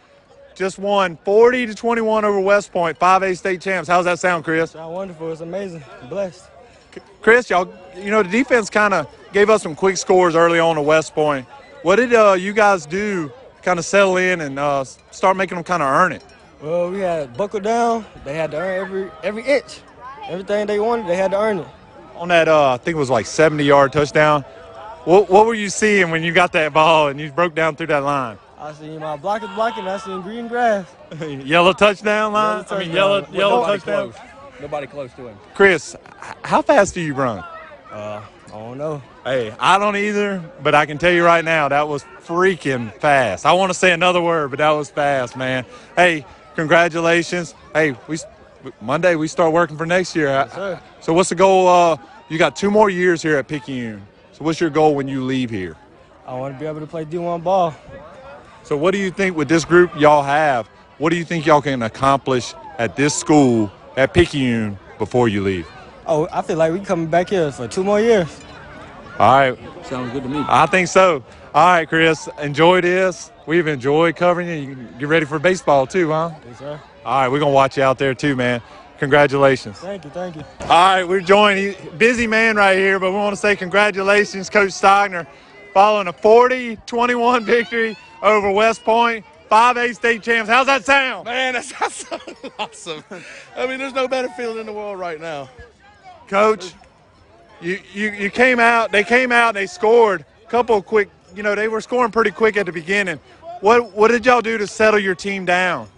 Just 0.55 0.79
won 0.79 1.19
40 1.25 1.67
to 1.67 1.75
21 1.75 2.25
over 2.25 2.41
West 2.41 2.73
Point, 2.73 2.99
5A 2.99 3.37
state 3.37 3.61
champs. 3.61 3.89
How's 3.89 4.07
that 4.07 4.19
sound, 4.19 4.45
Chris? 4.45 4.71
Sound 4.73 4.95
wonderful. 4.95 5.31
It's 5.31 5.41
amazing. 5.43 5.83
Blessed. 6.09 6.49
Chris, 7.23 7.51
y'all, 7.51 7.73
you 7.97 8.11
know, 8.11 8.23
the 8.23 8.29
defense 8.31 8.71
kind 8.71 8.95
of 8.95 9.07
gave 9.33 9.51
us 9.51 9.63
some 9.63 9.75
quick 9.75 9.97
scores 9.97 10.35
early 10.35 10.59
on 10.59 10.77
to 10.77 10.83
West 10.83 11.15
Point. 11.15 11.47
What 11.83 11.97
did 11.97 12.15
uh, 12.15 12.33
you 12.33 12.53
guys 12.53 12.87
do 12.87 13.31
kind 13.63 13.79
of 13.79 13.85
settle 13.85 14.17
in 14.17 14.41
and 14.41 14.59
uh, 14.59 14.85
start 14.85 15.37
making 15.37 15.57
them 15.57 15.65
kind 15.65 15.83
of 15.83 15.89
earn 15.89 16.13
it? 16.13 16.23
Well, 16.63 16.91
we 16.91 17.01
had 17.01 17.37
buckle 17.37 17.61
down. 17.61 18.05
They 18.25 18.35
had 18.35 18.51
to 18.51 18.59
earn 18.59 18.81
every 18.81 19.11
every 19.23 19.43
inch. 19.45 19.81
Everything 20.29 20.67
they 20.67 20.79
wanted, 20.79 21.07
they 21.09 21.17
had 21.17 21.31
to 21.31 21.41
earn 21.41 21.59
it. 21.59 21.67
On 22.17 22.29
that, 22.29 22.49
uh, 22.49 22.73
I 22.73 22.77
think 22.77 22.97
it 22.97 22.99
was 22.99 23.11
like 23.11 23.27
70 23.27 23.65
yard 23.65 23.93
touchdown. 23.93 24.43
What, 25.05 25.31
what 25.31 25.47
were 25.47 25.55
you 25.55 25.71
seeing 25.71 26.11
when 26.11 26.23
you 26.23 26.33
got 26.33 26.53
that 26.53 26.75
ball 26.75 27.09
and 27.09 27.19
you 27.19 27.33
broke 27.33 27.55
down 27.55 27.75
through 27.77 27.87
that 27.89 28.05
line? 28.05 28.37
I 28.59 28.75
seen 28.75 29.01
my 29.01 29.17
blockers 29.17 29.53
blocking. 29.55 29.89
I 29.89 29.97
seen 29.97 30.21
green 30.21 30.47
grass. 30.47 30.87
yellow 31.21 31.73
touchdown 31.73 32.35
line? 32.35 32.67
I 32.71 32.79
mean, 32.81 32.93
yellow, 32.93 33.21
touchdown. 33.21 33.39
yellow 33.41 33.61
Nobody 33.61 33.79
touchdown? 33.79 34.13
close. 34.13 34.23
Nobody 34.61 34.87
close 34.87 35.13
to 35.15 35.29
him. 35.29 35.39
Chris, 35.55 35.97
how 36.43 36.61
fast 36.61 36.95
do 36.95 37.01
you 37.01 37.15
run? 37.15 37.43
Uh, 37.91 38.23
I 38.49 38.51
don't 38.51 38.77
know. 38.77 39.03
Hey, 39.25 39.55
I 39.59 39.79
don't 39.79 39.97
either, 39.97 40.45
but 40.63 40.75
I 40.75 40.85
can 40.85 40.99
tell 40.99 41.11
you 41.13 41.25
right 41.25 41.45
now 41.45 41.69
that 41.69 41.89
was 41.89 42.05
freaking 42.27 42.93
fast. 43.01 43.47
I 43.47 43.55
want 43.55 43.73
to 43.73 43.79
say 43.79 43.93
another 43.93 44.21
word, 44.21 44.51
but 44.51 44.59
that 44.59 44.71
was 44.71 44.91
fast, 44.91 45.37
man. 45.37 45.65
Hey, 45.97 46.27
congratulations. 46.61 47.55
Hey, 47.73 47.97
we 48.07 48.19
Monday 48.83 49.15
we 49.17 49.27
start 49.29 49.53
working 49.53 49.79
for 49.79 49.87
next 49.87 50.15
year. 50.15 50.47
sir. 50.53 50.81
So 51.01 51.15
what's 51.15 51.31
the 51.31 51.35
goal? 51.35 51.67
Uh, 51.67 51.97
you 52.29 52.37
got 52.37 52.55
two 52.55 52.71
more 52.71 52.91
years 52.91 53.23
here 53.23 53.37
at 53.39 53.49
Picayune. 53.49 54.07
So 54.33 54.45
what's 54.45 54.61
your 54.61 54.69
goal 54.69 54.95
when 54.95 55.09
you 55.09 55.25
leave 55.25 55.49
here? 55.49 55.77
I 56.27 56.35
want 56.35 56.55
to 56.55 56.61
be 56.61 56.67
able 56.67 56.81
to 56.81 56.87
play 56.87 57.07
D1 57.07 57.43
ball. 57.43 57.75
So 58.63 58.77
what 58.77 58.91
do 58.91 58.99
you 58.99 59.11
think 59.11 59.37
with 59.37 59.49
this 59.49 59.65
group 59.65 59.91
y'all 59.99 60.23
have? 60.23 60.67
What 60.99 61.11
do 61.11 61.17
you 61.17 61.25
think 61.25 61.47
y'all 61.47 61.63
can 61.63 61.83
accomplish 61.83 62.53
at 62.79 62.95
this 62.95 63.15
school 63.15 63.73
at 63.97 64.13
Picayune 64.13 64.79
before 64.99 65.29
you 65.29 65.43
leave? 65.43 65.67
Oh, 66.07 66.29
I 66.31 66.43
feel 66.43 66.59
like 66.59 66.73
we 66.75 66.81
coming 66.81 67.07
back 67.07 67.31
here 67.31 67.51
for 67.51 67.67
two 67.69 67.83
more 67.83 68.01
years. 68.01 68.29
All 69.19 69.33
right. 69.33 69.59
Sounds 69.87 70.13
good 70.13 70.25
to 70.25 70.29
me. 70.29 70.45
I 70.47 70.67
think 70.67 70.89
so. 70.89 71.25
All 71.55 71.67
right, 71.67 71.89
Chris. 71.89 72.29
Enjoy 72.39 72.83
this. 72.83 73.31
We've 73.51 73.67
enjoyed 73.67 74.15
covering 74.15 74.47
you. 74.47 74.55
You 74.55 74.77
get 75.01 75.09
ready 75.09 75.27
for 75.27 75.41
baseball 75.41 75.85
too, 75.85 76.11
huh? 76.13 76.31
Yes, 76.47 76.61
sir. 76.61 76.81
All 77.05 77.23
right, 77.23 77.29
we're 77.29 77.41
gonna 77.41 77.51
watch 77.51 77.77
you 77.77 77.83
out 77.83 77.99
there 77.99 78.15
too, 78.15 78.37
man. 78.37 78.63
Congratulations. 79.01 79.77
Thank 79.77 80.05
you, 80.05 80.11
thank 80.11 80.37
you. 80.37 80.45
All 80.61 80.69
right, 80.69 81.03
we're 81.03 81.21
joined. 81.21 81.77
Busy 81.99 82.29
man 82.29 82.55
right 82.55 82.79
here, 82.79 83.01
but 83.01 83.11
we 83.11 83.17
want 83.17 83.33
to 83.33 83.37
say 83.37 83.57
congratulations, 83.57 84.49
Coach 84.49 84.71
Steigner, 84.71 85.27
following 85.75 86.07
a 86.07 86.13
40-21 86.13 87.43
victory 87.43 87.97
over 88.23 88.53
West 88.53 88.85
Point, 88.85 89.25
5A 89.51 89.97
state 89.97 90.23
champs. 90.23 90.49
How's 90.49 90.67
that 90.67 90.85
sound? 90.85 91.25
Man, 91.25 91.55
that 91.55 91.65
sounds 91.65 92.07
so 92.07 92.21
awesome. 92.57 93.03
I 93.57 93.67
mean, 93.67 93.81
there's 93.81 93.95
no 93.95 94.07
better 94.07 94.29
feeling 94.29 94.59
in 94.59 94.67
the 94.67 94.73
world 94.73 95.01
right 95.01 95.21
now. 95.21 95.51
Coach, 96.29 96.73
you, 97.61 97.81
you, 97.93 98.13
you 98.13 98.31
came 98.31 98.61
out, 98.61 98.93
they 98.93 99.03
came 99.03 99.33
out, 99.33 99.55
they 99.55 99.67
scored 99.67 100.25
a 100.47 100.49
couple 100.49 100.81
quick, 100.83 101.11
you 101.35 101.43
know, 101.43 101.57
they 101.57 101.67
were 101.67 101.81
scoring 101.81 102.13
pretty 102.13 102.31
quick 102.31 102.57
at 102.57 102.67
the 102.67 102.73
beginning. 102.73 103.19
What, 103.61 103.93
what 103.93 104.09
did 104.09 104.25
y'all 104.25 104.41
do 104.41 104.57
to 104.59 104.67
settle 104.67 105.01
your 105.01 105.15
team 105.15 105.45
down? 105.45 105.89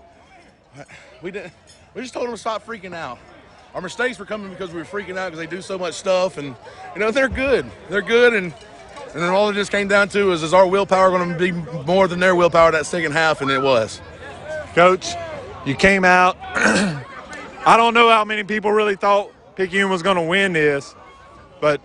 We 1.23 1.31
didn't. 1.31 1.53
We 1.95 2.03
just 2.03 2.15
told 2.15 2.27
them 2.27 2.35
to 2.35 2.39
stop 2.39 2.67
freaking 2.67 2.95
out. 2.95 3.19
Our 3.75 3.81
mistakes 3.81 4.19
were 4.19 4.25
coming 4.25 4.51
because 4.51 4.71
we 4.73 4.79
were 4.79 4.85
freaking 4.85 5.17
out 5.17 5.27
because 5.31 5.39
they 5.39 5.47
do 5.47 5.63
so 5.63 5.79
much 5.79 5.95
stuff, 5.95 6.39
and 6.39 6.57
you 6.95 7.01
know 7.01 7.11
they're 7.11 7.29
good. 7.29 7.71
They're 7.89 8.03
good, 8.03 8.35
and 8.35 8.53
and 9.13 9.23
then 9.23 9.31
all 9.31 9.49
it 9.51 9.55
just 9.55 9.71
came 9.71 9.89
down 9.89 10.09
to 10.11 10.33
is 10.33 10.43
is 10.43 10.53
our 10.53 10.67
willpower 10.67 11.11
going 11.11 11.33
to 11.33 11.39
be 11.39 11.53
more 11.85 12.09
than 12.09 12.19
their 12.19 12.35
willpower 12.35 12.73
that 12.73 12.87
second 12.87 13.13
half, 13.13 13.41
and 13.41 13.51
it 13.51 13.63
was. 13.63 14.01
Coach, 14.75 15.15
you 15.65 15.75
came 15.75 16.05
out. 16.05 16.37
I 17.65 17.77
don't 17.77 17.95
know 17.95 18.09
how 18.09 18.25
many 18.25 18.43
people 18.43 18.73
really 18.73 18.97
thought 18.97 19.31
Picayune 19.55 19.91
was 19.91 20.03
going 20.03 20.17
to 20.17 20.23
win 20.23 20.55
this, 20.55 20.95
but 21.61 21.81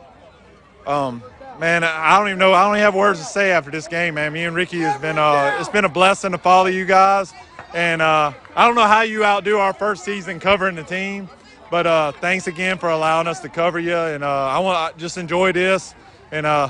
um, 0.88 1.21
man, 1.60 1.84
I 1.84 2.18
don't 2.18 2.28
even 2.28 2.39
know. 2.39 2.53
I 2.53 2.64
don't 2.64 2.76
even 2.76 2.84
have 2.84 2.95
words 2.95 3.20
to 3.20 3.26
say 3.26 3.51
after 3.51 3.72
this 3.72 3.88
game, 3.88 4.16
man. 4.16 4.34
Me 4.34 4.45
and 4.45 4.55
Ricky 4.55 4.80
has 4.80 4.99
been 5.01 5.18
uh, 5.18 5.58
it's 5.60 5.70
been 5.70 5.86
a 5.86 5.89
blessing 5.89 6.32
to 6.32 6.38
follow 6.38 6.68
you 6.68 6.86
guys, 6.86 7.34
and 7.74 8.01
uh, 8.01 8.34
I 8.55 8.66
don't 8.66 8.76
know 8.76 8.88
how 8.88 9.01
you 9.01 9.24
outdo 9.24 9.58
our 9.58 9.74
first 9.74 10.03
season 10.03 10.39
covering 10.39 10.76
the 10.76 10.84
team, 10.84 11.30
but 11.72 11.88
uh, 11.88 12.12
thanks 12.14 12.47
again 12.47 12.78
for 12.78 12.89
allowing 12.89 13.28
us 13.28 13.39
to 13.41 13.49
cover 13.49 13.80
you, 13.80 13.95
and 13.95 14.24
uh, 14.24 14.47
I 14.47 14.60
want 14.60 14.93
to 14.93 14.99
just 14.99 15.18
enjoy 15.18 15.51
this, 15.51 15.95
and 16.32 16.45
uh, 16.45 16.70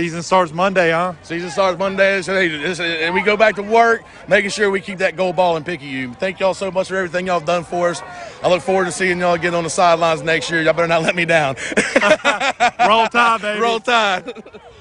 season 0.00 0.22
starts 0.22 0.50
Monday, 0.54 0.92
huh? 0.92 1.12
Season 1.22 1.50
starts 1.50 1.78
Monday, 1.78 2.22
so 2.22 2.32
hey, 2.34 2.48
this- 2.48 2.80
and 2.80 3.14
we 3.14 3.20
go 3.20 3.36
back 3.36 3.54
to 3.56 3.62
work, 3.62 4.02
making 4.28 4.48
sure 4.50 4.70
we 4.70 4.80
keep 4.80 4.96
that 4.98 5.14
gold 5.14 5.36
ball 5.36 5.58
in 5.58 5.64
Picayune. 5.64 6.14
Thank 6.14 6.40
y'all 6.40 6.54
so 6.54 6.70
much 6.70 6.88
for 6.88 6.96
everything 6.96 7.26
y'all 7.26 7.38
have 7.40 7.46
done 7.46 7.64
for 7.64 7.90
us. 7.90 8.00
I 8.42 8.48
look 8.48 8.62
forward 8.62 8.86
to 8.86 8.92
seeing 8.92 9.18
y'all 9.20 9.34
again 9.34 9.54
on 9.54 9.62
the 9.64 9.68
sidelines 9.70 10.22
next 10.22 10.50
year. 10.50 10.62
Y'all 10.62 10.72
better 10.72 10.88
not 10.88 11.02
let 11.02 11.14
me 11.14 11.26
down. 11.26 11.56
Roll 12.88 13.06
Tide, 13.08 13.42
baby. 13.42 13.60
Roll 13.60 13.78
Tide. 13.80 14.32